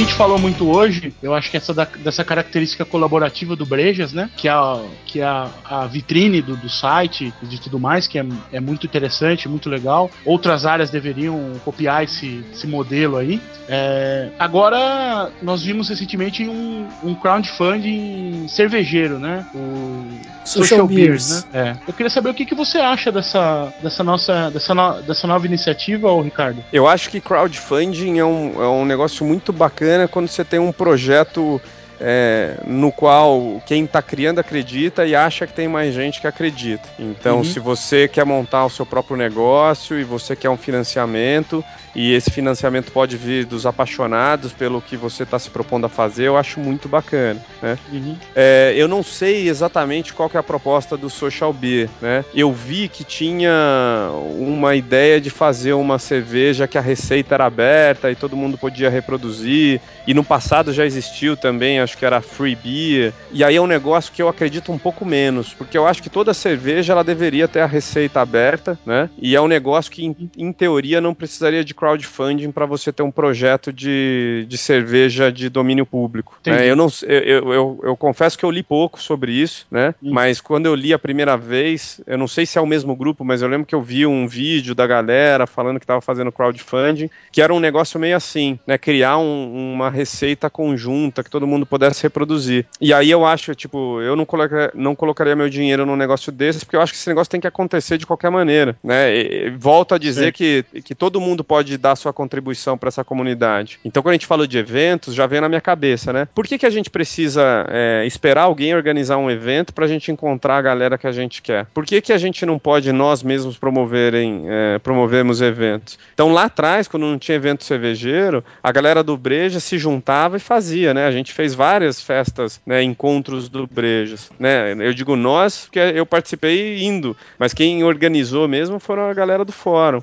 gente 0.00 0.14
falou 0.14 0.38
muito 0.38 0.68
hoje, 0.68 1.14
eu 1.22 1.34
acho 1.34 1.50
que 1.50 1.56
essa 1.56 1.72
da- 1.72 1.84
dessa 1.84 2.24
característica 2.24 2.84
colaborativa 2.84 3.54
do 3.56 3.64
Brejas, 3.66 4.12
né? 4.12 4.30
Que 4.36 4.48
é 4.48 4.52
a, 4.52 4.82
que 5.06 5.20
é 5.20 5.24
a, 5.24 5.50
a 5.64 5.86
vitrine 5.86 6.42
do, 6.42 6.56
do 6.56 6.68
site 6.68 7.32
e 7.42 7.46
de 7.46 7.60
tudo 7.60 7.78
mais, 7.78 8.06
que 8.06 8.18
é, 8.18 8.26
é 8.52 8.60
muito 8.60 8.86
interessante, 8.86 9.48
muito 9.48 9.68
legal. 9.68 10.10
Outras 10.24 10.66
áreas 10.66 10.90
deveriam 10.90 11.52
copiar 11.64 12.04
esse, 12.04 12.44
esse 12.52 12.66
modelo 12.66 13.16
aí. 13.16 13.40
É, 13.68 14.30
agora, 14.38 15.30
nós 15.42 15.62
vimos 15.62 15.88
recentemente 15.88 16.46
um, 16.46 16.86
um 17.02 17.14
crowdfunding 17.14 18.46
cervejeiro, 18.48 19.18
né? 19.18 19.46
O 19.54 20.04
Social 20.44 20.86
Beers. 20.86 21.44
né? 21.46 21.76
É. 21.76 21.76
Eu 21.88 21.94
queria 21.94 22.10
saber 22.10 22.28
o 22.30 22.34
que, 22.34 22.44
que 22.44 22.54
você 22.54 22.78
acha 22.78 23.10
dessa, 23.10 23.72
dessa 23.82 24.04
nossa 24.04 24.50
dessa, 24.50 24.74
no- 24.74 25.02
dessa 25.02 25.26
nova 25.26 25.46
iniciativa, 25.46 26.10
ô 26.12 26.20
Ricardo. 26.20 26.62
Eu 26.72 26.86
acho 26.86 27.08
que 27.10 27.20
crowdfunding 27.20 28.18
é 28.18 28.24
um, 28.24 28.62
é 28.62 28.68
um 28.68 28.84
negócio 28.84 29.24
muito 29.24 29.52
bacana 29.52 30.06
quando 30.06 30.28
você 30.28 30.44
tem 30.44 30.58
um 30.60 30.72
projeto 30.72 31.60
é, 32.00 32.56
no 32.66 32.90
qual 32.92 33.62
quem 33.66 33.84
está 33.84 34.02
criando 34.02 34.38
acredita 34.38 35.06
e 35.06 35.14
acha 35.14 35.46
que 35.46 35.52
tem 35.52 35.68
mais 35.68 35.94
gente 35.94 36.20
que 36.20 36.26
acredita. 36.26 36.88
Então, 36.98 37.38
Uhum. 37.38 37.44
se 37.44 37.58
você 37.60 38.08
quer 38.08 38.24
montar 38.24 38.64
o 38.64 38.70
seu 38.70 38.84
próprio 38.86 39.16
negócio 39.16 39.98
e 39.98 40.04
você 40.04 40.34
quer 40.36 40.50
um 40.50 40.56
financiamento, 40.56 41.64
e 41.94 42.12
esse 42.12 42.30
financiamento 42.30 42.90
pode 42.90 43.16
vir 43.16 43.44
dos 43.44 43.66
apaixonados 43.66 44.52
pelo 44.52 44.82
que 44.82 44.96
você 44.96 45.22
está 45.22 45.38
se 45.38 45.48
propondo 45.48 45.84
a 45.86 45.88
fazer, 45.88 46.24
eu 46.24 46.36
acho 46.36 46.58
muito 46.58 46.88
bacana. 46.88 47.40
Né? 47.62 47.78
Uhum. 47.92 48.16
É, 48.34 48.72
eu 48.76 48.88
não 48.88 49.02
sei 49.02 49.48
exatamente 49.48 50.12
qual 50.12 50.28
que 50.28 50.36
é 50.36 50.40
a 50.40 50.42
proposta 50.42 50.96
do 50.96 51.08
Social 51.08 51.52
Beer, 51.52 51.88
né? 52.02 52.24
Eu 52.34 52.52
vi 52.52 52.88
que 52.88 53.04
tinha 53.04 54.10
uma 54.36 54.74
ideia 54.74 55.20
de 55.20 55.30
fazer 55.30 55.72
uma 55.74 55.98
cerveja 55.98 56.66
que 56.66 56.76
a 56.76 56.80
receita 56.80 57.34
era 57.34 57.46
aberta 57.46 58.10
e 58.10 58.16
todo 58.16 58.36
mundo 58.36 58.58
podia 58.58 58.90
reproduzir. 58.90 59.80
E 60.06 60.12
no 60.12 60.24
passado 60.24 60.72
já 60.72 60.84
existiu 60.84 61.36
também, 61.36 61.78
acho 61.84 61.96
que 61.96 62.04
era 62.04 62.20
Free 62.20 62.56
Beer. 62.56 63.12
E 63.32 63.44
aí 63.44 63.56
é 63.56 63.60
um 63.60 63.66
negócio 63.66 64.12
que 64.12 64.20
eu 64.22 64.28
acredito 64.28 64.72
um 64.72 64.78
pouco 64.78 65.04
menos, 65.04 65.52
porque 65.54 65.76
eu 65.78 65.86
acho 65.86 66.02
que 66.02 66.10
toda 66.10 66.34
cerveja 66.34 66.92
ela 66.92 67.04
deveria 67.04 67.46
ter 67.46 67.60
a 67.60 67.66
receita 67.66 68.20
aberta, 68.20 68.78
né? 68.84 69.08
E 69.18 69.34
é 69.36 69.40
um 69.40 69.46
negócio 69.48 69.90
que, 69.92 70.04
em, 70.04 70.30
em 70.36 70.52
teoria, 70.52 71.00
não 71.00 71.14
precisaria 71.14 71.64
de 71.64 71.74
crowdfunding 71.74 72.50
para 72.50 72.66
você 72.66 72.92
ter 72.92 73.02
um 73.02 73.10
projeto 73.10 73.72
de, 73.72 74.44
de 74.48 74.58
cerveja 74.58 75.30
de 75.30 75.48
domínio 75.48 75.86
público. 75.86 76.38
né? 76.46 76.66
Eu 76.70 76.76
não 76.76 76.88
eu, 77.02 77.18
eu, 77.20 77.52
eu, 77.52 77.80
eu 77.84 77.96
confesso 77.96 78.38
que 78.38 78.44
eu 78.44 78.50
li 78.50 78.62
pouco 78.62 79.00
sobre 79.00 79.32
isso, 79.32 79.66
né? 79.70 79.94
Hum. 80.02 80.10
Mas 80.12 80.40
quando 80.40 80.66
eu 80.66 80.74
li 80.74 80.92
a 80.92 80.98
primeira 80.98 81.36
vez, 81.36 82.00
eu 82.06 82.16
não 82.18 82.26
sei 82.28 82.46
se 82.46 82.58
é 82.58 82.60
o 82.60 82.66
mesmo 82.66 82.94
grupo, 82.96 83.24
mas 83.24 83.42
eu 83.42 83.48
lembro 83.48 83.66
que 83.66 83.74
eu 83.74 83.82
vi 83.82 84.06
um 84.06 84.26
vídeo 84.26 84.74
da 84.74 84.86
galera 84.86 85.46
falando 85.46 85.78
que 85.78 85.84
estava 85.84 86.00
fazendo 86.00 86.32
crowdfunding, 86.32 87.10
que 87.32 87.42
era 87.42 87.52
um 87.52 87.60
negócio 87.60 87.98
meio 88.00 88.16
assim, 88.16 88.58
né? 88.66 88.78
Criar 88.78 89.18
um- 89.18 89.72
uma 89.74 89.90
receita 89.90 90.48
conjunta 90.48 91.22
que 91.22 91.30
todo 91.30 91.46
mundo 91.46 91.66
pudesse 91.74 92.04
reproduzir. 92.04 92.66
E 92.80 92.94
aí 92.94 93.10
eu 93.10 93.26
acho, 93.26 93.52
tipo, 93.54 94.00
eu 94.00 94.14
não, 94.14 94.24
coloca, 94.24 94.70
não 94.74 94.94
colocaria 94.94 95.34
meu 95.34 95.48
dinheiro 95.48 95.84
num 95.84 95.96
negócio 95.96 96.30
desse, 96.30 96.64
porque 96.64 96.76
eu 96.76 96.80
acho 96.80 96.92
que 96.92 96.98
esse 96.98 97.08
negócio 97.08 97.30
tem 97.30 97.40
que 97.40 97.48
acontecer 97.48 97.98
de 97.98 98.06
qualquer 98.06 98.30
maneira, 98.30 98.76
né? 98.82 99.12
E- 99.12 99.50
volto 99.50 99.92
a 99.92 99.98
dizer 99.98 100.26
Sim. 100.26 100.32
que, 100.32 100.64
que 100.82 100.94
todo 100.94 101.20
mundo 101.20 101.42
pode 101.42 101.76
dar 101.76 101.96
sua 101.96 102.12
contribuição 102.12 102.78
para 102.78 102.88
essa 102.88 103.02
comunidade. 103.02 103.80
Então, 103.84 104.02
quando 104.02 104.10
a 104.10 104.14
gente 104.14 104.26
falou 104.26 104.46
de 104.46 104.56
eventos, 104.56 105.14
já 105.14 105.26
vem 105.26 105.40
na 105.40 105.48
minha 105.48 105.60
cabeça, 105.60 106.12
né? 106.12 106.28
Por 106.32 106.46
que, 106.46 106.58
que 106.58 106.66
a 106.66 106.70
gente 106.70 106.90
precisa 106.90 107.66
é, 107.68 108.04
esperar 108.06 108.42
alguém 108.42 108.72
organizar 108.74 109.16
um 109.16 109.28
evento 109.28 109.74
para 109.74 109.84
a 109.84 109.88
gente 109.88 110.12
encontrar 110.12 110.58
a 110.58 110.62
galera 110.62 110.96
que 110.96 111.08
a 111.08 111.12
gente 111.12 111.42
quer? 111.42 111.66
Por 111.74 111.84
que, 111.84 112.00
que 112.00 112.12
a 112.12 112.18
gente 112.18 112.46
não 112.46 112.56
pode 112.58 112.92
nós 112.92 113.22
mesmos 113.22 113.58
promoverem, 113.58 114.44
é, 114.46 114.78
promovermos 114.78 115.42
eventos? 115.42 115.98
Então, 116.12 116.32
lá 116.32 116.44
atrás, 116.44 116.86
quando 116.86 117.06
não 117.06 117.18
tinha 117.18 117.34
evento 117.34 117.64
cervejeiro, 117.64 118.44
a 118.62 118.70
galera 118.70 119.02
do 119.02 119.16
Breja 119.16 119.58
se 119.58 119.76
juntava 119.76 120.36
e 120.36 120.40
fazia, 120.40 120.94
né? 120.94 121.06
A 121.06 121.10
gente 121.10 121.32
fez 121.32 121.54
várias 121.64 121.98
festas, 121.98 122.60
né? 122.66 122.82
Encontros 122.82 123.48
do 123.48 123.66
Brejas, 123.66 124.30
né? 124.38 124.74
Eu 124.78 124.92
digo 124.92 125.16
nós, 125.16 125.62
porque 125.64 125.78
eu 125.78 126.04
participei 126.04 126.84
indo, 126.84 127.16
mas 127.38 127.54
quem 127.54 127.82
organizou 127.82 128.46
mesmo 128.46 128.78
foram 128.78 129.08
a 129.08 129.14
galera 129.14 129.46
do 129.46 129.52
fórum. 129.52 130.02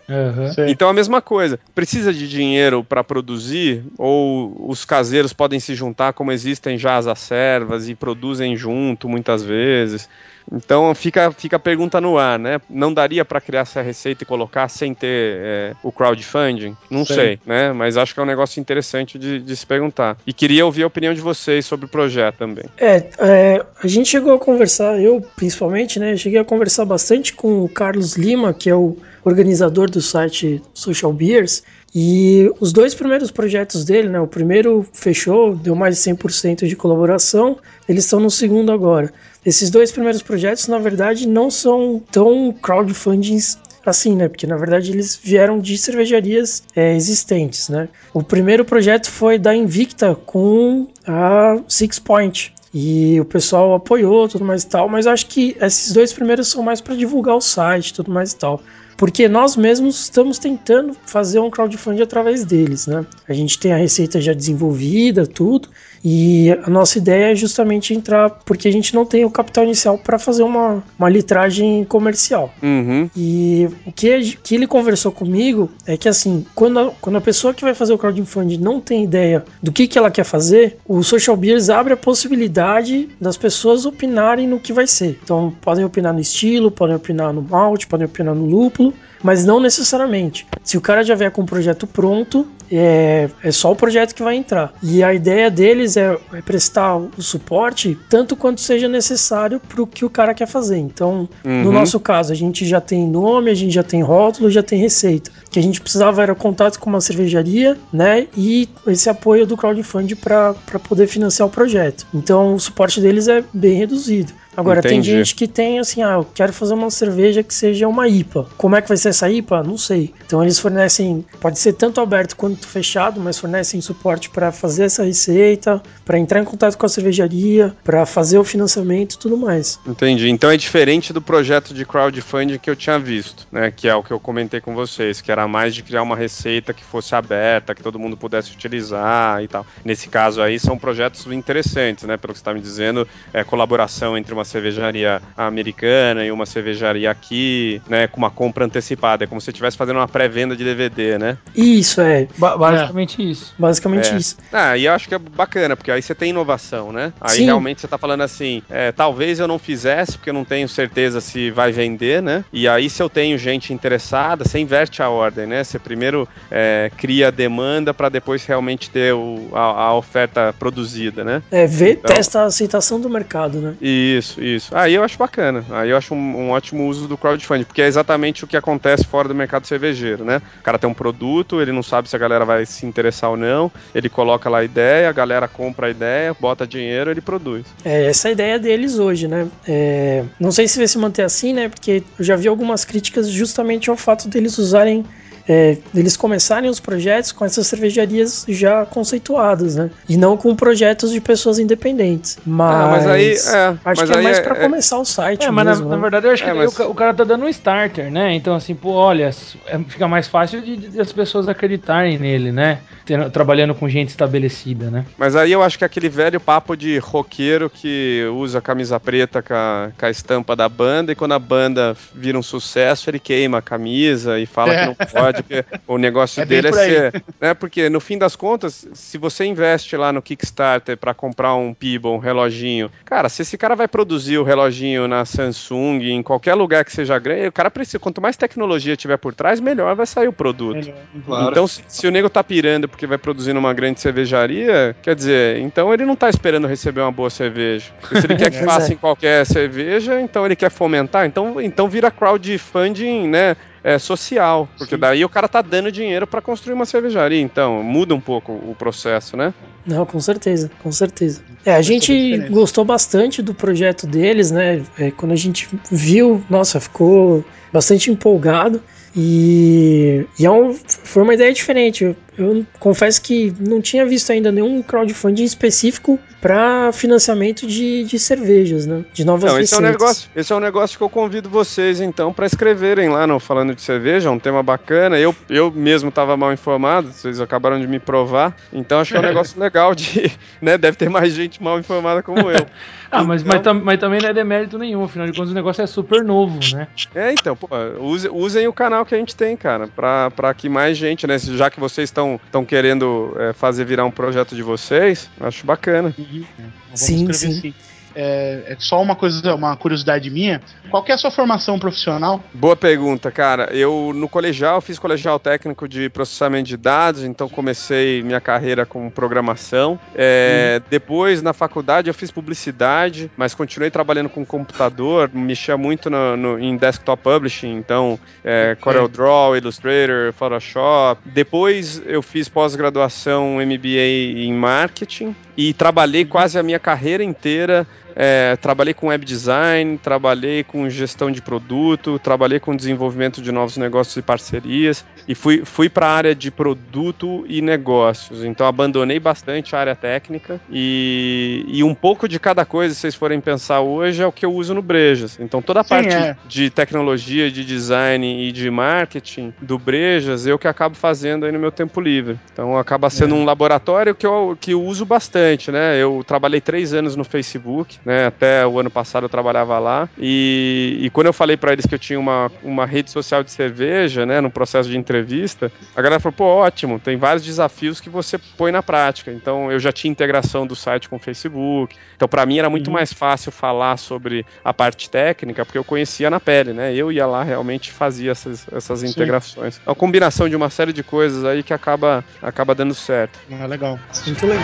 Sei. 0.55 0.71
Então 0.71 0.89
a 0.89 0.93
mesma 0.93 1.21
coisa. 1.21 1.59
Precisa 1.75 2.11
de 2.11 2.27
dinheiro 2.27 2.83
para 2.83 3.03
produzir 3.03 3.83
ou 3.95 4.69
os 4.69 4.83
caseiros 4.85 5.33
podem 5.33 5.59
se 5.59 5.75
juntar 5.75 6.13
como 6.13 6.31
existem 6.31 6.79
já 6.79 6.97
as 6.97 7.05
acervas 7.05 7.87
e 7.87 7.93
produzem 7.93 8.55
junto 8.55 9.07
muitas 9.07 9.43
vezes. 9.43 10.09
Então 10.51 10.93
fica, 10.93 11.31
fica 11.31 11.55
a 11.55 11.59
pergunta 11.59 12.01
no 12.01 12.17
ar, 12.17 12.37
né? 12.37 12.59
Não 12.69 12.93
daria 12.93 13.23
para 13.23 13.39
criar 13.39 13.61
essa 13.61 13.81
receita 13.81 14.23
e 14.23 14.25
colocar 14.25 14.67
sem 14.67 14.93
ter 14.93 15.37
é, 15.39 15.73
o 15.81 15.91
crowdfunding? 15.91 16.75
Não 16.89 17.05
Sei. 17.05 17.15
sei, 17.15 17.39
né? 17.45 17.71
Mas 17.71 17.97
acho 17.97 18.13
que 18.13 18.19
é 18.19 18.23
um 18.23 18.25
negócio 18.25 18.59
interessante 18.59 19.17
de, 19.17 19.39
de 19.39 19.55
se 19.55 19.65
perguntar. 19.65 20.17
E 20.25 20.33
queria 20.33 20.65
ouvir 20.65 20.83
a 20.83 20.87
opinião 20.87 21.13
de 21.13 21.21
vocês 21.21 21.65
sobre 21.65 21.85
o 21.85 21.89
projeto 21.89 22.37
também. 22.37 22.65
É, 22.77 23.03
é, 23.19 23.65
a 23.81 23.87
gente 23.87 24.09
chegou 24.09 24.33
a 24.33 24.39
conversar, 24.39 24.99
eu 24.99 25.21
principalmente, 25.35 25.99
né? 25.99 26.17
Cheguei 26.17 26.39
a 26.39 26.45
conversar 26.45 26.85
bastante 26.85 27.33
com 27.33 27.63
o 27.63 27.69
Carlos 27.69 28.15
Lima, 28.17 28.53
que 28.53 28.69
é 28.69 28.75
o 28.75 28.97
organizador 29.23 29.89
do 29.89 30.01
site 30.01 30.61
Social 30.73 31.13
Beers. 31.13 31.63
E 31.93 32.49
os 32.59 32.71
dois 32.71 32.95
primeiros 32.95 33.31
projetos 33.31 33.83
dele, 33.83 34.07
né? 34.07 34.19
O 34.19 34.27
primeiro 34.27 34.85
fechou, 34.93 35.55
deu 35.55 35.75
mais 35.75 35.97
de 35.97 36.11
100% 36.11 36.67
de 36.67 36.75
colaboração. 36.75 37.57
Eles 37.87 38.05
estão 38.05 38.19
no 38.19 38.31
segundo 38.31 38.71
agora. 38.71 39.11
Esses 39.45 39.69
dois 39.69 39.91
primeiros 39.91 40.21
projetos, 40.21 40.67
na 40.67 40.77
verdade, 40.77 41.27
não 41.27 41.51
são 41.51 42.01
tão 42.11 42.53
crowdfundings 42.61 43.57
assim, 43.85 44.15
né? 44.15 44.27
Porque 44.29 44.47
na 44.47 44.57
verdade 44.57 44.91
eles 44.91 45.19
vieram 45.21 45.59
de 45.59 45.77
cervejarias 45.77 46.63
é, 46.75 46.95
existentes, 46.95 47.69
né? 47.69 47.89
O 48.13 48.23
primeiro 48.23 48.63
projeto 48.63 49.09
foi 49.09 49.37
da 49.37 49.55
Invicta 49.55 50.15
com 50.15 50.87
a 51.05 51.57
Six 51.67 51.99
Point. 51.99 52.53
E 52.73 53.19
o 53.19 53.25
pessoal 53.25 53.73
apoiou, 53.73 54.29
tudo 54.29 54.45
mais 54.45 54.63
e 54.63 54.67
tal, 54.67 54.87
mas 54.87 55.05
acho 55.05 55.27
que 55.27 55.57
esses 55.59 55.91
dois 55.91 56.13
primeiros 56.13 56.47
são 56.47 56.63
mais 56.63 56.79
para 56.79 56.95
divulgar 56.95 57.35
o 57.35 57.41
site, 57.41 57.93
tudo 57.93 58.09
mais 58.09 58.31
e 58.31 58.37
tal. 58.37 58.61
Porque 59.01 59.27
nós 59.27 59.55
mesmos 59.55 59.99
estamos 59.99 60.37
tentando 60.37 60.95
fazer 61.07 61.39
um 61.39 61.49
crowdfunding 61.49 62.03
através 62.03 62.45
deles, 62.45 62.85
né? 62.85 63.03
A 63.27 63.33
gente 63.33 63.57
tem 63.57 63.73
a 63.73 63.75
receita 63.75 64.21
já 64.21 64.31
desenvolvida, 64.31 65.25
tudo, 65.25 65.69
e 66.03 66.51
a 66.63 66.69
nossa 66.69 66.97
ideia 66.97 67.31
é 67.31 67.35
justamente 67.35 67.93
entrar, 67.93 68.29
porque 68.29 68.67
a 68.67 68.71
gente 68.71 68.93
não 68.93 69.05
tem 69.05 69.23
o 69.23 69.29
capital 69.29 69.63
inicial 69.63 69.97
para 69.97 70.17
fazer 70.17 70.43
uma, 70.43 70.83
uma 70.97 71.09
litragem 71.09 71.83
comercial. 71.85 72.53
Uhum. 72.61 73.09
E 73.15 73.69
o 73.85 73.91
que, 73.91 74.37
que 74.37 74.55
ele 74.55 74.67
conversou 74.67 75.11
comigo 75.11 75.69
é 75.85 75.95
que 75.95 76.09
assim, 76.09 76.45
quando 76.55 76.79
a, 76.79 76.91
quando 76.99 77.17
a 77.17 77.21
pessoa 77.21 77.53
que 77.53 77.63
vai 77.63 77.73
fazer 77.73 77.93
o 77.93 77.97
crowdfunding 77.97 78.57
não 78.57 78.79
tem 78.79 79.03
ideia 79.03 79.43
do 79.61 79.71
que, 79.71 79.87
que 79.87 79.97
ela 79.97 80.09
quer 80.09 80.23
fazer, 80.23 80.77
o 80.87 81.03
Social 81.03 81.37
Beers 81.37 81.69
abre 81.69 81.93
a 81.93 81.97
possibilidade 81.97 83.09
das 83.19 83.37
pessoas 83.37 83.85
opinarem 83.85 84.47
no 84.47 84.59
que 84.59 84.73
vai 84.73 84.87
ser. 84.87 85.19
Então 85.23 85.53
podem 85.61 85.85
opinar 85.85 86.13
no 86.13 86.19
estilo, 86.19 86.71
podem 86.71 86.95
opinar 86.95 87.31
no 87.31 87.41
malte, 87.41 87.87
podem 87.87 88.05
opinar 88.05 88.33
no 88.33 88.45
lúpulo, 88.45 88.93
mas 89.23 89.45
não 89.45 89.59
necessariamente. 89.59 90.47
Se 90.63 90.77
o 90.77 90.81
cara 90.81 91.03
já 91.03 91.15
vier 91.15 91.31
com 91.31 91.41
o 91.41 91.45
projeto 91.45 91.85
pronto, 91.87 92.47
é, 92.71 93.29
é 93.43 93.51
só 93.51 93.71
o 93.71 93.75
projeto 93.75 94.15
que 94.15 94.23
vai 94.23 94.35
entrar. 94.35 94.73
E 94.81 95.03
a 95.03 95.13
ideia 95.13 95.51
deles 95.51 95.97
é, 95.97 96.17
é 96.33 96.41
prestar 96.41 96.95
o 96.95 97.11
suporte 97.21 97.97
tanto 98.09 98.35
quanto 98.35 98.61
seja 98.61 98.87
necessário 98.87 99.59
para 99.59 99.81
o 99.81 99.87
que 99.87 100.05
o 100.05 100.09
cara 100.09 100.33
quer 100.33 100.47
fazer. 100.47 100.77
Então, 100.77 101.27
no 101.43 101.51
Uhum. 101.51 101.71
nosso 101.71 101.99
caso, 101.99 102.31
a 102.31 102.35
gente 102.35 102.65
já 102.65 102.79
tem 102.79 103.05
nome, 103.07 103.51
a 103.51 103.53
gente 103.53 103.73
já 103.73 103.83
tem 103.83 104.01
rótulo, 104.01 104.49
já 104.49 104.63
tem 104.63 104.79
receita. 104.79 105.31
O 105.47 105.49
que 105.49 105.59
a 105.59 105.63
gente 105.63 105.81
precisava 105.81 106.23
era 106.23 106.33
contato 106.33 106.79
com 106.79 106.89
uma 106.89 107.01
cervejaria, 107.01 107.77
né? 107.91 108.27
E 108.37 108.69
esse 108.87 109.09
apoio 109.09 109.45
do 109.45 109.57
crowdfunding 109.57 110.15
para 110.15 110.53
poder 110.87 111.07
financiar 111.07 111.47
o 111.47 111.51
projeto. 111.51 112.07
Então, 112.13 112.55
o 112.55 112.59
suporte 112.59 113.01
deles 113.01 113.27
é 113.27 113.43
bem 113.53 113.73
reduzido. 113.77 114.31
Agora, 114.55 114.81
tem 114.81 114.99
Entendi. 114.99 115.17
gente 115.17 115.35
que 115.35 115.47
tem 115.47 115.79
assim, 115.79 116.03
ah, 116.03 116.13
eu 116.13 116.27
quero 116.33 116.51
fazer 116.51 116.73
uma 116.73 116.91
cerveja 116.91 117.41
que 117.41 117.53
seja 117.53 117.87
uma 117.87 118.07
IPA. 118.07 118.47
Como 118.57 118.75
é 118.75 118.81
que 118.81 118.87
vai 118.87 118.97
ser 118.97 119.09
essa 119.09 119.29
IPA? 119.29 119.63
Não 119.63 119.77
sei. 119.77 120.13
Então 120.25 120.43
eles 120.43 120.59
fornecem, 120.59 121.25
pode 121.39 121.57
ser 121.57 121.73
tanto 121.73 122.01
aberto 122.01 122.35
quanto 122.35 122.67
fechado, 122.67 123.19
mas 123.19 123.39
fornecem 123.39 123.79
suporte 123.79 124.29
para 124.29 124.51
fazer 124.51 124.83
essa 124.83 125.03
receita, 125.03 125.81
para 126.03 126.19
entrar 126.19 126.41
em 126.41 126.43
contato 126.43 126.77
com 126.77 126.85
a 126.85 126.89
cervejaria, 126.89 127.73
para 127.83 128.05
fazer 128.05 128.37
o 128.37 128.43
financiamento 128.43 129.13
e 129.13 129.17
tudo 129.19 129.37
mais. 129.37 129.79
Entendi. 129.87 130.29
Então 130.29 130.51
é 130.51 130.57
diferente 130.57 131.13
do 131.13 131.21
projeto 131.21 131.73
de 131.73 131.85
crowdfunding 131.85 132.57
que 132.57 132.69
eu 132.69 132.75
tinha 132.75 132.99
visto, 132.99 133.47
né? 133.51 133.71
Que 133.71 133.87
é 133.87 133.95
o 133.95 134.03
que 134.03 134.11
eu 134.11 134.19
comentei 134.19 134.59
com 134.59 134.75
vocês, 134.75 135.21
que 135.21 135.31
era 135.31 135.47
mais 135.47 135.73
de 135.73 135.81
criar 135.81 136.03
uma 136.03 136.15
receita 136.15 136.73
que 136.73 136.83
fosse 136.83 137.15
aberta, 137.15 137.73
que 137.73 137.81
todo 137.81 137.97
mundo 137.97 138.17
pudesse 138.17 138.51
utilizar 138.51 139.41
e 139.43 139.47
tal. 139.47 139.65
Nesse 139.85 140.09
caso 140.09 140.41
aí 140.41 140.59
são 140.59 140.77
projetos 140.77 141.25
interessantes, 141.27 142.03
né? 142.03 142.17
Pelo 142.17 142.33
que 142.33 142.39
você 142.39 142.41
está 142.41 142.53
me 142.53 142.59
dizendo, 142.59 143.07
é 143.33 143.43
colaboração 143.43 144.17
entre 144.17 144.33
uma 144.33 144.40
cervejaria 144.45 145.21
americana 145.37 146.25
e 146.25 146.31
uma 146.31 146.45
cervejaria 146.45 147.09
aqui, 147.11 147.81
né? 147.87 148.07
Com 148.07 148.17
uma 148.17 148.29
compra 148.31 148.65
antecipada. 148.65 149.23
É 149.23 149.27
como 149.27 149.39
se 149.41 149.45
você 149.45 149.51
estivesse 149.51 149.77
fazendo 149.77 149.97
uma 149.97 150.07
pré-venda 150.07 150.55
de 150.55 150.63
DVD, 150.63 151.17
né? 151.17 151.37
Isso 151.55 152.01
é, 152.01 152.27
Ba- 152.37 152.57
basicamente 152.57 153.29
isso. 153.29 153.53
basicamente 153.57 154.13
É. 154.13 154.17
isso. 154.17 154.37
Ah, 154.51 154.77
e 154.77 154.85
eu 154.85 154.93
acho 154.93 155.07
que 155.07 155.15
é 155.15 155.19
bacana, 155.19 155.75
porque 155.75 155.91
aí 155.91 156.01
você 156.01 156.15
tem 156.15 156.29
inovação, 156.29 156.91
né? 156.91 157.13
Aí 157.19 157.37
Sim. 157.37 157.45
realmente 157.45 157.81
você 157.81 157.87
tá 157.87 157.97
falando 157.97 158.21
assim, 158.21 158.61
é, 158.69 158.91
talvez 158.91 159.39
eu 159.39 159.47
não 159.47 159.59
fizesse, 159.59 160.17
porque 160.17 160.29
eu 160.29 160.33
não 160.33 160.45
tenho 160.45 160.67
certeza 160.69 161.19
se 161.21 161.51
vai 161.51 161.71
vender, 161.71 162.21
né? 162.21 162.43
E 162.53 162.67
aí 162.67 162.89
se 162.89 163.01
eu 163.01 163.09
tenho 163.09 163.37
gente 163.37 163.73
interessada, 163.73 164.43
você 164.45 164.59
inverte 164.59 165.01
a 165.01 165.09
ordem, 165.09 165.45
né? 165.47 165.63
Você 165.63 165.77
primeiro 165.79 166.27
é, 166.49 166.91
cria 166.97 167.27
a 167.27 167.31
demanda 167.31 167.93
para 167.93 168.09
depois 168.09 168.45
realmente 168.45 168.89
ter 168.89 169.13
o- 169.13 169.49
a, 169.53 169.59
a 169.85 169.95
oferta 169.95 170.53
produzida, 170.57 171.23
né? 171.23 171.41
É, 171.51 171.65
vê, 171.65 171.91
Então- 171.93 172.13
testa 172.15 172.41
a 172.41 172.45
aceitação 172.45 172.99
do 172.99 173.09
mercado, 173.09 173.59
né? 173.59 173.75
Isso, 173.81 174.30
isso. 174.39 174.75
Aí 174.75 174.93
eu 174.93 175.03
acho 175.03 175.17
bacana. 175.17 175.65
Aí 175.71 175.89
eu 175.89 175.97
acho 175.97 176.13
um, 176.13 176.17
um 176.17 176.49
ótimo 176.51 176.87
uso 176.87 177.07
do 177.07 177.17
crowdfunding, 177.17 177.63
porque 177.63 177.81
é 177.81 177.87
exatamente 177.87 178.43
o 178.43 178.47
que 178.47 178.55
acontece 178.55 179.05
fora 179.05 179.27
do 179.27 179.35
mercado 179.35 179.65
cervejeiro, 179.65 180.23
né? 180.23 180.41
O 180.59 180.63
cara 180.63 180.77
tem 180.77 180.89
um 180.89 180.93
produto, 180.93 181.61
ele 181.61 181.71
não 181.71 181.83
sabe 181.83 182.07
se 182.07 182.15
a 182.15 182.19
galera 182.19 182.45
vai 182.45 182.65
se 182.65 182.85
interessar 182.85 183.31
ou 183.31 183.37
não, 183.37 183.71
ele 183.93 184.09
coloca 184.09 184.49
lá 184.49 184.59
a 184.59 184.63
ideia, 184.63 185.09
a 185.09 185.13
galera 185.13 185.47
compra 185.47 185.87
a 185.87 185.89
ideia, 185.89 186.35
bota 186.39 186.67
dinheiro, 186.67 187.09
ele 187.09 187.21
produz. 187.21 187.65
É 187.83 188.05
essa 188.05 188.27
a 188.27 188.31
ideia 188.31 188.59
deles 188.59 188.99
hoje, 188.99 189.27
né? 189.27 189.47
É, 189.67 190.23
não 190.39 190.51
sei 190.51 190.67
se 190.67 190.77
vai 190.77 190.87
se 190.87 190.97
manter 190.97 191.23
assim, 191.23 191.53
né? 191.53 191.69
Porque 191.69 192.03
eu 192.19 192.23
já 192.23 192.35
vi 192.35 192.47
algumas 192.47 192.85
críticas 192.85 193.27
justamente 193.27 193.89
ao 193.89 193.97
fato 193.97 194.29
deles 194.29 194.57
usarem 194.57 195.05
é, 195.47 195.77
eles 195.95 196.15
começarem 196.17 196.69
os 196.69 196.79
projetos 196.79 197.31
com 197.31 197.43
essas 197.45 197.67
cervejarias 197.67 198.45
já 198.47 198.85
conceituadas, 198.85 199.75
né? 199.75 199.89
E 200.07 200.17
não 200.17 200.37
com 200.37 200.55
projetos 200.55 201.11
de 201.11 201.19
pessoas 201.21 201.59
independentes. 201.59 202.37
Mas, 202.45 202.75
Ah, 202.75 202.87
mas 202.89 203.07
aí, 203.07 203.31
é, 203.31 203.35
acho 203.35 203.79
mas 203.83 204.01
que 204.03 204.11
é 204.13 204.17
aí 204.17 204.23
mais 204.23 204.37
é- 204.37 204.41
pra 204.41 204.55
é- 204.57 204.59
começar 204.61 204.97
o 204.99 205.05
site. 205.05 205.45
É, 205.45 205.51
mas 205.51 205.65
na, 205.65 205.71
mesmo, 205.71 205.89
na 205.89 205.95
né? 205.95 206.01
verdade 206.01 206.27
eu 206.27 206.31
acho 206.31 206.43
que 206.43 206.49
É, 206.49 206.53
daí 206.53 206.63
mas- 206.63 206.73
o, 206.73 206.75
ca- 206.77 206.87
o 206.87 206.93
cara 206.95 207.13
tá 207.13 207.23
dando 207.23 207.45
um 207.45 207.49
starter, 207.49 208.11
né? 208.11 208.33
Então, 208.35 208.55
assim, 208.55 208.75
pô, 208.75 208.91
olha, 208.91 209.29
é- 209.67 209.79
fica 209.87 210.07
mais 210.07 210.27
fácil 210.27 210.61
de, 210.61 210.77
de 210.77 210.99
as 211.01 211.11
pessoas 211.11 211.47
acreditarem 211.47 212.17
nele, 212.17 212.51
né? 212.51 212.79
Tendo- 213.05 213.29
trabalhando 213.29 213.73
com 213.75 213.89
gente 213.89 214.09
estabelecida, 214.09 214.89
né? 214.89 215.05
Mas 215.17 215.35
aí 215.35 215.51
eu 215.51 215.61
acho 215.63 215.77
que 215.77 215.83
é 215.83 215.87
aquele 215.87 216.07
velho 216.09 216.39
papo 216.39 216.75
de 216.75 216.97
roqueiro 216.99 217.69
que 217.69 218.23
usa 218.35 218.59
a 218.59 218.61
camisa 218.61 218.99
preta 218.99 219.41
com 219.41 219.53
a, 219.53 219.89
com 219.97 220.05
a 220.05 220.09
estampa 220.09 220.55
da 220.55 220.69
banda 220.69 221.11
e 221.11 221.15
quando 221.15 221.33
a 221.33 221.39
banda 221.39 221.95
vira 222.13 222.37
um 222.37 222.43
sucesso, 222.43 223.09
ele 223.09 223.19
queima 223.19 223.57
a 223.57 223.61
camisa 223.61 224.39
e 224.39 224.45
fala 224.45 224.73
É. 224.73 224.79
que 224.81 224.85
não 224.87 224.95
pode, 224.95 225.30
porque 225.33 225.65
o 225.87 225.97
negócio 225.97 226.41
É 226.41 226.45
dele 226.45 226.67
é 226.67 226.71
ser. 226.71 227.23
Né, 227.39 227.53
porque 227.53 227.89
no 227.89 227.99
fim 227.99 228.17
das 228.17 228.35
contas, 228.35 228.87
se 228.93 229.17
você 229.17 229.45
investe 229.45 229.95
lá 229.95 230.11
no 230.11 230.21
Kickstarter 230.21 230.97
pra 230.97 231.13
comprar 231.13 231.55
um 231.55 231.73
Peeble, 231.73 232.11
um 232.11 232.17
reloginho, 232.17 232.91
cara, 233.05 233.29
se 233.29 233.41
esse 233.41 233.57
cara 233.57 233.75
vai 233.75 233.87
produzir 233.87 234.37
o 234.37 234.43
reloginho 234.43 235.07
na 235.07 235.25
Samsung, 235.25 236.03
em 236.03 236.23
qualquer 236.23 236.53
lugar 236.55 236.85
que 236.85 236.91
seja 236.91 237.17
grande, 237.19 237.47
o 237.47 237.51
cara 237.51 237.71
precisa, 237.71 237.99
quanto 237.99 238.21
mais 238.21 238.37
tecnologia 238.37 238.95
tiver 238.95 239.17
por 239.17 239.33
trás, 239.33 239.59
melhor 239.59 239.95
vai 239.95 240.05
sair 240.05 240.27
o 240.27 240.33
produto. 240.33 240.91
Claro. 241.25 241.51
Então, 241.51 241.67
se, 241.67 241.83
se 241.87 242.07
o 242.07 242.11
nego 242.11 242.29
tá 242.29 242.43
pirando 242.43 242.87
porque 242.87 243.07
vai 243.07 243.17
produzir 243.17 243.53
numa 243.53 243.73
grande 243.73 243.99
cervejaria, 243.99 244.95
quer 245.01 245.15
dizer, 245.15 245.59
então 245.59 245.93
ele 245.93 246.05
não 246.05 246.15
tá 246.15 246.29
esperando 246.29 246.67
receber 246.67 247.01
uma 247.01 247.11
boa 247.11 247.29
cerveja. 247.29 247.91
Se 248.09 248.25
ele 248.25 248.35
quer 248.37 248.51
que 248.51 248.63
faça 248.63 248.93
em 248.93 248.97
qualquer 248.97 249.45
cerveja, 249.45 250.19
então 250.19 250.45
ele 250.45 250.55
quer 250.55 250.69
fomentar, 250.71 251.25
então, 251.25 251.61
então 251.61 251.89
vira 251.89 252.11
crowdfunding, 252.11 253.27
né? 253.27 253.55
É, 253.83 253.97
social, 253.97 254.69
porque 254.77 254.95
daí 254.95 255.25
o 255.25 255.29
cara 255.29 255.47
tá 255.47 255.59
dando 255.61 255.91
dinheiro 255.91 256.27
pra 256.27 256.39
construir 256.39 256.75
uma 256.75 256.85
cervejaria, 256.85 257.41
então 257.41 257.81
muda 257.81 258.13
um 258.13 258.21
pouco 258.21 258.51
o 258.51 258.75
processo, 258.77 259.35
né? 259.35 259.51
Não, 259.85 260.05
com 260.05 260.19
certeza, 260.19 260.69
com 260.81 260.91
certeza. 260.91 261.41
É, 261.65 261.73
a 261.73 261.81
gente 261.81 262.37
gostou 262.49 262.85
bastante 262.85 263.41
do 263.41 263.53
projeto 263.53 264.05
deles, 264.07 264.51
né? 264.51 264.81
É, 264.97 265.11
quando 265.11 265.31
a 265.31 265.35
gente 265.35 265.67
viu, 265.91 266.43
nossa, 266.49 266.79
ficou 266.79 267.43
bastante 267.73 268.11
empolgado. 268.11 268.81
E, 269.15 270.25
e 270.39 270.45
é 270.45 270.51
um- 270.51 270.73
foi 270.73 271.23
uma 271.23 271.33
ideia 271.33 271.53
diferente. 271.53 272.03
Eu, 272.03 272.15
eu 272.37 272.65
confesso 272.79 273.21
que 273.21 273.53
não 273.59 273.81
tinha 273.81 274.05
visto 274.05 274.31
ainda 274.31 274.51
nenhum 274.51 274.81
crowdfunding 274.81 275.43
específico 275.43 276.17
para 276.41 276.91
financiamento 276.91 277.67
de, 277.67 278.03
de 278.05 278.17
cervejas, 278.17 278.85
né? 278.87 279.03
De 279.13 279.23
novas 279.25 279.51
Não, 279.51 279.59
esse 279.59 279.73
é 279.73 279.77
um 279.77 279.81
negócio, 279.81 280.29
esse 280.35 280.51
é 280.51 280.55
um 280.55 280.59
negócio 280.59 280.97
que 280.97 281.03
eu 281.03 281.09
convido 281.09 281.49
vocês 281.49 282.01
então 282.01 282.33
para 282.33 282.45
escreverem 282.45 283.09
lá 283.09 283.27
no 283.27 283.39
falando 283.39 283.75
de 283.75 283.81
cerveja, 283.81 284.31
um 284.31 284.39
tema 284.39 284.63
bacana. 284.63 285.19
Eu, 285.19 285.35
eu 285.49 285.69
mesmo 285.71 286.09
estava 286.09 286.35
mal 286.37 286.51
informado, 286.53 287.11
vocês 287.11 287.39
acabaram 287.41 287.79
de 287.79 287.87
me 287.87 287.99
provar. 287.99 288.55
Então 288.73 288.99
acho 288.99 289.11
que 289.11 289.17
é 289.17 289.19
um 289.19 289.23
negócio 289.27 289.59
legal 289.59 289.70
de, 289.95 290.31
né, 290.61 290.77
deve 290.77 290.97
ter 290.97 291.09
mais 291.09 291.33
gente 291.33 291.61
mal 291.61 291.79
informada 291.79 292.21
como 292.23 292.49
eu. 292.51 292.65
Ah, 293.13 293.25
mas, 293.25 293.41
Então- 293.41 293.53
mas, 293.53 293.61
tam- 293.61 293.81
mas 293.83 293.99
também 293.99 294.21
não 294.21 294.29
é 294.29 294.33
demérito 294.33 294.77
nenhum, 294.77 295.03
afinal 295.03 295.27
de 295.27 295.33
contas 295.33 295.51
o 295.51 295.53
negócio 295.53 295.81
é 295.81 295.85
super 295.85 296.23
novo, 296.23 296.57
né? 296.73 296.87
É, 297.13 297.33
então, 297.33 297.57
pô, 297.57 297.67
use- 297.99 298.29
usem 298.31 298.69
o 298.69 298.71
canal 298.73 299.05
que 299.05 299.13
a 299.13 299.17
gente 299.17 299.35
tem, 299.35 299.57
cara, 299.57 299.85
pra, 299.89 300.31
pra 300.31 300.53
que 300.53 300.69
mais 300.69 300.97
gente, 300.97 301.27
né? 301.27 301.37
Já 301.37 301.69
que 301.69 301.77
vocês 301.77 302.07
estão 302.07 302.39
estão 302.45 302.63
querendo 302.63 303.35
é, 303.37 303.51
fazer 303.51 303.83
virar 303.83 304.05
um 304.05 304.11
projeto 304.11 304.55
de 304.55 304.63
vocês, 304.63 305.29
acho 305.41 305.65
bacana. 305.65 306.15
Vamos 306.17 306.47
Sim, 306.93 307.33
sim. 307.33 307.51
sim. 307.59 307.73
É, 308.15 308.63
é 308.67 308.75
só 308.79 309.01
uma 309.01 309.15
coisa, 309.15 309.55
uma 309.55 309.75
curiosidade 309.75 310.29
minha. 310.29 310.61
Qual 310.89 311.03
é 311.07 311.11
a 311.13 311.17
sua 311.17 311.31
formação 311.31 311.79
profissional? 311.79 312.43
Boa 312.53 312.75
pergunta, 312.75 313.31
cara. 313.31 313.69
Eu 313.73 314.11
no 314.13 314.27
colegial 314.27 314.81
fiz 314.81 314.99
colegial 314.99 315.39
técnico 315.39 315.87
de 315.87 316.09
processamento 316.09 316.67
de 316.67 316.77
dados, 316.77 317.23
então 317.23 317.47
comecei 317.47 318.21
minha 318.23 318.41
carreira 318.41 318.85
com 318.85 319.09
programação. 319.09 319.99
É, 320.15 320.81
Depois 320.89 321.41
na 321.41 321.53
faculdade 321.53 322.09
eu 322.09 322.13
fiz 322.13 322.29
publicidade, 322.31 323.31
mas 323.37 323.53
continuei 323.53 323.89
trabalhando 323.89 324.29
com 324.29 324.45
computador, 324.45 325.29
mexia 325.33 325.77
muito 325.77 326.09
no, 326.09 326.35
no- 326.37 326.59
em 326.59 326.75
desktop 326.77 327.21
publishing, 327.23 327.73
então 327.75 328.19
é, 328.43 328.75
CorelDRAW, 328.81 329.55
Illustrator, 329.57 330.33
Photoshop. 330.33 331.21
Depois 331.25 332.01
eu 332.05 332.21
fiz 332.21 332.49
pós-graduação 332.49 333.57
MBA 333.65 334.41
em 334.43 334.53
marketing 334.53 335.35
e 335.57 335.73
trabalhei 335.73 336.25
quase 336.25 336.57
a 336.57 336.63
minha 336.63 336.79
carreira 336.79 337.23
inteira 337.23 337.85
é, 338.15 338.55
trabalhei 338.57 338.93
com 338.93 339.07
web 339.07 339.25
design, 339.25 339.97
trabalhei 339.97 340.63
com 340.63 340.89
gestão 340.89 341.31
de 341.31 341.41
produto, 341.41 342.19
trabalhei 342.19 342.59
com 342.59 342.75
desenvolvimento 342.75 343.41
de 343.41 343.51
novos 343.51 343.77
negócios 343.77 344.15
e 344.17 344.21
parcerias 344.21 345.05
e 345.27 345.35
fui, 345.35 345.63
fui 345.65 345.89
para 345.89 346.07
a 346.07 346.11
área 346.11 346.35
de 346.35 346.51
produto 346.51 347.45
e 347.47 347.61
negócios. 347.61 348.43
Então 348.43 348.65
abandonei 348.65 349.19
bastante 349.19 349.75
a 349.75 349.79
área 349.79 349.95
técnica 349.95 350.59
e, 350.69 351.65
e 351.67 351.83
um 351.83 351.93
pouco 351.93 352.27
de 352.27 352.39
cada 352.39 352.65
coisa, 352.65 352.93
se 352.93 353.01
vocês 353.01 353.15
forem 353.15 353.39
pensar 353.39 353.81
hoje, 353.81 354.21
é 354.21 354.27
o 354.27 354.31
que 354.31 354.45
eu 354.45 354.53
uso 354.53 354.73
no 354.73 354.81
Brejas. 354.81 355.39
Então 355.39 355.61
toda 355.61 355.81
a 355.81 355.83
Sim, 355.83 355.89
parte 355.89 356.15
é. 356.15 356.35
de 356.47 356.69
tecnologia, 356.69 357.51
de 357.51 357.63
design 357.63 358.47
e 358.47 358.51
de 358.51 358.69
marketing 358.69 359.53
do 359.61 359.77
Brejas, 359.77 360.45
eu 360.45 360.57
que 360.57 360.67
acabo 360.67 360.95
fazendo 360.95 361.45
aí 361.45 361.51
no 361.51 361.59
meu 361.59 361.71
tempo 361.71 361.99
livre. 361.99 362.39
Então 362.51 362.77
acaba 362.77 363.09
sendo 363.09 363.35
um 363.35 363.45
laboratório 363.45 364.15
que 364.15 364.25
eu, 364.25 364.57
que 364.59 364.71
eu 364.71 364.83
uso 364.83 365.05
bastante, 365.05 365.71
né? 365.71 365.97
Eu 365.97 366.23
trabalhei 366.25 366.61
três 366.61 366.93
anos 366.93 367.15
no 367.15 367.23
Facebook, 367.23 367.99
né? 368.05 368.27
Até 368.27 368.65
o 368.65 368.79
ano 368.79 368.89
passado 368.89 369.23
eu 369.23 369.29
trabalhava 369.29 369.77
lá. 369.79 370.09
E, 370.17 370.97
e 371.01 371.09
quando 371.09 371.27
eu 371.27 371.33
falei 371.33 371.57
pra 371.57 371.73
eles 371.73 371.85
que 371.85 371.95
eu 371.95 371.99
tinha 371.99 372.19
uma, 372.19 372.51
uma 372.63 372.85
rede 372.85 373.11
social 373.11 373.43
de 373.43 373.51
cerveja, 373.51 374.25
né? 374.25 374.41
No 374.41 374.49
processo 374.49 374.89
de 374.89 374.97
entrevista, 375.11 375.71
a 375.95 376.01
galera 376.01 376.19
falou, 376.19 376.33
pô, 376.33 376.45
ótimo, 376.45 376.99
tem 376.99 377.17
vários 377.17 377.43
desafios 377.43 377.99
que 377.99 378.09
você 378.09 378.37
põe 378.37 378.71
na 378.71 378.81
prática. 378.81 379.31
Então 379.31 379.71
eu 379.71 379.79
já 379.79 379.91
tinha 379.91 380.11
integração 380.11 380.65
do 380.65 380.75
site 380.75 381.09
com 381.09 381.17
o 381.17 381.19
Facebook. 381.19 381.95
Então 382.15 382.27
pra 382.27 382.45
mim 382.45 382.57
era 382.57 382.69
muito 382.69 382.89
mais 382.89 383.11
fácil 383.11 383.51
falar 383.51 383.97
sobre 383.97 384.45
a 384.63 384.73
parte 384.73 385.09
técnica, 385.09 385.65
porque 385.65 385.77
eu 385.77 385.83
conhecia 385.83 386.29
na 386.29 386.39
pele, 386.39 386.73
né? 386.73 386.93
Eu 386.95 387.11
ia 387.11 387.27
lá 387.27 387.43
realmente 387.43 387.91
fazia 387.91 388.31
essas, 388.31 388.65
essas 388.71 389.03
integrações. 389.03 389.81
É 389.85 389.89
uma 389.89 389.95
combinação 389.95 390.47
de 390.47 390.55
uma 390.55 390.69
série 390.69 390.93
de 390.93 391.03
coisas 391.03 391.43
aí 391.43 391.61
que 391.61 391.73
acaba, 391.73 392.23
acaba 392.41 392.73
dando 392.73 392.93
certo. 392.93 393.37
Ah, 393.51 393.65
legal. 393.65 393.99
Muito 394.25 394.47
legal. 394.47 394.61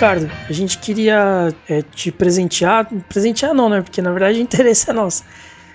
Ricardo, 0.00 0.30
a 0.48 0.52
gente 0.54 0.78
queria 0.78 1.52
é, 1.68 1.82
te 1.82 2.10
presentear. 2.10 2.88
Presentear 3.06 3.52
não, 3.52 3.68
né? 3.68 3.82
Porque 3.82 4.00
na 4.00 4.10
verdade 4.10 4.38
o 4.38 4.42
interesse 4.42 4.88
é 4.88 4.94
nosso. 4.94 5.22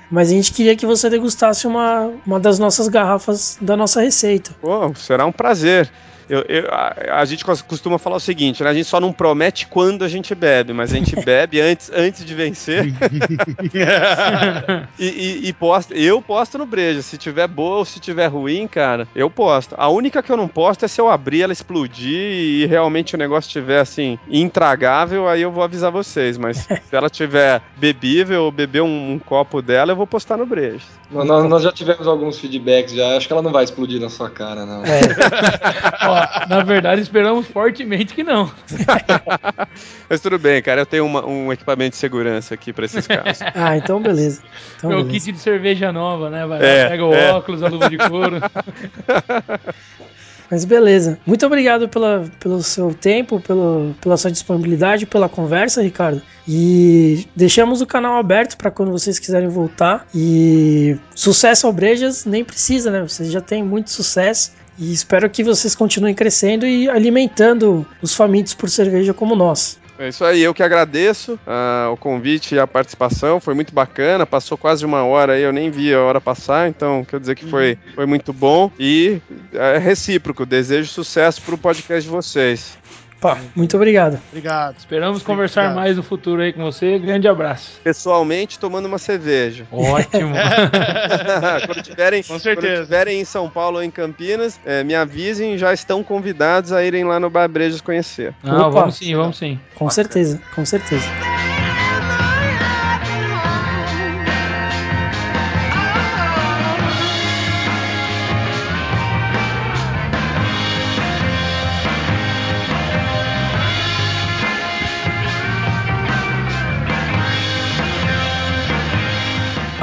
Mas 0.10 0.30
a 0.30 0.32
gente 0.32 0.52
queria 0.52 0.76
que 0.76 0.84
você 0.84 1.12
degustasse 1.12 1.68
uma, 1.68 2.12
uma 2.26 2.40
das 2.40 2.58
nossas 2.58 2.88
garrafas 2.88 3.56
da 3.62 3.78
nossa 3.78 4.02
receita. 4.02 4.50
Pô, 4.60 4.92
será 4.96 5.28
um 5.28 5.32
prazer. 5.32 5.92
Eu, 6.30 6.44
eu- 6.48 6.68
a, 6.72 7.20
a 7.22 7.26
gente 7.26 7.44
cos- 7.46 7.62
costuma 7.62 7.98
falar 7.98 8.18
o 8.18 8.20
seguinte, 8.20 8.64
né? 8.64 8.70
A 8.70 8.74
gente 8.74 8.88
só 8.88 9.00
não 9.00 9.12
promete 9.14 9.68
quando 9.68 10.04
a 10.04 10.08
gente 10.08 10.34
bebe, 10.36 10.74
mas 10.74 10.92
a 10.92 10.96
gente 10.96 11.16
bebe 11.24 11.60
antes, 11.62 11.92
antes 11.94 12.26
de 12.26 12.34
vencer. 12.34 12.86
e, 15.00 15.06
e- 15.06 15.48
e 15.50 15.54
posta, 15.54 15.94
eu 15.94 16.22
posto 16.22 16.58
no 16.58 16.66
breja. 16.66 17.02
Se 17.02 17.18
tiver 17.18 17.48
boa 17.48 17.78
ou 17.78 17.86
se 17.86 18.00
tiver 18.00 18.28
ruim, 18.28 18.68
cara, 18.68 19.08
eu 19.16 19.30
posto. 19.30 19.76
A 19.78 19.90
única 19.90 20.22
que 20.24 20.32
eu 20.32 20.38
não 20.38 20.48
posto 20.48 20.86
é 20.86 20.88
se 20.88 21.00
eu 21.00 21.10
abrir 21.10 21.44
ela 21.44 21.54
explodir 21.54 22.20
e 22.20 22.66
realmente 22.66 23.16
o 23.16 23.18
negócio 23.18 23.48
estiver 23.48 23.80
assim, 23.80 24.18
intragável, 24.30 25.28
aí 25.28 25.42
eu 25.42 25.52
vou 25.52 25.64
avisar 25.64 25.92
vocês. 25.92 26.38
Mas 26.38 26.58
se 26.60 26.96
ela 26.96 27.10
tiver 27.10 27.62
bebível 27.78 28.44
ou 28.46 28.52
beber 28.52 28.82
um, 28.82 29.14
um 29.14 29.20
copo 29.20 29.62
dela, 29.62 29.92
eu 29.92 29.96
vou 29.96 30.08
postar 30.08 30.38
no 30.38 30.46
breja. 30.46 30.84
Nós, 31.12 31.26
nós- 31.28 31.50
nós 31.50 31.64
já 31.64 31.72
tivemos 31.72 32.08
alguns 32.08 32.40
feedbacks 32.40 32.94
já. 32.94 33.16
Acho 33.16 33.28
que 33.28 33.34
ela 33.34 33.42
não 33.42 33.52
vai 33.52 33.64
explodir 33.64 34.02
na 34.02 34.10
sua 34.10 34.30
cara, 34.30 34.66
não. 34.66 34.84
Ó, 36.16 36.48
na 36.48 36.64
verdade, 36.64 37.02
esperamos 37.02 37.48
fortemente 37.48 38.14
que 38.14 38.24
não. 38.24 38.52
Mas 40.10 40.22
tudo 40.22 40.38
bem, 40.40 40.62
cara. 40.62 40.82
Eu 40.82 40.86
tenho 40.86 41.06
uma- 41.06 41.26
um 41.26 41.52
equipamento 41.52 41.92
de 41.92 41.98
segurança 41.98 42.54
aqui 42.54 42.72
pra 42.74 42.86
esses 42.86 43.06
casos. 43.08 43.40
Ah, 43.56 43.78
então 43.78 44.02
beleza. 44.02 44.42
Então 44.78 44.90
Meu 44.90 45.04
beleza. 45.04 45.20
kit 45.26 45.32
de 45.34 45.40
cerveja 45.40 45.92
nova, 45.92 46.30
né? 46.30 46.46
Vai 46.46 46.64
É, 46.64 46.88
pega 46.90 47.06
o 47.06 47.14
é. 47.14 47.32
óculos, 47.34 47.64
a 47.64 47.68
luva 47.68 47.90
de 47.90 47.98
couro. 47.98 48.38
Mas 50.56 50.64
beleza. 50.64 51.20
Muito 51.26 51.46
obrigado 51.46 51.90
pela, 51.90 52.24
pelo 52.40 52.64
seu 52.64 52.94
tempo, 52.94 53.42
pelo, 53.42 53.94
pela 54.00 54.16
sua 54.16 54.32
disponibilidade, 54.32 55.06
pela 55.06 55.28
conversa, 55.28 55.82
Ricardo. 55.82 56.22
E 56.48 57.28
deixamos 57.36 57.82
o 57.82 57.86
canal 57.86 58.18
aberto 58.18 58.56
para 58.56 58.72
quando 58.72 58.90
vocês 58.90 59.20
quiserem 59.20 59.50
voltar. 59.50 60.08
E 60.16 60.96
sucesso 61.14 61.68
ao 61.68 61.74
Brejas 61.74 62.24
nem 62.24 62.42
precisa, 62.42 62.90
né? 62.90 63.02
Vocês 63.02 63.30
já 63.34 63.42
têm 63.42 63.66
muito 63.66 63.92
sucesso. 63.92 64.54
E 64.80 64.94
espero 64.94 65.30
que 65.30 65.44
vocês 65.44 65.76
continuem 65.76 66.16
crescendo 66.16 66.66
e 66.66 66.90
alimentando 66.90 67.86
os 68.02 68.16
famintos 68.16 68.54
por 68.54 68.70
cerveja 68.70 69.14
como 69.14 69.36
nós. 69.36 69.78
É 69.98 70.10
isso 70.10 70.26
aí, 70.26 70.42
eu 70.42 70.54
que 70.54 70.62
agradeço 70.62 71.40
ah, 71.48 71.90
o 71.92 71.96
convite 71.96 72.56
e 72.56 72.60
a 72.60 72.68
participação, 72.68 73.40
foi 73.40 73.54
muito 73.54 73.74
bacana, 73.74 74.26
passou 74.26 74.58
quase 74.58 74.86
uma 74.86 75.04
hora 75.04 75.34
aí, 75.34 75.42
eu 75.42 75.54
nem 75.54 75.72
vi 75.72 75.94
a 75.94 76.02
hora 76.02 76.20
passar, 76.20 76.68
então 76.68 77.06
quer 77.06 77.20
dizer 77.20 77.36
que 77.36 77.46
foi, 77.46 77.78
foi 77.94 78.06
muito 78.06 78.34
bom 78.34 78.70
e 78.78 79.22
é 79.54 79.78
recíproco, 79.78 80.46
desejo 80.46 80.90
sucesso 80.90 81.42
pro 81.42 81.58
podcast 81.58 82.04
de 82.04 82.14
vocês. 82.14 82.78
Pá, 83.26 83.40
muito 83.56 83.76
obrigado. 83.76 84.20
Obrigado. 84.30 84.78
Esperamos 84.78 85.24
conversar 85.24 85.62
Obrigado. 85.62 85.82
mais 85.84 85.98
no 85.98 86.04
futuro 86.04 86.44
aí 86.44 86.54
com 86.54 86.64
você. 86.64 87.00
Grande 87.00 87.28
abraço. 87.28 87.80
Pessoalmente, 87.84 88.60
tomando 88.60 88.86
uma 88.86 89.00
cerveja. 89.00 89.66
Ótimo. 89.72 90.36
quando 91.66 91.82
tiverem, 91.82 92.22
Com 92.22 92.38
certeza. 92.38 92.76
Quando 92.76 92.84
tiverem 92.84 93.22
em 93.22 93.26
São 93.26 93.50
Paulo 93.50 93.78
ou 93.78 93.84
em 93.84 93.90
Campinas, 93.90 94.60
eh, 94.64 94.84
me 94.84 94.94
avisem, 94.94 95.58
já 95.58 95.74
estão 95.74 96.04
convidados 96.04 96.72
a 96.72 96.84
irem 96.84 97.04
lá 97.04 97.20
no 97.20 97.32
Bar 97.32 97.50
Brejas 97.50 97.82
conhecer. 97.82 98.32
Opa. 98.44 98.70
vamos 98.70 98.98
sim, 98.98 99.16
vamos 99.16 99.38
sim. 99.40 99.60
Com 99.74 99.90
certeza, 99.90 100.40
com 100.54 100.64
certeza. 100.64 101.08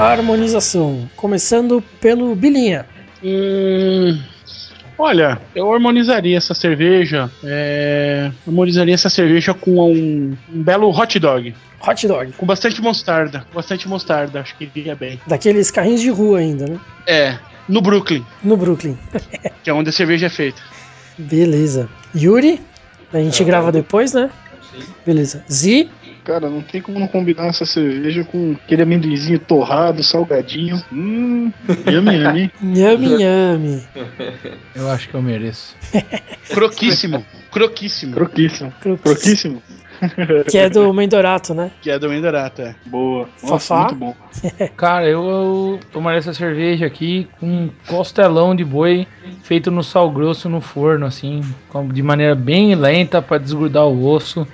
Harmonização, 0.03 1.09
começando 1.17 1.81
pelo 2.01 2.35
Bilinha. 2.35 2.85
Hum, 3.23 4.21
olha, 4.99 5.41
eu 5.55 5.73
harmonizaria 5.73 6.37
essa 6.37 6.55
cerveja. 6.55 7.31
É, 7.45 8.33
harmonizaria 8.45 8.95
essa 8.95 9.09
cerveja 9.09 9.55
com 9.55 9.93
um, 9.93 10.37
um 10.53 10.63
belo 10.63 10.91
hot 10.91 11.19
dog. 11.21 11.55
Hot 11.87 12.09
dog, 12.09 12.33
Com 12.33 12.45
bastante 12.45 12.83
mostarda. 12.83 13.47
Bastante 13.55 13.89
mostarda, 13.89 14.41
acho 14.41 14.57
que 14.57 14.69
iria 14.75 14.97
bem. 14.97 15.21
daqueles 15.27 15.71
carrinhos 15.71 16.01
de 16.01 16.11
rua 16.11 16.41
ainda, 16.41 16.67
né? 16.67 16.81
É, 17.07 17.39
no 17.69 17.81
Brooklyn, 17.81 18.25
No 18.43 18.57
Brooklyn. 18.57 18.99
que 19.63 19.71
é 19.71 19.73
onde 19.73 19.91
a 19.91 19.93
cerveja 19.93 20.27
é 20.27 20.31
feita. 20.31 20.61
Beleza. 21.17 21.89
Yuri, 22.15 22.61
a 23.13 23.19
gente 23.19 23.45
grava 23.45 23.71
depois, 23.71 24.13
né? 24.13 24.31
Beleza. 25.07 25.45
Zi, 25.49 25.89
Cara, 26.25 26.49
não 26.49 26.63
tem 26.63 26.81
como 26.81 27.01
não 27.01 27.09
combinar 27.09 27.47
essa 27.47 27.67
cerveja 27.67 28.23
com 28.23 28.53
aquele 28.53 28.83
amendoinzinho 28.83 29.41
torrado, 29.41 30.03
salgadinho. 30.05 30.81
Hum, 30.93 31.51
yummy. 31.87 32.53
Nhame 32.63 33.09
Nhame. 33.19 33.83
Eu 34.75 34.89
acho 34.89 35.09
que 35.09 35.15
eu 35.15 35.23
mereço. 35.23 35.77
Croquíssimo, 36.49 37.25
croquíssimo. 37.51 38.15
Croquíssimo. 38.15 38.73
Croquíssimo. 38.81 39.63
Que 40.51 40.59
é 40.59 40.69
do 40.69 40.93
Mendorato, 40.93 41.55
né? 41.55 41.71
Que 41.81 41.89
é 41.89 41.99
do 41.99 42.09
Mendorato, 42.09 42.63
é. 42.63 42.75
Boa. 42.87 43.29
Nossa, 43.41 43.69
Fafá? 43.69 43.81
muito 43.83 43.95
bom. 43.95 44.17
Cara, 44.77 45.09
eu, 45.09 45.25
eu 45.25 45.81
tomaria 45.93 46.19
essa 46.19 46.35
cerveja 46.35 46.87
aqui 46.87 47.29
com 47.39 47.47
um 47.47 47.71
costelão 47.87 48.55
de 48.55 48.65
boi 48.65 49.07
feito 49.45 49.71
no 49.71 49.83
sal 49.83 50.11
grosso 50.11 50.49
no 50.49 50.61
forno, 50.61 51.07
assim, 51.07 51.41
de 51.93 52.03
maneira 52.03 52.35
bem 52.35 52.75
lenta 52.75 53.23
para 53.23 53.39
desgrudar 53.39 53.87
o 53.87 54.05
osso. 54.05 54.47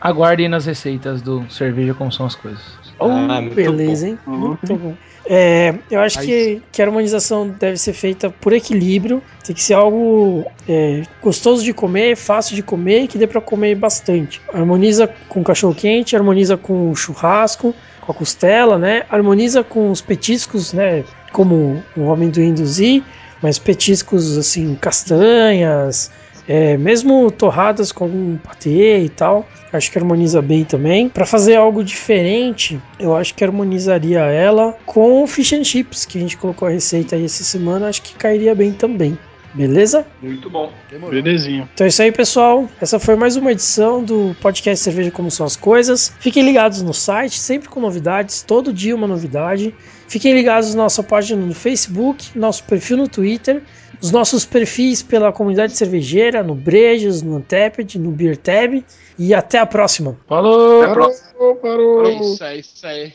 Aguardem 0.00 0.48
nas 0.48 0.66
receitas 0.66 1.22
do 1.22 1.48
cerveja 1.48 1.94
como 1.94 2.12
são 2.12 2.26
as 2.26 2.34
coisas. 2.34 2.62
Oh, 2.98 3.08
Ah, 3.08 3.40
muito 3.40 3.54
beleza, 3.54 4.08
hein? 4.08 4.18
Muito 4.26 4.76
bom. 4.76 4.94
É, 5.26 5.74
eu 5.90 6.00
acho 6.00 6.20
que, 6.20 6.60
que 6.70 6.82
a 6.82 6.84
harmonização 6.84 7.48
deve 7.48 7.78
ser 7.78 7.94
feita 7.94 8.28
por 8.28 8.52
equilíbrio. 8.52 9.22
Tem 9.42 9.54
que 9.54 9.62
ser 9.62 9.72
algo 9.74 10.44
é, 10.68 11.02
gostoso 11.22 11.64
de 11.64 11.72
comer, 11.72 12.16
fácil 12.16 12.54
de 12.54 12.62
comer 12.62 13.04
e 13.04 13.08
que 13.08 13.16
dê 13.16 13.26
pra 13.26 13.40
comer 13.40 13.74
bastante. 13.76 14.42
Harmoniza 14.52 15.08
com 15.28 15.42
cachorro 15.42 15.74
quente, 15.74 16.14
harmoniza 16.14 16.56
com 16.58 16.94
churrasco, 16.94 17.74
com 18.02 18.12
a 18.12 18.14
costela, 18.14 18.76
né? 18.78 19.04
Harmoniza 19.08 19.64
com 19.64 19.90
os 19.90 20.02
petiscos, 20.02 20.74
né? 20.74 21.04
Como 21.32 21.82
o 21.96 22.12
amendoim 22.12 22.52
do 22.52 22.66
Zi, 22.66 23.02
mas 23.42 23.58
petiscos 23.58 24.36
assim, 24.36 24.74
castanhas, 24.76 26.10
é, 26.48 26.76
mesmo 26.76 27.30
torradas 27.30 27.92
com 27.92 28.04
algum 28.04 28.36
patê 28.36 29.00
e 29.00 29.08
tal, 29.08 29.48
acho 29.72 29.90
que 29.90 29.98
harmoniza 29.98 30.40
bem 30.42 30.64
também. 30.64 31.08
Para 31.08 31.26
fazer 31.26 31.56
algo 31.56 31.82
diferente, 31.82 32.80
eu 32.98 33.16
acho 33.16 33.34
que 33.34 33.44
harmonizaria 33.44 34.20
ela 34.20 34.76
com 34.86 35.26
fish 35.26 35.52
and 35.52 35.64
chips, 35.64 36.04
que 36.04 36.18
a 36.18 36.20
gente 36.20 36.36
colocou 36.36 36.68
a 36.68 36.70
receita 36.70 37.16
aí 37.16 37.24
essa 37.24 37.44
semana, 37.44 37.88
acho 37.88 38.02
que 38.02 38.14
cairia 38.14 38.54
bem 38.54 38.72
também. 38.72 39.18
Beleza? 39.54 40.04
Muito 40.20 40.50
bom. 40.50 40.72
Belezinha. 41.08 41.68
Então 41.72 41.84
é 41.84 41.88
isso 41.88 42.02
aí, 42.02 42.10
pessoal. 42.10 42.68
Essa 42.80 42.98
foi 42.98 43.14
mais 43.14 43.36
uma 43.36 43.52
edição 43.52 44.02
do 44.02 44.34
podcast 44.40 44.82
Cerveja 44.82 45.12
Como 45.12 45.30
São 45.30 45.46
as 45.46 45.54
Coisas. 45.54 46.12
Fiquem 46.18 46.42
ligados 46.42 46.82
no 46.82 46.92
site, 46.92 47.38
sempre 47.38 47.68
com 47.68 47.78
novidades, 47.78 48.42
todo 48.42 48.72
dia 48.72 48.96
uma 48.96 49.06
novidade. 49.06 49.72
Fiquem 50.08 50.34
ligados 50.34 50.74
na 50.74 50.82
nossa 50.82 51.04
página 51.04 51.40
no 51.40 51.54
Facebook, 51.54 52.36
nosso 52.36 52.64
perfil 52.64 52.96
no 52.96 53.08
Twitter, 53.08 53.62
os 54.04 54.10
nossos 54.10 54.44
perfis 54.44 55.02
pela 55.02 55.32
comunidade 55.32 55.74
cervejeira, 55.74 56.42
no 56.42 56.54
Brejas, 56.54 57.22
no 57.22 57.36
Anteped, 57.36 57.98
no 57.98 58.10
Beer 58.10 58.36
Tab. 58.36 58.84
E 59.18 59.32
até 59.32 59.58
a 59.58 59.64
próxima. 59.64 60.14
Falou! 60.26 60.82
Parou, 60.82 61.54
parou. 61.56 62.04
É 62.04 62.12
isso 62.12 62.44
aí, 62.44 62.60
isso 62.60 62.86
aí. 62.86 63.12